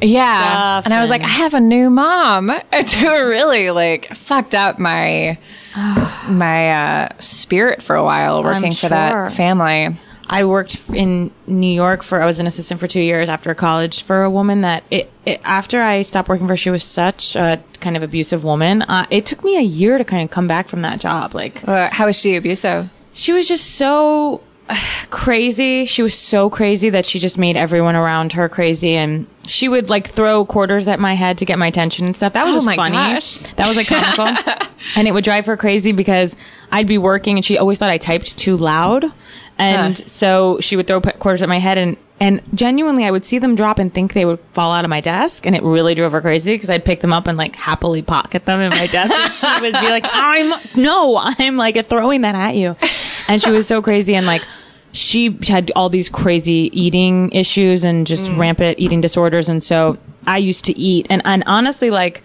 yeah. 0.00 0.38
stuff 0.38 0.84
And 0.84 0.94
I 0.94 1.00
was 1.00 1.10
like, 1.10 1.22
I 1.24 1.28
have 1.28 1.54
a 1.54 1.60
new 1.60 1.90
mom. 1.90 2.50
And 2.72 2.86
so 2.86 3.00
really 3.26 3.70
like 3.70 4.14
fucked 4.14 4.54
up 4.54 4.78
my 4.78 5.38
my 6.28 6.70
uh, 6.70 7.08
spirit 7.18 7.82
for 7.82 7.96
a 7.96 8.04
while 8.04 8.42
working 8.44 8.72
for 8.72 8.88
that 8.88 9.32
family. 9.32 9.96
I 10.30 10.44
worked 10.44 10.90
in 10.90 11.30
New 11.46 11.72
York 11.72 12.02
for 12.02 12.20
I 12.22 12.26
was 12.26 12.38
an 12.38 12.46
assistant 12.46 12.80
for 12.80 12.86
two 12.86 13.00
years 13.00 13.28
after 13.28 13.54
college 13.54 14.02
for 14.02 14.22
a 14.24 14.30
woman 14.30 14.60
that 14.62 14.84
it, 14.90 15.10
it 15.24 15.40
after 15.44 15.80
I 15.82 16.02
stopped 16.02 16.28
working 16.28 16.46
for 16.46 16.52
her, 16.52 16.56
she 16.56 16.70
was 16.70 16.84
such 16.84 17.34
a 17.36 17.62
kind 17.80 17.96
of 17.96 18.02
abusive 18.02 18.44
woman. 18.44 18.82
Uh, 18.82 19.06
it 19.10 19.24
took 19.26 19.42
me 19.44 19.56
a 19.56 19.62
year 19.62 19.96
to 19.98 20.04
kind 20.04 20.22
of 20.24 20.30
come 20.30 20.46
back 20.48 20.68
from 20.68 20.82
that 20.82 21.00
job. 21.00 21.34
Like 21.34 21.66
Uh, 21.66 21.88
how 21.90 22.06
was 22.06 22.18
she 22.18 22.36
abusive? 22.36 22.90
she 23.14 23.32
was 23.32 23.48
just 23.48 23.74
so 23.74 24.40
crazy. 25.10 25.84
She 25.84 26.02
was 26.02 26.14
so 26.14 26.50
crazy 26.50 26.90
that 26.90 27.06
she 27.06 27.18
just 27.18 27.38
made 27.38 27.56
everyone 27.56 27.96
around 27.96 28.32
her 28.34 28.48
crazy 28.48 28.94
and 28.96 29.26
she 29.46 29.68
would 29.68 29.88
like 29.88 30.06
throw 30.06 30.44
quarters 30.44 30.88
at 30.88 31.00
my 31.00 31.14
head 31.14 31.38
to 31.38 31.44
get 31.44 31.58
my 31.58 31.66
attention 31.68 32.06
and 32.06 32.14
stuff. 32.16 32.34
That 32.34 32.44
was 32.44 32.54
Oh 32.54 32.58
just 32.66 32.76
funny. 32.76 32.94
gosh. 32.94 33.36
That 33.56 33.66
was 33.68 33.76
like 33.76 33.86
comical. 33.88 34.26
and 34.96 35.08
it 35.08 35.12
would 35.12 35.24
drive 35.24 35.46
her 35.46 35.56
crazy 35.56 35.92
because 35.92 36.36
I'd 36.70 36.86
be 36.86 36.98
working 36.98 37.36
and 37.36 37.44
she 37.44 37.56
always 37.58 37.78
thought 37.78 37.90
I 37.90 37.98
typed 37.98 38.36
too 38.36 38.56
loud. 38.56 39.04
And 39.60 39.98
Huh. 39.98 40.04
so 40.06 40.60
she 40.60 40.76
would 40.76 40.86
throw 40.86 41.00
quarters 41.00 41.42
at 41.42 41.48
my 41.48 41.58
head 41.58 41.78
and 41.78 41.96
and 42.20 42.42
genuinely 42.52 43.04
I 43.04 43.12
would 43.12 43.24
see 43.24 43.38
them 43.38 43.54
drop 43.54 43.78
and 43.78 43.94
think 43.94 44.12
they 44.12 44.24
would 44.24 44.40
fall 44.52 44.72
out 44.72 44.84
of 44.84 44.88
my 44.90 45.00
desk 45.00 45.46
and 45.46 45.54
it 45.54 45.62
really 45.62 45.94
drove 45.94 46.10
her 46.10 46.20
crazy 46.20 46.52
because 46.52 46.68
I'd 46.68 46.84
pick 46.84 46.98
them 46.98 47.12
up 47.12 47.28
and 47.28 47.38
like 47.38 47.54
happily 47.54 48.02
pocket 48.02 48.44
them 48.44 48.60
in 48.60 48.70
my 48.70 48.88
desk 48.88 49.12
and 49.14 49.32
she 49.32 49.60
would 49.62 49.72
be 49.80 49.88
like 49.88 50.04
I'm 50.12 50.52
no 50.74 51.16
I'm 51.22 51.56
like 51.56 51.86
throwing 51.86 52.22
that 52.22 52.34
at 52.34 52.56
you 52.56 52.74
and 53.28 53.40
she 53.40 53.50
was 53.50 53.66
so 53.66 53.80
crazy 53.82 54.14
and 54.14 54.26
like 54.26 54.42
she 54.92 55.38
had 55.46 55.70
all 55.76 55.88
these 55.88 56.08
crazy 56.08 56.70
eating 56.72 57.30
issues 57.32 57.84
and 57.84 58.06
just 58.06 58.30
mm. 58.30 58.38
rampant 58.38 58.78
eating 58.78 59.00
disorders. 59.00 59.48
And 59.48 59.62
so 59.62 59.98
I 60.26 60.38
used 60.38 60.64
to 60.66 60.78
eat. 60.78 61.06
And 61.10 61.22
and 61.24 61.44
honestly 61.46 61.90
like 61.90 62.22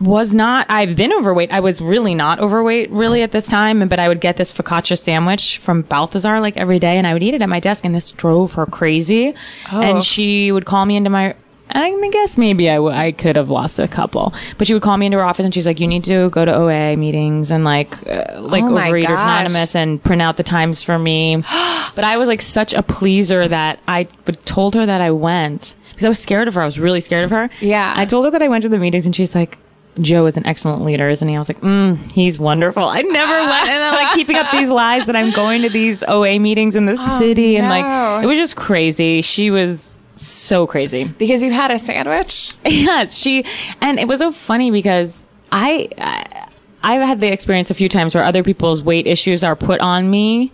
was 0.00 0.34
not 0.34 0.66
I've 0.68 0.96
been 0.96 1.12
overweight. 1.12 1.52
I 1.52 1.60
was 1.60 1.80
really 1.80 2.14
not 2.14 2.40
overweight 2.40 2.90
really 2.90 3.22
at 3.22 3.30
this 3.30 3.46
time, 3.46 3.88
but 3.88 3.98
I 3.98 4.08
would 4.08 4.20
get 4.20 4.36
this 4.36 4.52
focaccia 4.52 4.98
sandwich 4.98 5.58
from 5.58 5.82
Balthazar 5.82 6.40
like 6.40 6.56
every 6.56 6.78
day. 6.78 6.98
And 6.98 7.06
I 7.06 7.12
would 7.12 7.22
eat 7.22 7.34
it 7.34 7.42
at 7.42 7.48
my 7.48 7.60
desk. 7.60 7.84
And 7.84 7.94
this 7.94 8.10
drove 8.10 8.54
her 8.54 8.66
crazy. 8.66 9.34
Oh. 9.72 9.80
And 9.80 10.02
she 10.02 10.50
would 10.52 10.64
call 10.64 10.84
me 10.86 10.96
into 10.96 11.10
my 11.10 11.34
I 11.74 12.08
guess 12.10 12.36
maybe 12.36 12.68
I, 12.70 12.74
w- 12.76 12.94
I 12.94 13.12
could 13.12 13.36
have 13.36 13.50
lost 13.50 13.78
a 13.78 13.86
couple, 13.88 14.34
but 14.58 14.66
she 14.66 14.74
would 14.74 14.82
call 14.82 14.96
me 14.96 15.06
into 15.06 15.18
her 15.18 15.24
office 15.24 15.44
and 15.44 15.54
she's 15.54 15.66
like, 15.66 15.80
"You 15.80 15.86
need 15.86 16.04
to 16.04 16.28
go 16.30 16.44
to 16.44 16.52
OA 16.54 16.96
meetings 16.96 17.50
and 17.50 17.64
like, 17.64 17.92
uh, 18.08 18.40
like 18.40 18.64
Oh 18.64 18.68
Overeaters 18.70 19.02
gosh. 19.08 19.20
Anonymous 19.20 19.74
and 19.76 20.02
print 20.02 20.20
out 20.22 20.36
the 20.36 20.42
times 20.42 20.82
for 20.82 20.98
me." 20.98 21.36
but 21.94 22.04
I 22.04 22.16
was 22.16 22.28
like 22.28 22.40
such 22.40 22.72
a 22.74 22.82
pleaser 22.82 23.46
that 23.48 23.80
I 23.88 24.04
told 24.44 24.74
her 24.74 24.84
that 24.86 25.00
I 25.00 25.10
went 25.10 25.74
because 25.90 26.04
I 26.04 26.08
was 26.08 26.18
scared 26.18 26.48
of 26.48 26.54
her. 26.54 26.62
I 26.62 26.64
was 26.64 26.78
really 26.78 27.00
scared 27.00 27.24
of 27.24 27.30
her. 27.30 27.48
Yeah. 27.60 27.92
I 27.96 28.04
told 28.06 28.24
her 28.24 28.30
that 28.30 28.42
I 28.42 28.48
went 28.48 28.62
to 28.62 28.68
the 28.68 28.78
meetings 28.78 29.06
and 29.06 29.14
she's 29.14 29.34
like, 29.34 29.58
Joe 30.00 30.24
is 30.26 30.36
an 30.36 30.46
excellent 30.46 30.82
leader, 30.84 31.10
isn't 31.10 31.28
he? 31.28 31.34
I 31.34 31.38
was 31.38 31.48
like, 31.48 31.60
mm, 31.60 31.98
he's 32.12 32.38
wonderful. 32.38 32.84
I 32.84 33.02
never 33.02 33.32
went. 33.40 33.68
And 33.68 33.82
then 33.82 33.92
like 33.94 34.14
keeping 34.14 34.36
up 34.36 34.50
these 34.52 34.70
lies 34.70 35.06
that 35.06 35.16
I'm 35.16 35.30
going 35.32 35.62
to 35.62 35.68
these 35.68 36.02
OA 36.04 36.38
meetings 36.38 36.74
in 36.76 36.86
the 36.86 36.96
city. 36.96 37.56
And 37.56 37.68
like, 37.68 38.24
it 38.24 38.26
was 38.26 38.38
just 38.38 38.56
crazy. 38.56 39.20
She 39.20 39.50
was 39.50 39.96
so 40.26 40.66
crazy. 40.66 41.04
Because 41.04 41.42
you 41.42 41.50
had 41.52 41.70
a 41.70 41.78
sandwich? 41.78 42.54
yes, 42.64 43.16
she, 43.18 43.44
and 43.80 43.98
it 43.98 44.06
was 44.08 44.18
so 44.20 44.32
funny 44.32 44.70
because 44.70 45.24
I, 45.52 45.88
I, 45.98 46.48
I've 46.82 47.02
had 47.06 47.20
the 47.20 47.32
experience 47.32 47.70
a 47.70 47.74
few 47.74 47.88
times 47.88 48.14
where 48.14 48.24
other 48.24 48.42
people's 48.42 48.82
weight 48.82 49.06
issues 49.06 49.42
are 49.44 49.56
put 49.56 49.80
on 49.80 50.10
me. 50.10 50.52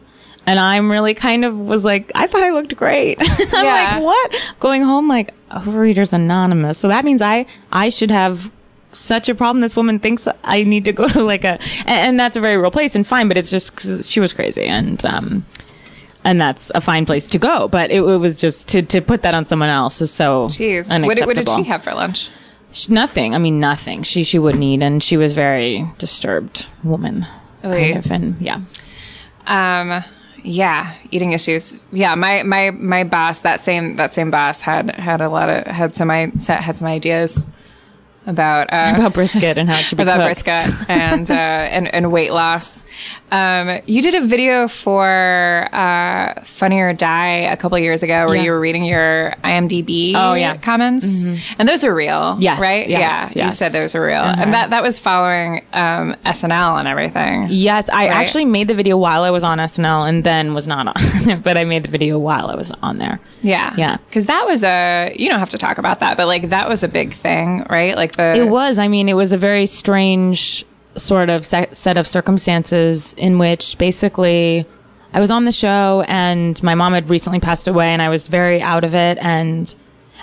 And 0.49 0.61
I'm 0.61 0.93
really 0.93 1.13
kind 1.15 1.45
of 1.45 1.59
was 1.59 1.85
like, 1.85 2.13
I 2.15 2.29
thought 2.29 2.45
I 2.45 2.51
looked 2.51 2.77
great. 2.77 3.19
I'm 3.21 3.65
Yeah. 3.65 3.95
like, 3.97 4.03
what? 4.05 4.55
Going 4.61 4.85
home 4.85 5.09
like 5.09 5.35
Overeaters 5.51 6.13
Anonymous. 6.13 6.79
So 6.79 6.87
that 6.89 7.05
means 7.05 7.21
I 7.21 7.47
I 7.73 7.89
should 7.89 8.13
have 8.13 8.53
such 8.93 9.29
a 9.29 9.35
problem. 9.35 9.61
This 9.61 9.75
woman 9.77 9.99
thinks 9.99 10.29
I 10.45 10.63
need 10.63 10.85
to 10.85 10.93
go 10.93 11.09
to 11.09 11.23
like 11.25 11.43
a, 11.43 11.59
and, 11.81 11.89
and 11.89 12.21
that's 12.21 12.37
a 12.37 12.41
very 12.41 12.57
real 12.59 12.71
place 12.71 12.95
and 12.95 13.05
fine. 13.05 13.27
But 13.27 13.37
it's 13.37 13.51
just 13.51 13.75
'cause 13.75 14.09
she 14.09 14.21
was 14.21 14.33
crazy 14.33 14.65
and 14.67 15.05
um, 15.05 15.45
and 16.27 16.41
that's 16.41 16.73
a 16.75 16.81
fine 16.81 17.07
place 17.07 17.29
to 17.29 17.39
go. 17.39 17.69
But 17.69 17.91
it, 17.91 18.03
it 18.03 18.17
was 18.19 18.41
just 18.41 18.69
to 18.69 18.83
to 18.83 19.01
put 19.01 19.23
that 19.23 19.33
on 19.33 19.45
someone 19.45 19.69
else 19.69 20.03
is 20.03 20.13
so 20.13 20.49
Jeez. 20.49 20.89
What, 21.07 21.27
what 21.27 21.37
did 21.37 21.49
she 21.49 21.63
have 21.63 21.85
for 21.85 21.95
lunch? 21.95 22.31
She- 22.73 22.93
nothing. 22.93 23.35
I 23.35 23.39
mean, 23.39 23.61
nothing. 23.61 24.03
She 24.03 24.25
she 24.25 24.39
wouldn't 24.39 24.63
eat, 24.63 24.83
and 24.83 25.03
she 25.03 25.17
was 25.17 25.35
very 25.35 25.87
disturbed 25.99 26.67
woman. 26.83 27.27
Oy. 27.65 27.93
Kind 27.93 27.97
of, 27.97 28.11
and 28.11 28.41
yeah. 28.41 28.61
Um, 29.47 30.05
yeah, 30.43 30.95
eating 31.11 31.33
issues. 31.33 31.81
Yeah, 31.93 32.17
my 32.17 32.43
my 32.43 32.71
my 32.73 33.05
boss, 33.05 33.41
that 33.41 33.61
same 33.61 33.97
that 33.97 34.13
same 34.13 34.31
boss 34.31 34.63
had 34.63 34.91
had 34.97 35.21
a 35.21 35.29
lot 35.29 35.49
of 35.49 35.65
had 35.67 35.95
some 35.95 36.11
I 36.11 36.33
had 36.49 36.77
some 36.77 36.89
ideas 36.89 37.47
about 38.27 38.73
uh, 38.73 38.95
About 38.97 39.13
brisket 39.15 39.57
and 39.59 39.69
how 39.69 39.79
it 39.79 39.83
should 39.85 39.99
be 39.99 40.03
about 40.03 40.17
cooked. 40.19 40.45
brisket 40.47 40.91
and 40.91 41.31
uh, 41.31 41.35
and 41.35 41.93
and 41.95 42.11
weight 42.13 42.33
loss. 42.33 42.87
Um, 43.33 43.81
you 43.87 44.03
did 44.03 44.15
a 44.15 44.25
video 44.27 44.69
for 44.69 45.69
uh, 45.73 46.41
Funny 46.45 46.79
or 46.81 46.93
Die 46.93 47.29
a 47.51 47.57
couple 47.57 47.77
years 47.79 48.03
ago 48.05 48.27
where 48.27 48.37
Yeah. 48.37 48.43
you 48.45 48.51
were 48.53 48.61
reading 48.61 48.85
your 48.85 49.35
IMDb 49.43 50.13
Oh, 50.15 50.35
yeah. 50.35 50.55
Mm-hmm. 50.55 50.63
comments, 50.63 51.27
and 51.59 51.69
those 51.69 51.83
are 51.83 51.93
real. 51.95 52.37
Yes, 52.39 52.61
right? 52.61 52.89
yes, 52.89 53.35
yeah, 53.35 53.47
you 53.47 53.51
said 53.53 53.73
those 53.73 53.95
are 53.97 54.05
real, 54.05 54.21
Uh-huh. 54.23 54.37
and 54.43 54.55
that 54.55 54.71
that 54.71 54.83
was 54.83 54.99
following 54.99 55.65
um, 55.73 56.15
SNL 56.25 56.79
and 56.79 56.87
everything. 56.89 57.47
Yes, 57.51 57.89
I 57.89 58.09
Right. 58.09 58.11
actually 58.17 58.45
made 58.45 58.69
the 58.69 58.75
video 58.75 58.97
while 58.97 59.23
I 59.25 59.31
was 59.31 59.43
on 59.43 59.59
SNL, 59.59 60.09
and 60.09 60.23
then 60.23 60.55
was 60.55 60.67
not 60.69 60.87
on. 60.87 61.41
but 61.43 61.57
I 61.57 61.65
made 61.65 61.83
the 61.85 61.91
video 61.91 62.19
while 62.19 62.49
I 62.49 62.55
was 62.55 62.71
on 62.83 62.99
there. 62.99 63.19
Yeah. 63.43 63.75
Yeah. 63.77 63.97
Because 64.09 64.27
that 64.27 64.45
was 64.47 64.63
a, 64.65 65.13
you 65.19 65.29
don't 65.29 65.39
have 65.41 65.51
to 65.51 65.59
talk 65.59 65.79
about 65.79 65.99
that, 66.01 66.17
but 66.17 66.27
like 66.27 66.51
that 66.51 66.69
was 66.69 66.83
a 66.85 66.89
big 66.89 67.13
thing, 67.13 67.67
right? 67.69 67.97
Like 67.97 68.16
It 68.19 68.49
was. 68.49 68.79
I 68.79 68.89
mean, 68.89 69.09
it 69.09 69.15
was 69.15 69.33
a 69.33 69.39
very 69.39 69.67
strange 69.67 70.65
sort 70.97 71.29
of 71.29 71.45
se- 71.45 71.69
set 71.73 71.99
of 71.99 72.07
circumstances 72.07 73.13
in 73.15 73.39
which 73.39 73.77
basically 73.79 74.65
I 75.13 75.21
was 75.21 75.31
on 75.31 75.45
the 75.45 75.53
show 75.53 76.05
and 76.09 76.61
my 76.63 76.75
mom 76.75 76.93
had 76.95 77.09
recently 77.11 77.41
passed 77.41 77.69
away 77.69 77.89
and 77.89 78.01
I 78.01 78.09
was 78.09 78.29
very 78.29 78.63
out 78.63 78.83
of 78.85 78.95
it. 78.95 79.19
And, 79.19 79.59
and 79.69 79.75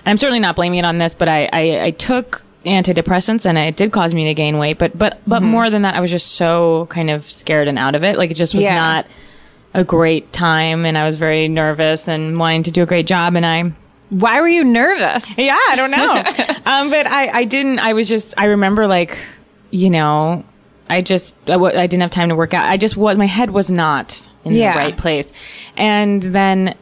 I'm 0.07 0.17
certainly 0.17 0.39
not 0.39 0.55
blaming 0.55 0.79
it 0.79 0.85
on 0.85 0.97
this, 0.97 1.13
but 1.15 1.27
I, 1.27 1.49
I, 1.53 1.83
I 1.85 1.91
took 1.91 2.43
antidepressants 2.65 3.45
and 3.45 3.57
it 3.57 3.75
did 3.75 3.91
cause 3.91 4.13
me 4.15 4.23
to 4.25 4.33
gain 4.33 4.57
weight. 4.57 4.77
But, 4.79 4.97
but, 4.97 5.19
but 5.27 5.41
Mm-hmm. 5.41 5.51
more 5.51 5.69
than 5.69 5.81
that, 5.83 5.95
I 5.95 5.99
was 5.99 6.09
just 6.11 6.33
so 6.33 6.87
kind 6.87 7.09
of 7.09 7.23
scared 7.25 7.67
and 7.67 7.77
out 7.77 7.93
of 7.95 8.03
it. 8.03 8.17
Like 8.17 8.31
it 8.31 8.35
just 8.35 8.55
was 8.55 8.63
Yeah. 8.63 8.75
not 8.75 9.07
a 9.75 9.83
great 9.83 10.31
time 10.33 10.85
and 10.85 10.97
I 10.97 11.05
was 11.05 11.15
very 11.17 11.47
nervous 11.47 12.07
and 12.07 12.37
wanting 12.39 12.63
to 12.63 12.71
do 12.71 12.83
a 12.83 12.85
great 12.85 13.05
job. 13.07 13.35
And 13.35 13.45
I, 13.45 13.71
Why 14.13 14.41
were 14.41 14.47
you 14.47 14.63
nervous? 14.63 15.37
yeah, 15.37 15.57
I 15.69 15.75
don't 15.75 15.91
know. 15.91 16.13
um, 16.65 16.89
but 16.89 17.07
I, 17.07 17.29
I 17.39 17.43
didn't, 17.45 17.79
I 17.79 17.93
was 17.93 18.07
just, 18.07 18.33
I 18.37 18.45
remember 18.45 18.87
like, 18.87 19.17
you 19.71 19.89
know, 19.89 20.43
I 20.89 21.01
just, 21.01 21.35
I, 21.47 21.53
w- 21.53 21.77
I 21.77 21.87
didn't 21.87 22.01
have 22.01 22.11
time 22.11 22.29
to 22.29 22.35
work 22.35 22.53
out. 22.53 22.69
I 22.69 22.77
just 22.77 22.95
was, 22.95 23.17
my 23.17 23.25
head 23.25 23.49
was 23.51 23.71
not 23.71 24.29
in 24.45 24.53
Yeah. 24.53 24.73
the 24.73 24.77
right 24.79 24.97
place. 24.97 25.31
And 25.77 26.21
then, 26.21 26.75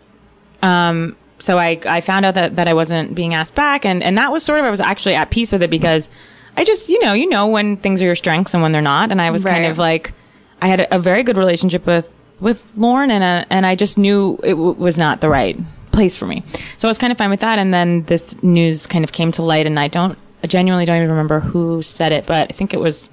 um, 0.62 1.16
so 1.40 1.58
I, 1.58 1.80
I 1.86 2.02
found 2.02 2.26
out 2.26 2.34
that, 2.36 2.56
that 2.58 2.68
I 2.68 2.74
wasn't 2.74 3.16
being 3.16 3.34
asked 3.34 3.56
back 3.56 3.86
and, 3.86 4.04
and 4.04 4.18
that 4.18 4.32
was 4.32 4.44
sort 4.44 4.60
of, 4.60 4.66
I 4.66 4.70
was 4.72 4.80
actually 4.80 5.16
at 5.16 5.30
peace 5.32 5.52
with 5.52 5.64
it 5.64 5.70
because 5.70 6.10
I 6.58 6.64
just, 6.66 6.90
you 6.90 7.02
know, 7.04 7.14
you 7.14 7.30
know 7.30 7.48
when 7.48 7.78
things 7.78 8.02
are 8.02 8.06
your 8.06 8.16
strengths 8.16 8.54
and 8.54 8.62
when 8.62 8.72
they're 8.74 8.82
not. 8.82 9.12
And 9.12 9.22
I 9.22 9.32
was 9.32 9.44
kind 9.46 9.66
of 9.66 9.78
like, 9.78 10.14
I 10.62 10.68
had 10.68 10.82
a, 10.82 10.96
a 10.96 11.00
very 11.00 11.24
good 11.24 11.38
relationship 11.38 11.86
with, 11.86 12.12
with 12.40 12.72
Lorne 12.76 13.10
and, 13.12 13.24
uh 13.24 13.46
and 13.50 13.66
I 13.66 13.76
just 13.76 13.98
knew 13.98 14.38
it 14.44 14.52
w- 14.52 14.74
was 14.74 14.98
not 14.98 15.22
the 15.22 15.30
right 15.30 15.58
place 15.92 16.18
for 16.18 16.26
me. 16.26 16.44
So 16.78 16.88
I 16.88 16.90
was 16.90 16.98
kind 16.98 17.12
of 17.12 17.18
fine 17.18 17.30
with 17.30 17.42
that. 17.42 17.60
And 17.60 17.74
then 17.74 18.04
this 18.04 18.42
news 18.44 18.88
kind 18.88 19.04
of 19.04 19.12
came 19.12 19.32
to 19.34 19.44
light 19.44 19.66
and 19.66 19.80
I 19.80 19.88
don't, 19.88 20.18
I 20.44 20.48
genuinely 20.48 20.86
don't 20.86 20.98
even 20.98 21.10
remember 21.10 21.40
who 21.40 21.82
said 21.82 22.12
it, 22.12 22.26
but 22.26 22.50
I 22.50 22.54
think 22.54 22.74
it 22.74 22.80
was, 22.80 23.10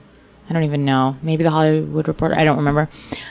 I 0.49 0.55
don't 0.55 0.65
even 0.65 0.85
know. 0.85 1.17
Maybe 1.23 1.45
the 1.45 1.51
Hollywood 1.51 2.09
Reporter. 2.09 2.35
I 2.35 2.45
don't 2.45 2.57
remember. 2.57 2.89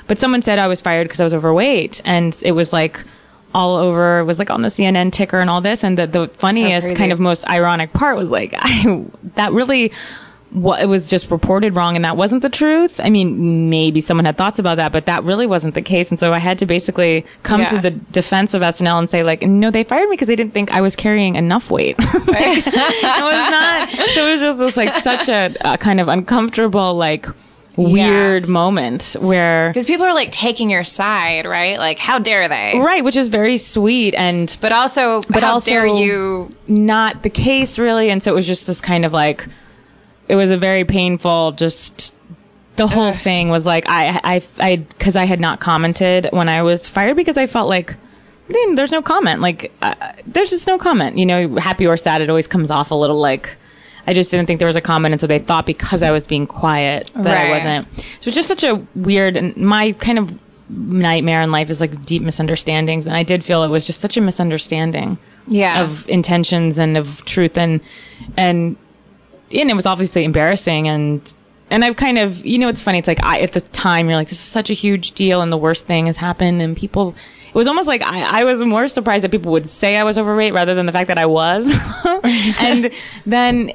But 0.07 0.19
someone 0.19 0.41
said 0.41 0.59
I 0.59 0.67
was 0.67 0.81
fired 0.81 1.05
because 1.05 1.19
I 1.19 1.23
was 1.23 1.33
overweight, 1.33 1.99
and 2.05 2.37
it 2.43 2.51
was 2.51 2.71
like 2.71 3.03
all 3.55 3.75
over. 3.75 4.19
It 4.19 4.25
was 4.25 4.37
like 4.37 4.51
on 4.51 4.61
the 4.61 4.67
CNN 4.67 5.11
ticker 5.11 5.39
and 5.39 5.49
all 5.49 5.61
this. 5.61 5.83
And 5.83 5.97
the 5.97 6.05
the 6.05 6.27
funniest, 6.27 6.89
crazy. 6.89 6.95
kind 6.95 7.11
of 7.11 7.19
most 7.19 7.47
ironic 7.47 7.91
part 7.93 8.17
was 8.17 8.29
like 8.29 8.53
I 8.57 9.03
that 9.35 9.51
really. 9.51 9.91
What 10.61 10.81
it 10.81 10.85
was 10.87 11.09
just 11.09 11.29
reported 11.31 11.75
wrong, 11.75 11.95
and 11.95 12.05
that 12.05 12.17
wasn't 12.17 12.41
the 12.41 12.49
truth. 12.49 12.99
I 13.03 13.09
mean, 13.09 13.69
maybe 13.69 14.01
someone 14.01 14.25
had 14.25 14.37
thoughts 14.37 14.59
about 14.59 14.75
that, 14.77 14.91
but 14.91 15.05
that 15.05 15.23
really 15.23 15.47
wasn't 15.47 15.73
the 15.75 15.81
case. 15.81 16.09
And 16.09 16.19
so 16.19 16.33
I 16.33 16.39
had 16.39 16.57
to 16.59 16.65
basically 16.65 17.25
come 17.43 17.65
to 17.67 17.77
the 17.79 17.91
defense 17.91 18.53
of 18.53 18.61
SNL 18.61 18.99
and 18.99 19.09
say, 19.09 19.23
like, 19.23 19.41
no, 19.43 19.71
they 19.71 19.83
fired 19.83 20.09
me 20.09 20.13
because 20.15 20.27
they 20.27 20.35
didn't 20.35 20.53
think 20.53 20.71
I 20.71 20.81
was 20.81 20.95
carrying 20.95 21.35
enough 21.35 21.69
weight. 21.71 21.95
Like, 22.27 22.63
I 22.67 23.89
was 23.89 23.97
not. 23.99 24.09
So 24.13 24.27
it 24.27 24.31
was 24.31 24.41
just 24.41 24.59
this 24.59 24.77
like 24.77 24.91
such 25.01 25.29
a, 25.29 25.53
a 25.61 25.77
kind 25.77 25.99
of 25.99 26.07
uncomfortable, 26.07 26.93
like 26.95 27.25
weird 27.77 28.47
moment 28.49 29.15
where 29.19 29.69
Because 29.69 29.85
people 29.85 30.05
are 30.05 30.13
like 30.13 30.31
taking 30.31 30.69
your 30.69 30.83
side, 30.83 31.45
right? 31.45 31.77
Like, 31.77 31.99
how 31.99 32.19
dare 32.19 32.47
they? 32.49 32.73
right, 32.77 33.03
which 33.03 33.15
is 33.15 33.27
very 33.27 33.57
sweet 33.57 34.15
and 34.15 34.55
But 34.61 34.71
also, 34.71 35.21
But 35.29 35.43
how 35.43 35.53
also- 35.53 35.69
dare 35.71 35.85
you? 35.87 36.49
not 36.67 37.23
the 37.23 37.29
case 37.29 37.77
really. 37.79 38.09
And 38.09 38.21
so 38.23 38.31
it 38.31 38.35
was 38.35 38.47
just 38.47 38.65
this 38.67 38.81
kind 38.81 39.05
of 39.05 39.13
like 39.13 39.47
it 40.27 40.35
was 40.35 40.51
a 40.51 40.57
very 40.57 40.83
painful 40.85 41.53
just. 41.53 42.13
The 42.75 42.85
whole 42.87 43.11
thing 43.11 43.49
was 43.49 43.65
like 43.65 43.89
I 43.89 44.19
I 44.23 44.41
I 44.59 44.75
because 44.75 45.15
I 45.15 45.25
had 45.25 45.39
not 45.39 45.59
commented 45.59 46.27
when 46.31 46.47
I 46.47 46.61
was 46.61 46.87
fired 46.87 47.15
because 47.17 47.35
I 47.35 47.47
felt 47.47 47.67
like 47.69 47.95
then 48.49 48.75
there's 48.75 48.91
no 48.91 49.01
comment 49.01 49.41
like 49.41 49.71
uh, 49.81 49.95
there's 50.27 50.51
just 50.51 50.67
no 50.67 50.77
comment 50.77 51.17
you 51.17 51.25
know 51.25 51.55
happy 51.55 51.87
or 51.87 51.97
sad 51.97 52.21
it 52.21 52.29
always 52.29 52.45
comes 52.47 52.69
off 52.69 52.91
a 52.91 52.95
little 52.95 53.17
like 53.19 53.57
I 54.05 54.13
just 54.13 54.29
didn't 54.29 54.45
think 54.45 54.59
there 54.59 54.67
was 54.67 54.75
a 54.75 54.81
comment 54.81 55.11
and 55.13 55.19
so 55.19 55.25
they 55.25 55.39
thought 55.39 55.65
because 55.65 56.03
I 56.03 56.11
was 56.11 56.27
being 56.27 56.45
quiet 56.45 57.09
that 57.15 57.35
I 57.35 57.49
wasn't 57.49 57.87
so 58.21 58.29
it's 58.29 58.35
just 58.35 58.47
such 58.47 58.63
a 58.63 58.75
weird 58.95 59.37
and 59.37 59.57
my 59.57 59.93
kind 59.93 60.19
of 60.19 60.37
nightmare 60.69 61.41
in 61.41 61.51
life 61.51 61.71
is 61.71 61.81
like 61.81 62.05
deep 62.05 62.21
misunderstandings 62.21 63.07
and 63.07 63.17
I 63.17 63.23
did 63.23 63.43
feel 63.43 63.63
it 63.63 63.69
was 63.69 63.87
just 63.87 64.01
such 64.01 64.17
a 64.17 64.21
misunderstanding 64.21 65.17
Yeah. 65.47 65.81
of 65.81 66.07
intentions 66.07 66.77
and 66.77 66.95
of 66.95 67.25
truth 67.25 67.57
and 67.57 67.81
and 68.37 68.77
and 69.51 69.69
it 69.69 69.75
was 69.75 69.85
obviously 69.85 70.23
embarrassing 70.23 70.87
and 70.87 71.33
and 71.69 71.83
I've 71.83 71.95
kind 71.95 72.17
of 72.17 72.45
you 72.45 72.57
know 72.57 72.67
it's 72.67 72.81
funny 72.81 72.99
it's 72.99 73.07
like 73.07 73.23
I 73.23 73.41
at 73.41 73.53
the 73.53 73.61
time 73.61 74.07
you're 74.07 74.17
like 74.17 74.29
this 74.29 74.39
is 74.39 74.45
such 74.45 74.69
a 74.69 74.73
huge 74.73 75.13
deal 75.13 75.41
and 75.41 75.51
the 75.51 75.57
worst 75.57 75.85
thing 75.85 76.07
has 76.07 76.17
happened 76.17 76.61
and 76.61 76.75
people 76.75 77.15
it 77.47 77.55
was 77.55 77.67
almost 77.67 77.87
like 77.87 78.01
I, 78.01 78.41
I 78.41 78.43
was 78.43 78.61
more 78.63 78.87
surprised 78.87 79.23
that 79.23 79.31
people 79.31 79.51
would 79.53 79.67
say 79.67 79.97
I 79.97 80.03
was 80.03 80.17
overweight 80.17 80.53
rather 80.53 80.75
than 80.75 80.85
the 80.85 80.91
fact 80.91 81.07
that 81.07 81.17
I 81.17 81.25
was 81.25 81.67
and 82.59 82.91
then 83.25 83.71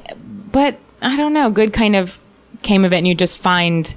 but 0.51 0.77
I 1.01 1.17
don't 1.17 1.33
know 1.33 1.49
good 1.49 1.73
kind 1.73 1.95
of 1.95 2.19
came 2.61 2.85
of 2.85 2.93
it 2.93 2.97
and 2.97 3.07
you 3.07 3.15
just 3.15 3.37
find 3.37 3.93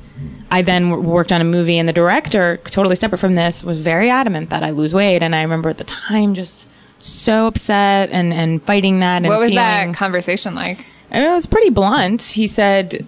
I 0.50 0.62
then 0.62 1.04
worked 1.04 1.32
on 1.32 1.40
a 1.40 1.44
movie 1.44 1.78
and 1.78 1.88
the 1.88 1.92
director 1.92 2.58
totally 2.58 2.96
separate 2.96 3.18
from 3.18 3.34
this 3.34 3.64
was 3.64 3.80
very 3.80 4.10
adamant 4.10 4.50
that 4.50 4.62
I 4.62 4.70
lose 4.70 4.94
weight 4.94 5.22
and 5.22 5.34
I 5.34 5.42
remember 5.42 5.68
at 5.68 5.78
the 5.78 5.84
time 5.84 6.34
just 6.34 6.68
so 7.00 7.46
upset 7.46 8.10
and 8.10 8.32
and 8.32 8.62
fighting 8.62 9.00
that 9.00 9.18
and 9.18 9.26
What 9.26 9.40
was 9.40 9.50
feeling, 9.50 9.92
that 9.92 9.94
conversation 9.94 10.54
like? 10.54 10.84
And 11.10 11.24
it 11.24 11.30
was 11.30 11.46
pretty 11.46 11.70
blunt. 11.70 12.22
He 12.22 12.46
said 12.46 13.06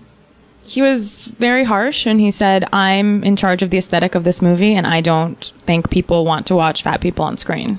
he 0.63 0.83
was 0.83 1.27
very 1.39 1.65
harsh 1.65 2.07
and 2.07 2.21
he 2.21 2.31
said, 2.31 2.65
I'm 2.73 3.25
in 3.25 3.37
charge 3.37 3.63
of 3.63 3.71
the 3.71 3.79
aesthetic 3.79 4.15
of 4.15 4.25
this 4.25 4.43
movie 4.43 4.75
and 4.75 4.87
I 4.87 5.01
don't 5.01 5.53
think 5.67 5.91
people 5.91 6.25
want 6.25 6.47
to 6.49 6.55
watch 6.55 6.83
fat 6.83 7.01
people 7.01 7.25
on 7.25 7.37
screen. 7.37 7.79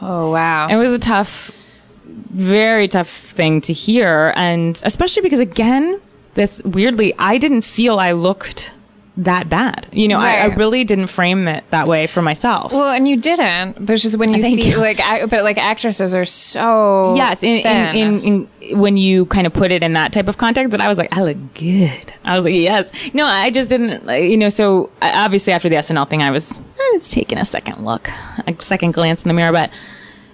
Oh 0.00 0.30
wow. 0.30 0.68
It 0.68 0.76
was 0.76 0.92
a 0.92 0.98
tough, 0.98 1.56
very 2.04 2.88
tough 2.88 3.08
thing 3.08 3.60
to 3.62 3.72
hear. 3.72 4.32
And 4.36 4.80
especially 4.84 5.22
because, 5.22 5.40
again, 5.40 6.00
this 6.34 6.62
weirdly, 6.64 7.14
I 7.18 7.38
didn't 7.38 7.62
feel 7.62 7.98
I 7.98 8.12
looked 8.12 8.72
that 9.18 9.48
bad. 9.50 9.86
You 9.92 10.08
know, 10.08 10.18
I, 10.18 10.36
I 10.36 10.44
really 10.54 10.84
didn't 10.84 11.08
frame 11.08 11.46
it 11.46 11.64
that 11.70 11.86
way 11.86 12.06
for 12.06 12.22
myself. 12.22 12.72
well, 12.72 12.94
and 12.94 13.06
you 13.06 13.18
didn't, 13.18 13.84
but 13.84 13.92
it's 13.92 14.02
just 14.02 14.16
when 14.16 14.32
you 14.32 14.40
Thank 14.40 14.62
see 14.62 14.70
you. 14.70 14.78
like, 14.78 15.00
ac- 15.00 15.26
but 15.26 15.44
like 15.44 15.58
actresses 15.58 16.14
are 16.14 16.24
so 16.24 17.14
yes, 17.14 17.42
in, 17.42 17.66
in, 17.66 17.96
in, 18.22 18.48
in 18.62 18.78
when 18.80 18.96
you 18.96 19.26
kind 19.26 19.46
of 19.46 19.52
put 19.52 19.70
it 19.70 19.82
in 19.82 19.92
that 19.92 20.14
type 20.14 20.28
of 20.28 20.38
context, 20.38 20.70
but 20.70 20.80
I 20.80 20.88
was 20.88 20.96
like, 20.96 21.14
I 21.14 21.22
look 21.24 21.36
good. 21.54 22.12
I 22.24 22.36
was 22.36 22.44
like, 22.44 22.54
yes. 22.54 23.12
No, 23.12 23.26
I 23.26 23.50
just 23.50 23.68
didn't, 23.68 24.06
like, 24.06 24.24
you 24.30 24.36
know. 24.38 24.48
So 24.48 24.88
I- 25.02 25.24
obviously, 25.24 25.52
after 25.52 25.68
the 25.68 25.76
SNL 25.76 26.08
thing, 26.08 26.22
I 26.22 26.30
was 26.30 26.58
I 26.80 26.90
was 26.94 27.10
taking 27.10 27.36
a 27.36 27.44
second 27.44 27.84
look, 27.84 28.08
a 28.46 28.56
second 28.60 28.92
glance 28.94 29.22
in 29.24 29.28
the 29.28 29.34
mirror. 29.34 29.52
But 29.52 29.72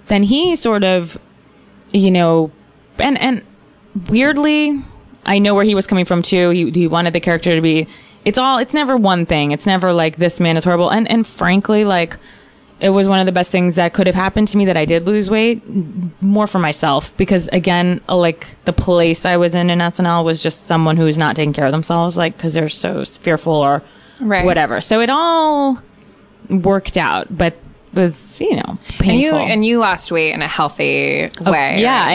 then 0.07 0.23
he 0.23 0.55
sort 0.55 0.85
of, 0.85 1.17
you 1.91 2.11
know, 2.11 2.49
and 2.97 3.17
and 3.17 3.43
weirdly, 4.07 4.79
I 5.25 5.39
know 5.39 5.53
where 5.53 5.65
he 5.65 5.75
was 5.75 5.87
coming 5.87 6.05
from 6.05 6.21
too. 6.21 6.49
He 6.51 6.69
he 6.71 6.87
wanted 6.87 7.13
the 7.13 7.19
character 7.19 7.55
to 7.55 7.61
be. 7.61 7.87
It's 8.25 8.37
all. 8.37 8.57
It's 8.57 8.73
never 8.73 8.97
one 8.97 9.25
thing. 9.25 9.51
It's 9.51 9.65
never 9.65 9.93
like 9.93 10.17
this 10.17 10.39
man 10.39 10.57
is 10.57 10.63
horrible. 10.63 10.89
And 10.89 11.09
and 11.09 11.25
frankly, 11.25 11.85
like 11.85 12.17
it 12.79 12.89
was 12.91 13.09
one 13.09 13.19
of 13.19 13.25
the 13.25 13.31
best 13.33 13.51
things 13.51 13.75
that 13.75 13.93
could 13.93 14.07
have 14.07 14.15
happened 14.15 14.47
to 14.49 14.57
me 14.57 14.65
that 14.65 14.77
I 14.77 14.85
did 14.85 15.05
lose 15.05 15.29
weight 15.29 15.61
more 16.21 16.47
for 16.47 16.59
myself 16.59 17.15
because 17.17 17.47
again 17.49 17.99
uh, 18.07 18.15
like 18.15 18.47
the 18.65 18.71
place 18.73 19.25
I 19.25 19.35
was 19.35 19.53
in 19.53 19.69
in 19.69 19.79
SNL 19.79 20.23
was 20.23 20.41
just 20.41 20.65
someone 20.67 20.95
who's 20.95 21.17
not 21.17 21.35
taking 21.35 21.51
care 21.51 21.65
of 21.65 21.73
themselves 21.73 22.15
like 22.17 22.37
because 22.37 22.53
they're 22.53 22.69
so 22.69 23.03
fearful 23.03 23.53
or 23.53 23.83
Right. 24.21 24.45
whatever 24.45 24.79
so 24.79 25.01
it 25.01 25.09
all 25.09 25.81
worked 26.49 26.97
out, 26.97 27.27
but 27.37 27.53
was 27.93 28.39
you 28.39 28.55
know 28.55 28.77
painful. 28.99 29.09
And 29.09 29.19
you 29.19 29.35
and 29.35 29.65
you 29.65 29.79
lost 29.79 30.11
weight 30.11 30.33
in 30.33 30.41
a 30.41 30.47
healthy 30.47 31.29
way. 31.41 31.81
yeah? 31.81 32.03
I 32.03 32.09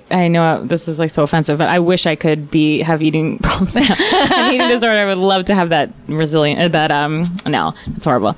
mean, 0.00 0.10
I 0.20 0.24
I 0.24 0.28
know 0.28 0.64
this 0.64 0.88
is 0.88 0.98
like 0.98 1.10
so 1.10 1.22
offensive, 1.22 1.58
but 1.58 1.68
I 1.68 1.78
wish 1.78 2.06
I 2.06 2.16
could 2.16 2.50
be 2.50 2.80
have 2.80 3.02
eating 3.02 3.38
problems, 3.42 3.74
now. 3.74 3.94
an 4.32 4.54
eating 4.54 4.68
disorder. 4.74 4.98
I 4.98 5.04
would 5.06 5.18
love 5.18 5.44
to 5.46 5.54
have 5.54 5.68
that 5.70 5.90
resilient. 6.08 6.60
uh, 6.60 6.68
That 6.68 6.90
um, 6.90 7.24
no, 7.46 7.74
that's 7.88 8.04
horrible. 8.04 8.36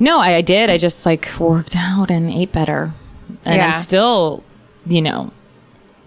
No, 0.00 0.18
I, 0.20 0.36
I 0.36 0.40
did. 0.40 0.70
I 0.70 0.78
just 0.78 1.06
like 1.06 1.30
worked 1.38 1.76
out 1.76 2.10
and 2.10 2.28
ate 2.30 2.50
better, 2.50 2.90
and 3.44 3.56
Yeah. 3.56 3.72
I'm 3.74 3.80
still, 3.80 4.42
you 4.86 5.02
know, 5.02 5.30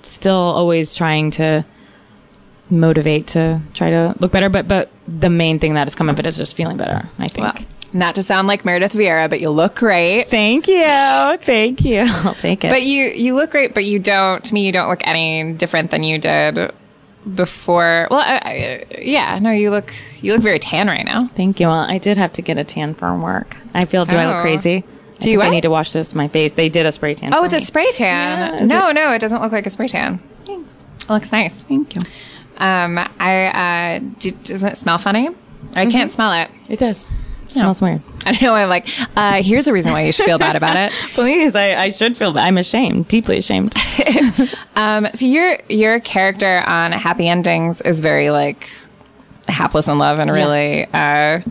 still 0.04 0.34
always 0.36 0.94
trying 0.94 1.32
to 1.32 1.64
motivate 2.70 3.28
to 3.28 3.62
try 3.74 3.90
to 3.90 4.14
look 4.20 4.32
better. 4.34 4.50
But 4.50 4.68
but 4.68 4.90
the 5.08 5.30
main 5.30 5.60
thing 5.60 5.76
that 5.76 5.88
has 5.88 5.96
come 5.96 6.10
of 6.10 6.20
it 6.20 6.26
is 6.26 6.36
just 6.36 6.56
feeling 6.58 6.76
better. 6.76 7.08
I 7.18 7.30
think. 7.30 7.66
Not 7.98 8.16
to 8.16 8.24
sound 8.24 8.48
like 8.48 8.64
Meredith 8.64 8.94
Vieira, 8.94 9.30
but 9.30 9.42
you 9.42 9.50
look 9.50 9.76
great. 9.76 10.26
Thank 10.30 10.68
you, 10.68 10.86
thank 11.44 11.84
you. 11.84 12.06
I'll 12.08 12.36
take 12.36 12.64
it. 12.64 12.70
But 12.70 12.84
you 12.84 13.06
you 13.06 13.36
look 13.36 13.52
great, 13.52 13.74
but 13.74 13.86
you 13.86 14.00
don't. 14.00 14.44
To 14.46 14.54
me, 14.54 14.66
you 14.66 14.72
don't 14.72 14.90
look 14.90 15.02
any 15.04 15.54
different 15.54 15.92
than 15.92 16.04
you 16.04 16.18
did 16.20 16.72
before. 17.36 18.08
Well, 18.10 18.22
I, 18.22 18.38
I, 18.50 18.86
yeah, 19.02 19.40
no, 19.40 19.52
you 19.52 19.72
look 19.72 19.94
you 20.22 20.34
look 20.34 20.42
very 20.42 20.60
tan 20.60 20.88
right 20.88 21.06
now. 21.06 21.28
Thank 21.28 21.60
you. 21.60 21.68
Well, 21.68 21.80
I 21.80 21.98
did 21.98 22.18
have 22.18 22.34
to 22.34 22.42
get 22.42 22.58
a 22.58 22.64
tan 22.64 22.94
from 22.94 23.22
work. 23.22 23.58
I 23.74 23.86
feel. 23.86 24.06
Do 24.06 24.18
I 24.18 24.26
Oh. 24.26 24.34
look 24.34 24.42
crazy? 24.42 24.84
Do 25.20 25.30
I 25.30 25.32
you 25.32 25.40
think 25.40 25.48
I 25.48 25.50
need 25.50 25.62
to 25.62 25.70
wash 25.72 25.94
this 25.94 26.14
my 26.14 26.28
face. 26.28 26.52
They 26.54 26.70
did 26.70 26.86
a 26.86 26.92
spray 26.92 27.16
tan. 27.16 27.34
Oh, 27.34 27.44
it's 27.44 27.54
a 27.54 27.60
spray 27.60 27.92
tan. 27.94 28.60
Yeah, 28.60 28.66
no, 28.66 28.92
no, 28.92 29.14
it 29.14 29.20
doesn't 29.20 29.42
look 29.42 29.52
like 29.52 29.66
a 29.66 29.70
spray 29.72 29.88
tan. 29.88 30.20
Thanks. 30.46 30.72
It 31.02 31.10
looks 31.10 31.32
nice. 31.32 31.64
Thank 31.64 31.96
you. 31.96 32.02
Um, 32.58 33.00
I 33.20 33.98
uh, 33.98 34.00
do, 34.20 34.32
doesn't 34.32 34.74
it 34.74 34.78
smell 34.78 34.98
funny? 35.00 35.30
I 35.76 35.88
can't 35.88 36.12
smell 36.12 36.34
it. 36.34 36.50
It 36.70 36.80
does. 36.80 37.04
Smells 37.50 37.82
weird. 37.82 38.02
I 38.26 38.32
don't 38.34 38.42
know. 38.42 38.54
I'm 38.56 38.70
like, 38.70 38.88
uh, 39.16 39.42
here's 39.42 39.68
a 39.68 39.74
reason 39.74 39.94
why 39.94 40.02
you 40.02 40.12
should 40.12 40.26
feel 40.26 40.38
bad 40.38 40.56
about 40.56 40.76
it. 40.76 40.92
Please, 41.14 41.56
I, 41.56 41.76
I 41.84 41.90
should 41.90 42.18
feel 42.18 42.34
that. 42.34 42.46
I'm 42.46 42.58
ashamed, 42.58 43.08
deeply 43.08 43.38
ashamed. 43.38 43.74
Um, 44.76 45.08
so 45.16 45.26
your 45.26 45.58
your 45.70 46.00
character 46.00 46.60
on 46.60 46.92
Happy 46.92 47.28
Endings 47.28 47.82
is 47.82 48.00
very 48.00 48.30
like 48.30 48.70
hapless 49.48 49.88
in 49.88 49.98
love 49.98 50.20
and 50.20 50.30
really 50.32 50.86
uh, 50.94 51.42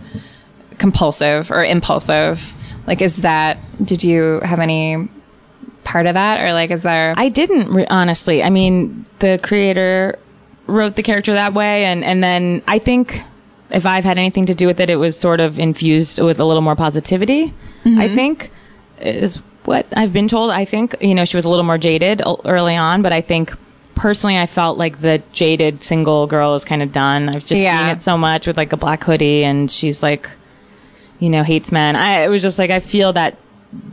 compulsive 0.78 1.50
or 1.50 1.64
impulsive. 1.64 2.54
Like, 2.86 3.02
is 3.02 3.16
that? 3.18 3.58
Did 3.84 4.04
you 4.04 4.40
have 4.44 4.60
any 4.60 5.08
part 5.82 6.06
of 6.06 6.14
that, 6.14 6.48
or 6.48 6.52
like, 6.52 6.70
is 6.70 6.84
there? 6.84 7.14
I 7.16 7.28
didn't 7.28 7.72
re- 7.72 7.86
honestly. 7.88 8.44
I 8.44 8.50
mean, 8.50 9.04
the 9.18 9.40
creator 9.42 10.20
wrote 10.68 10.94
the 10.94 11.02
character 11.02 11.32
that 11.32 11.52
way, 11.52 11.84
and 11.84 12.04
and 12.04 12.22
then 12.22 12.62
I 12.68 12.78
think 12.78 13.22
if 13.70 13.86
I've 13.86 14.04
had 14.04 14.18
anything 14.18 14.46
to 14.46 14.54
do 14.54 14.66
with 14.66 14.80
it, 14.80 14.90
it 14.90 14.96
was 14.96 15.18
sort 15.18 15.40
of 15.40 15.58
infused 15.58 16.20
with 16.20 16.40
a 16.40 16.44
little 16.44 16.62
more 16.62 16.76
positivity. 16.76 17.52
I 17.84 17.88
mm-hmm. 17.88 18.14
think 18.14 18.50
is 19.00 19.38
what 19.64 19.86
I've 19.96 20.12
been 20.12 20.28
told. 20.28 20.50
I 20.50 20.64
think 20.64 20.94
you 21.00 21.14
know 21.14 21.24
she 21.24 21.36
was 21.36 21.44
a 21.44 21.48
little 21.50 21.64
more 21.64 21.78
jaded 21.78 22.22
early 22.44 22.76
on, 22.76 23.02
but 23.02 23.12
I 23.12 23.20
think. 23.20 23.54
Personally, 23.94 24.36
I 24.36 24.44
felt 24.44 24.76
like 24.76 25.00
the 25.00 25.22
jaded 25.32 25.82
single 25.82 26.26
girl 26.26 26.54
is 26.54 26.66
kind 26.66 26.82
of 26.82 26.92
done. 26.92 27.30
I've 27.30 27.46
just 27.46 27.52
Yeah. 27.58 27.78
seen 27.88 27.96
it 27.96 28.02
so 28.02 28.18
much 28.18 28.46
with 28.46 28.58
like 28.58 28.74
a 28.74 28.76
black 28.76 29.02
hoodie, 29.02 29.42
and 29.42 29.70
she's 29.70 30.02
like, 30.02 30.28
you 31.18 31.30
know, 31.30 31.42
hates 31.42 31.72
men. 31.72 31.96
I 31.96 32.22
it 32.24 32.28
was 32.28 32.42
just 32.42 32.58
like 32.58 32.68
I 32.70 32.80
feel 32.80 33.14
that 33.14 33.38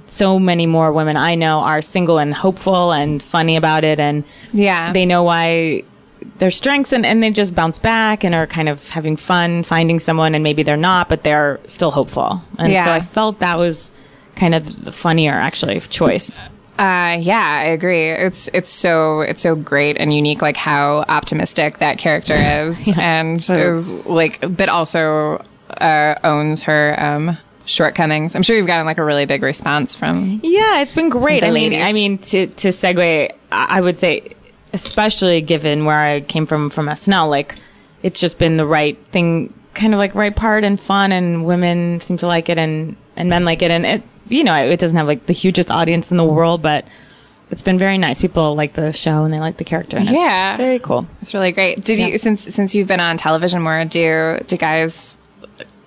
so 0.07 0.39
many 0.39 0.65
more 0.65 0.91
women 0.91 1.15
I 1.15 1.36
know 1.36 1.59
are 1.59 1.82
single 1.82 2.17
and 2.17 2.34
hopeful 2.34 2.91
and 2.91 3.24
funny 3.24 3.55
about 3.55 3.86
it 3.86 3.97
and 3.97 4.26
Yeah. 4.51 4.91
they 4.91 5.05
know 5.05 5.24
why 5.24 5.84
their 6.38 6.51
strengths 6.51 6.91
and, 6.93 7.05
and 7.05 7.21
they 7.24 7.32
just 7.32 7.53
bounce 7.55 7.80
back 7.80 8.24
and 8.24 8.34
are 8.36 8.47
kind 8.47 8.69
of 8.69 8.88
having 8.89 9.15
fun 9.17 9.63
finding 9.63 9.99
someone 9.99 10.36
and 10.36 10.43
maybe 10.43 10.63
they're 10.63 10.78
not 10.78 11.09
but 11.09 11.24
they're 11.24 11.59
still 11.67 11.91
hopeful 11.91 12.41
and 12.57 12.71
Yeah. 12.71 12.86
so 12.86 12.91
I 12.91 13.01
felt 13.01 13.39
that 13.39 13.57
was 13.57 13.91
kind 14.36 14.55
of 14.55 14.84
the 14.86 14.91
funnier 14.91 15.32
actually 15.34 15.80
choice 15.82 16.39
Uh, 16.80 17.17
yeah, 17.21 17.39
I 17.61 17.65
agree. 17.65 18.09
It's 18.09 18.49
it's 18.51 18.69
so 18.69 19.21
it's 19.21 19.41
so 19.43 19.53
great 19.55 19.95
and 19.97 20.11
unique, 20.11 20.41
like 20.41 20.57
how 20.57 21.05
optimistic 21.07 21.78
that 21.78 21.99
character 21.99 22.34
is, 22.67 22.91
and 22.97 23.38
is 23.38 23.91
like, 24.07 24.39
but 24.57 24.69
also 24.69 25.45
uh, 25.80 26.15
owns 26.24 26.63
her 26.63 26.95
um, 26.97 27.38
shortcomings. 27.65 28.36
I'm 28.36 28.41
sure 28.41 28.57
you've 28.57 28.65
gotten 28.65 28.88
like 28.88 28.97
a 28.97 29.03
really 29.03 29.26
big 29.26 29.43
response 29.43 29.95
from. 29.95 30.39
Yeah, 30.43 30.82
it's 30.82 30.95
been 30.95 31.09
great. 31.09 31.43
I 31.43 31.51
mean, 31.51 31.74
ladies. 31.74 31.86
I 31.86 31.93
mean, 31.93 32.17
to 32.34 32.47
to 32.47 32.69
segue, 32.69 33.32
I 33.51 33.80
would 33.80 33.99
say, 33.99 34.34
especially 34.74 35.41
given 35.41 35.86
where 35.86 35.99
I 35.99 36.21
came 36.21 36.45
from 36.45 36.69
from 36.69 36.88
SNL, 36.88 37.30
like 37.30 37.55
it's 38.01 38.19
just 38.19 38.38
been 38.39 38.57
the 38.57 38.65
right 38.65 38.97
thing, 39.11 39.53
kind 39.74 39.93
of 39.93 39.97
like 39.97 40.13
right 40.15 40.36
part 40.36 40.63
and 40.63 40.80
fun, 40.80 41.11
and 41.11 41.45
women 41.45 41.99
seem 41.99 42.17
to 42.17 42.28
like 42.28 42.49
it, 42.49 42.57
and 42.57 42.95
and 43.15 43.30
men 43.30 43.45
like 43.45 43.61
it, 43.61 43.71
and 43.71 43.86
it, 43.86 44.03
you 44.30 44.43
know, 44.43 44.53
it 44.55 44.80
doesn't 44.80 44.97
have 44.97 45.07
like 45.07 45.26
the 45.28 45.34
hugest 45.34 45.69
audience 45.71 46.11
in 46.11 46.17
the 46.17 46.26
world, 46.26 46.61
but 46.61 46.88
it's 47.51 47.61
been 47.61 47.78
very 47.78 47.97
nice. 47.99 48.21
People 48.21 48.55
like 48.55 48.74
the 48.74 48.91
show 48.91 49.24
and 49.26 49.34
they 49.34 49.39
like 49.39 49.57
the 49.57 49.63
character. 49.63 49.97
And 49.97 50.09
Yeah. 50.09 50.53
it's 50.53 50.57
very 50.59 50.80
cool. 50.80 51.05
It's 51.21 51.34
really 51.36 51.51
great. 51.51 51.84
Did 51.84 51.99
you 51.99 52.17
since 52.17 52.41
since 52.41 52.74
you've 52.74 52.88
been 52.88 52.99
on 52.99 53.15
television 53.17 53.61
more? 53.61 53.86
Do 53.86 54.39
do 54.47 54.57
guys 54.57 55.19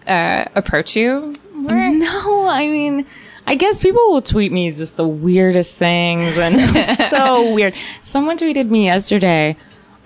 uh, 0.07 0.45
approach 0.55 0.95
you? 0.97 1.35
More? 1.55 1.91
No, 1.91 2.47
I 2.49 2.69
mean, 2.69 3.07
I 3.47 3.55
guess 3.55 3.83
people 3.83 4.13
will 4.13 4.23
tweet 4.23 4.51
me 4.51 4.71
just 4.73 4.97
the 4.97 5.07
weirdest 5.07 5.77
things 5.77 6.37
and 6.37 6.57
it's 6.59 7.11
so 7.11 7.55
weird. 7.55 7.75
Someone 8.01 8.39
tweeted 8.39 8.69
me 8.69 8.87
yesterday, 8.87 9.57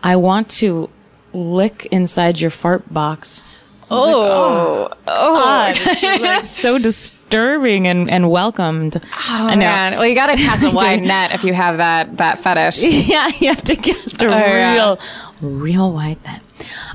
I 0.03 0.17
want 0.17 0.51
to 0.51 0.91
lick 1.33 1.87
inside 1.87 2.41
your 2.41 2.51
fart 2.51 2.93
box. 2.93 3.43
Oh, 3.93 4.89
God, 5.05 5.71
it's 5.77 6.01
just, 6.01 6.23
like, 6.23 6.45
so 6.45 6.79
disturbing 6.79 7.89
and, 7.89 8.09
and 8.09 8.31
welcomed. 8.31 8.97
oh 8.97 9.11
I 9.27 9.55
know. 9.57 9.61
man. 9.61 9.93
Well, 9.95 10.07
you 10.07 10.15
got 10.15 10.27
to 10.27 10.37
cast 10.37 10.63
a 10.63 10.71
wide 10.71 11.03
net 11.03 11.33
if 11.33 11.43
you 11.43 11.53
have 11.53 11.79
that 11.79 12.19
that 12.19 12.39
fetish. 12.39 12.83
yeah, 13.09 13.29
you 13.41 13.49
have 13.49 13.63
to 13.65 13.75
cast 13.75 14.23
a 14.23 14.27
yeah. 14.27 14.75
real, 14.75 14.99
real 15.41 15.93
wide 15.93 16.23
net. 16.25 16.41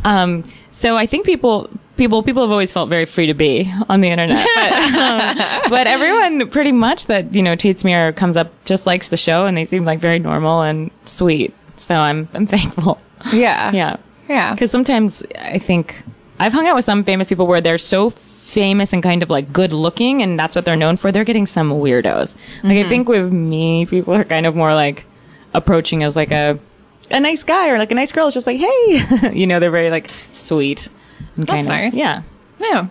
Um, 0.06 0.46
so 0.72 0.96
I 0.96 1.06
think 1.06 1.26
people, 1.26 1.70
people, 1.98 2.24
people 2.24 2.44
have 2.44 2.52
always 2.52 2.72
felt 2.72 2.90
very 2.90 3.06
free 3.06 3.28
to 3.28 3.34
be 3.34 3.72
on 3.90 4.02
the 4.02 4.10
internet, 4.10 4.46
but, 4.56 4.72
um, 4.98 5.70
but 5.70 5.88
everyone 5.88 6.50
pretty 6.50 6.72
much 6.72 7.08
that 7.08 7.34
you 7.34 7.42
know 7.42 7.56
tweets 7.56 7.84
me 7.84 7.94
or 7.94 8.12
comes 8.12 8.38
up 8.38 8.52
just 8.66 8.86
likes 8.86 9.08
the 9.10 9.18
show, 9.18 9.46
and 9.46 9.58
they 9.58 9.66
seem 9.66 9.86
like 9.86 10.00
very 10.00 10.20
normal 10.20 10.62
and 10.62 10.92
sweet. 11.06 11.54
So 11.78 11.96
I'm, 11.96 12.28
I'm 12.34 12.46
thankful. 12.46 13.00
Yeah, 13.34 13.72
Yeah, 13.72 13.98
yeah. 14.30 14.54
because 14.54 14.72
sometimes 14.72 15.24
I 15.40 15.58
think 15.58 16.02
I've 16.40 16.54
hung 16.54 16.68
out 16.68 16.76
with 16.76 16.86
some 16.86 17.04
famous 17.04 17.30
people 17.30 17.48
where 17.48 17.62
they're 17.62 17.78
so 17.78 18.10
famous 18.10 18.94
and 18.94 19.02
kind 19.02 19.24
of 19.24 19.30
like 19.30 19.52
good 19.52 19.74
looking, 19.74 20.22
and 20.22 20.38
that's 20.40 20.56
what 20.56 20.66
they're 20.66 20.76
known 20.76 20.98
for. 20.98 21.12
They're 21.12 21.24
getting 21.24 21.46
some 21.48 21.72
weirdos. 21.72 22.36
Like 22.64 22.86
I 22.86 22.90
think 22.90 23.10
with 23.10 23.32
me, 23.32 23.86
people 23.86 24.14
are 24.14 24.24
kind 24.24 24.46
of 24.46 24.56
more 24.56 24.74
like 24.74 25.06
approaching 25.54 26.04
as 26.04 26.16
like 26.16 26.32
a 26.32 26.60
a 27.12 27.20
nice 27.20 27.44
guy 27.44 27.70
or 27.70 27.78
like 27.78 27.92
a 27.92 27.96
nice 27.96 28.12
girl. 28.12 28.28
It's 28.28 28.34
just 28.34 28.48
like, 28.48 28.60
hey, 28.60 29.32
you 29.34 29.48
know, 29.48 29.60
they're 29.60 29.72
very 29.72 29.90
like 29.90 30.10
sweet. 30.34 30.90
And 31.38 31.48
kind 31.48 31.68
That's 31.68 31.94
of, 31.94 31.94
nice. 31.94 31.96
Yeah. 31.96 32.22
Yeah. 32.60 32.88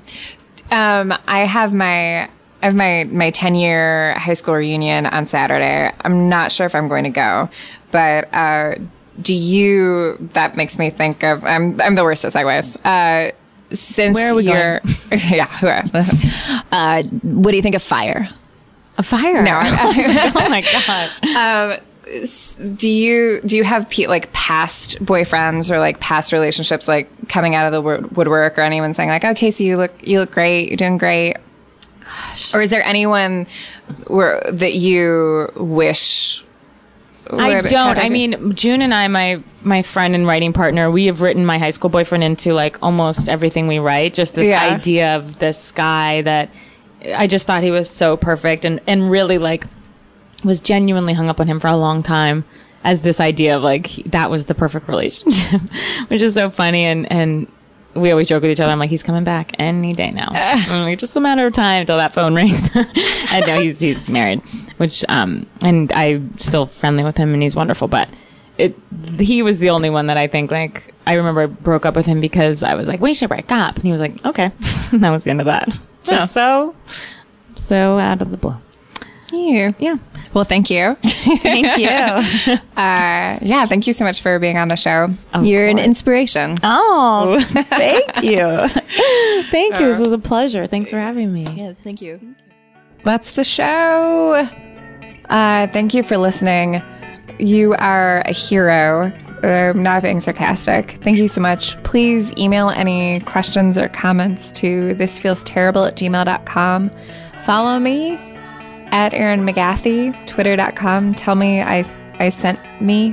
Um, 0.70 1.16
I 1.27 1.41
have 1.41 1.72
my 1.72 2.25
I 2.25 2.29
have 2.62 2.75
my 2.75 3.05
my 3.05 3.31
ten 3.31 3.55
year 3.55 4.14
high 4.14 4.35
school 4.35 4.55
reunion 4.55 5.07
on 5.07 5.27
Saturday. 5.27 5.93
I'm 6.01 6.29
not 6.29 6.53
sure 6.53 6.66
if 6.66 6.75
I'm 6.75 6.89
going 6.89 7.05
to 7.05 7.11
go, 7.11 7.49
but 7.91 8.33
uh, 8.33 8.77
do 9.20 9.35
you? 9.35 10.16
That 10.33 10.57
makes 10.57 10.79
me 10.79 10.91
think 10.91 11.22
of 11.22 11.45
I'm 11.45 11.81
I'm 11.81 11.95
the 11.95 12.05
worst 12.05 12.25
at 12.25 12.33
segues. 12.33 12.77
Uh, 12.85 13.33
since 13.70 14.14
Where 14.14 14.33
are 14.33 14.35
we 14.35 14.45
you're, 14.45 14.81
yeah, 15.12 15.47
who 15.59 15.66
are- 15.66 15.85
uh, 16.72 17.03
what 17.03 17.51
do 17.51 17.57
you 17.57 17.62
think 17.62 17.75
of 17.75 17.83
fire? 17.83 18.29
A 18.97 19.03
fire. 19.03 19.43
No, 19.43 19.61
oh 19.64 20.49
my 20.49 20.61
gosh. 20.61 21.20
Do 22.77 22.89
you 22.89 23.41
do 23.45 23.57
you 23.57 23.65
have 23.65 23.89
pe- 23.91 24.07
like 24.07 24.33
past 24.33 24.99
boyfriends 25.05 25.71
or 25.71 25.79
like 25.79 26.01
past 26.01 26.33
relationships 26.33 26.87
like 26.87 27.09
coming 27.29 27.55
out 27.55 27.67
of 27.67 27.73
the 27.73 27.81
wood- 27.81 28.17
woodwork 28.17 28.59
or 28.59 28.62
anyone 28.62 28.95
saying 28.95 29.09
like 29.09 29.25
oh 29.25 29.35
Casey 29.35 29.65
you 29.65 29.77
look 29.77 29.93
you 30.07 30.21
look 30.21 30.31
great 30.31 30.69
you're 30.69 30.77
doing 30.77 30.99
great 30.99 31.37
or 32.53 32.61
is 32.61 32.71
there 32.71 32.83
anyone 32.83 33.47
where 34.07 34.41
that 34.53 34.75
you 34.75 35.51
wish 35.57 36.45
I 37.31 37.62
don't. 37.62 37.99
I 37.99 38.11
mean, 38.11 38.55
June 38.55 38.83
and 38.83 38.93
I, 38.93 39.09
my 39.09 39.43
my 39.62 39.81
friend 39.81 40.15
and 40.15 40.27
writing 40.27 40.53
partner, 40.53 40.91
we 40.91 41.07
have 41.07 41.23
written 41.23 41.47
my 41.47 41.59
high 41.59 41.71
school 41.71 41.89
boyfriend 41.89 42.23
into 42.23 42.53
like 42.53 42.77
almost 42.83 43.31
everything 43.31 43.67
we 43.67 43.79
write. 43.79 44.12
Just 44.12 44.35
this 44.35 44.47
Yeah. 44.47 44.62
idea 44.75 45.17
of 45.17 45.39
this 45.39 45.73
guy 45.73 46.21
that 46.21 46.51
I 47.17 47.27
just 47.27 47.47
thought 47.47 47.62
he 47.62 47.71
was 47.71 47.89
so 47.89 48.19
perfect 48.19 48.67
and 48.67 48.79
and 48.87 49.11
really 49.11 49.39
like 49.39 49.65
was 50.45 50.61
genuinely 50.61 51.12
hung 51.12 51.28
up 51.28 51.40
on 51.40 51.47
him 51.47 51.61
for 51.61 51.68
a 51.68 51.76
long 51.76 52.03
time 52.03 52.45
as 52.84 53.03
this 53.03 53.20
idea 53.20 53.57
of 53.57 53.62
like 53.62 53.88
that 54.07 54.30
was 54.30 54.45
the 54.45 54.55
perfect 54.55 54.88
relationship, 54.88 55.61
which 56.09 56.22
is 56.22 56.34
so 56.34 56.51
funny 56.51 56.84
and 56.84 57.11
and. 57.11 57.47
We 57.97 58.11
always 58.11 58.26
joke 58.26 58.42
with 58.42 58.51
each 58.51 58.59
other. 58.59 58.72
I'm 58.72 58.80
like, 58.80 58.90
he's 58.90 59.05
coming 59.05 59.22
back 59.22 59.53
any 59.57 59.92
day 59.92 60.11
now. 60.11 60.30
Like, 60.68 60.99
just 60.99 61.14
a 61.14 61.20
matter 61.20 61.47
of 61.47 61.53
time 61.53 61.82
until 61.82 61.99
that 61.99 62.12
phone 62.12 62.34
rings. 62.34 62.68
and 63.30 63.47
no, 63.47 63.61
he's 63.61 63.78
he's 63.78 64.09
married, 64.09 64.40
which 64.78 65.05
um, 65.09 65.47
and 65.62 65.92
I'm 65.92 66.36
still 66.40 66.66
friendly 66.66 67.05
with 67.05 67.16
him, 67.16 67.32
and 67.34 67.40
he's 67.40 67.55
wonderful. 67.55 67.86
But 67.86 68.09
it, 68.59 68.76
he 69.20 69.45
was 69.45 69.61
the 69.61 69.70
only 69.70 69.90
one 69.90 70.09
that 70.09 70.16
I 70.16 70.26
think 70.26 70.51
like 70.51 70.92
I 71.07 71.14
remember 71.14 71.42
I 71.42 71.47
broke 71.47 71.86
up 71.86 71.95
with 71.95 72.05
him 72.05 72.20
because 72.20 72.64
I 72.64 72.74
was 72.74 72.88
like, 72.88 73.01
we 73.01 73.14
should 73.14 73.28
break 73.28 73.53
up, 73.53 73.76
and 73.76 73.84
he 73.84 73.92
was 73.92 74.01
like, 74.01 74.24
okay, 74.24 74.51
and 74.90 75.05
that 75.05 75.11
was 75.11 75.22
the 75.22 75.30
end 75.30 75.40
of 75.40 75.47
that. 75.47 75.68
Just 76.03 76.34
so 76.34 76.74
so 77.55 77.99
out 77.99 78.20
of 78.22 78.32
the 78.32 78.36
blue. 78.36 78.57
You. 79.35 79.74
Yeah. 79.78 79.97
Well, 80.35 80.45
thank 80.45 80.68
you. 80.68 80.97
Thank 80.97 81.78
you. 81.78 81.89
uh, 82.76 83.39
yeah, 83.41 83.66
thank 83.66 83.87
you 83.87 83.93
so 83.93 84.05
much 84.05 84.20
for 84.20 84.39
being 84.41 84.59
on 84.59 84.66
the 84.66 84.76
show. 84.76 85.09
Of 85.32 85.47
You're 85.47 85.68
an 85.68 85.78
inspiration. 85.78 86.59
oh, 86.64 87.39
thank 87.51 88.22
you. 88.24 88.68
thank 89.51 89.78
you. 89.78 89.87
This 89.87 90.01
was 90.01 90.12
a 90.12 90.18
pleasure. 90.18 90.66
Thanks 90.66 90.91
for 90.91 90.99
having 90.99 91.32
me. 91.32 91.47
Yes, 91.55 91.78
thank 91.78 92.03
you. 92.03 92.35
That's 93.05 93.37
the 93.37 93.45
show. 93.45 94.49
Uh, 95.28 95.66
thank 95.68 95.95
you 95.95 96.03
for 96.03 96.16
listening. 96.16 96.82
You 97.39 97.74
are 97.74 98.20
a 98.22 98.32
hero. 98.32 99.12
I'm 99.45 99.82
not 99.82 100.03
being 100.03 100.20
sarcastic. 100.20 100.99
Thank 101.05 101.18
you 101.18 101.28
so 101.28 101.41
much. 101.41 101.80
Please 101.85 102.32
email 102.37 102.70
any 102.70 103.20
questions 103.20 103.78
or 103.78 103.89
comments 103.89 104.51
to 104.53 104.95
thisfeelsterrible 104.95 105.87
at 105.87 105.97
gmail.com. 105.97 106.91
Follow 107.45 107.78
me 107.78 108.34
at 108.95 109.12
Erin 109.12 109.40
McGathy, 109.40 110.14
twitter.com. 110.28 111.14
Tell 111.14 111.34
me 111.34 111.61
I, 111.61 111.84
I 112.20 112.28
sent 112.28 112.61
me. 112.80 113.12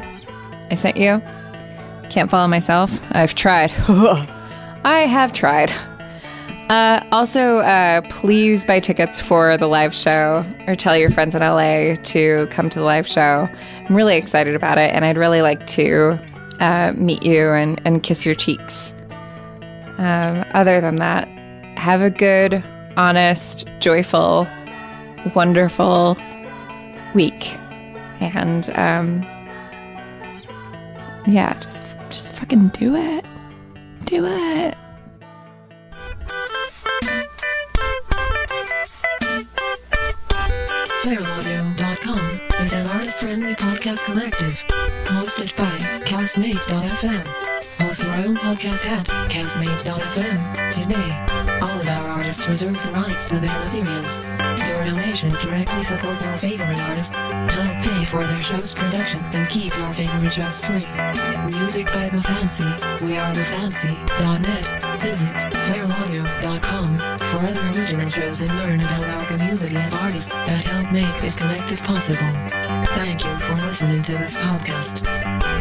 I 0.69 0.75
sent 0.75 0.95
you. 0.95 1.19
Can't 2.11 2.29
follow 2.29 2.47
myself. 2.47 3.01
I've 3.13 3.34
tried. 3.34 3.71
I 4.84 5.07
have 5.09 5.34
tried. 5.34 5.71
Uh, 6.69 7.03
also, 7.11 7.57
uh, 7.57 8.01
please 8.09 8.63
buy 8.63 8.79
tickets 8.79 9.19
for 9.19 9.57
the 9.57 9.65
live 9.65 9.95
show 9.95 10.45
or 10.67 10.75
tell 10.75 10.95
your 10.95 11.09
friends 11.09 11.34
in 11.34 11.41
LA 11.41 11.95
to 11.95 12.47
come 12.51 12.69
to 12.69 12.77
the 12.77 12.86
live 12.86 13.07
show. 13.07 13.49
I'm 13.89 13.95
really 13.95 14.17
excited 14.17 14.53
about 14.53 14.77
it, 14.77 14.93
and 14.93 15.03
I'd 15.03 15.17
really 15.17 15.41
like 15.41 15.65
to 15.67 16.19
uh, 16.59 16.93
meet 16.95 17.23
you 17.23 17.49
and, 17.49 17.82
and 17.86 18.03
kiss 18.03 18.23
your 18.23 18.36
cheeks. 18.36 18.93
Um, 19.97 20.45
other 20.53 20.79
than 20.79 20.97
that, 20.97 21.27
have 21.75 22.03
a 22.03 22.11
good, 22.11 22.63
honest, 22.95 23.67
joyful, 23.79 24.47
wonderful 25.34 26.17
week. 27.13 27.53
And 28.19 28.69
um, 28.72 29.22
yeah, 31.28 31.57
just 31.59 31.84
just 32.09 32.34
fucking 32.34 32.69
do 32.69 32.95
it. 32.95 33.26
Do 34.05 34.26
it. 34.26 34.78
FeralAudio.com 41.03 42.61
is 42.61 42.74
an 42.74 42.88
artist-friendly 42.88 43.55
podcast 43.55 44.05
collective 44.05 44.63
hosted 45.05 45.55
by 45.57 45.78
Castmates.fm. 46.05 47.51
Your 48.00 48.16
own 48.16 48.38
podcast 48.38 48.86
at 48.86 49.06
Castmates.fm 49.30 50.72
today. 50.72 51.60
All 51.62 51.78
of 51.78 51.88
our 51.89 52.08
artists 52.08 52.48
reserve 52.48 52.82
the 52.86 52.92
rights 52.94 53.26
to 53.26 53.36
their 53.36 53.54
materials. 53.66 54.26
Your 54.66 54.86
donations 54.86 55.38
directly 55.42 55.84
support 55.84 56.26
our 56.26 56.38
favorite 56.38 56.80
artists, 56.80 57.18
help 57.18 57.84
pay 57.84 58.06
for 58.06 58.24
their 58.24 58.42
show's 58.42 58.74
production, 58.74 59.20
and 59.34 59.50
keep 59.50 59.76
your 59.76 59.94
favorite 59.94 60.32
shows 60.32 60.64
free. 60.64 60.88
Music 61.52 61.88
by 61.88 62.08
The 62.08 62.22
Fancy. 62.22 62.64
We 63.06 63.18
are 63.18 63.34
thefancy.net. 63.36 65.02
Visit 65.02 65.28
FeralAudio.com 65.68 66.98
for 66.98 67.46
other 67.46 67.78
original 67.78 68.10
shows 68.10 68.39
and 68.39 68.56
learn 68.58 68.80
about 68.80 69.04
our 69.04 69.26
community 69.26 69.76
of 69.76 69.94
artists 69.96 70.34
that 70.34 70.64
help 70.64 70.94
make 70.94 71.20
this 71.20 71.36
collective 71.36 71.84
possible. 71.84 72.32
Thank 72.96 73.26
you 73.26 73.36
for 73.39 73.56
listening 73.56 74.02
to 74.04 74.14
this 74.14 74.38
podcast. 74.38 75.61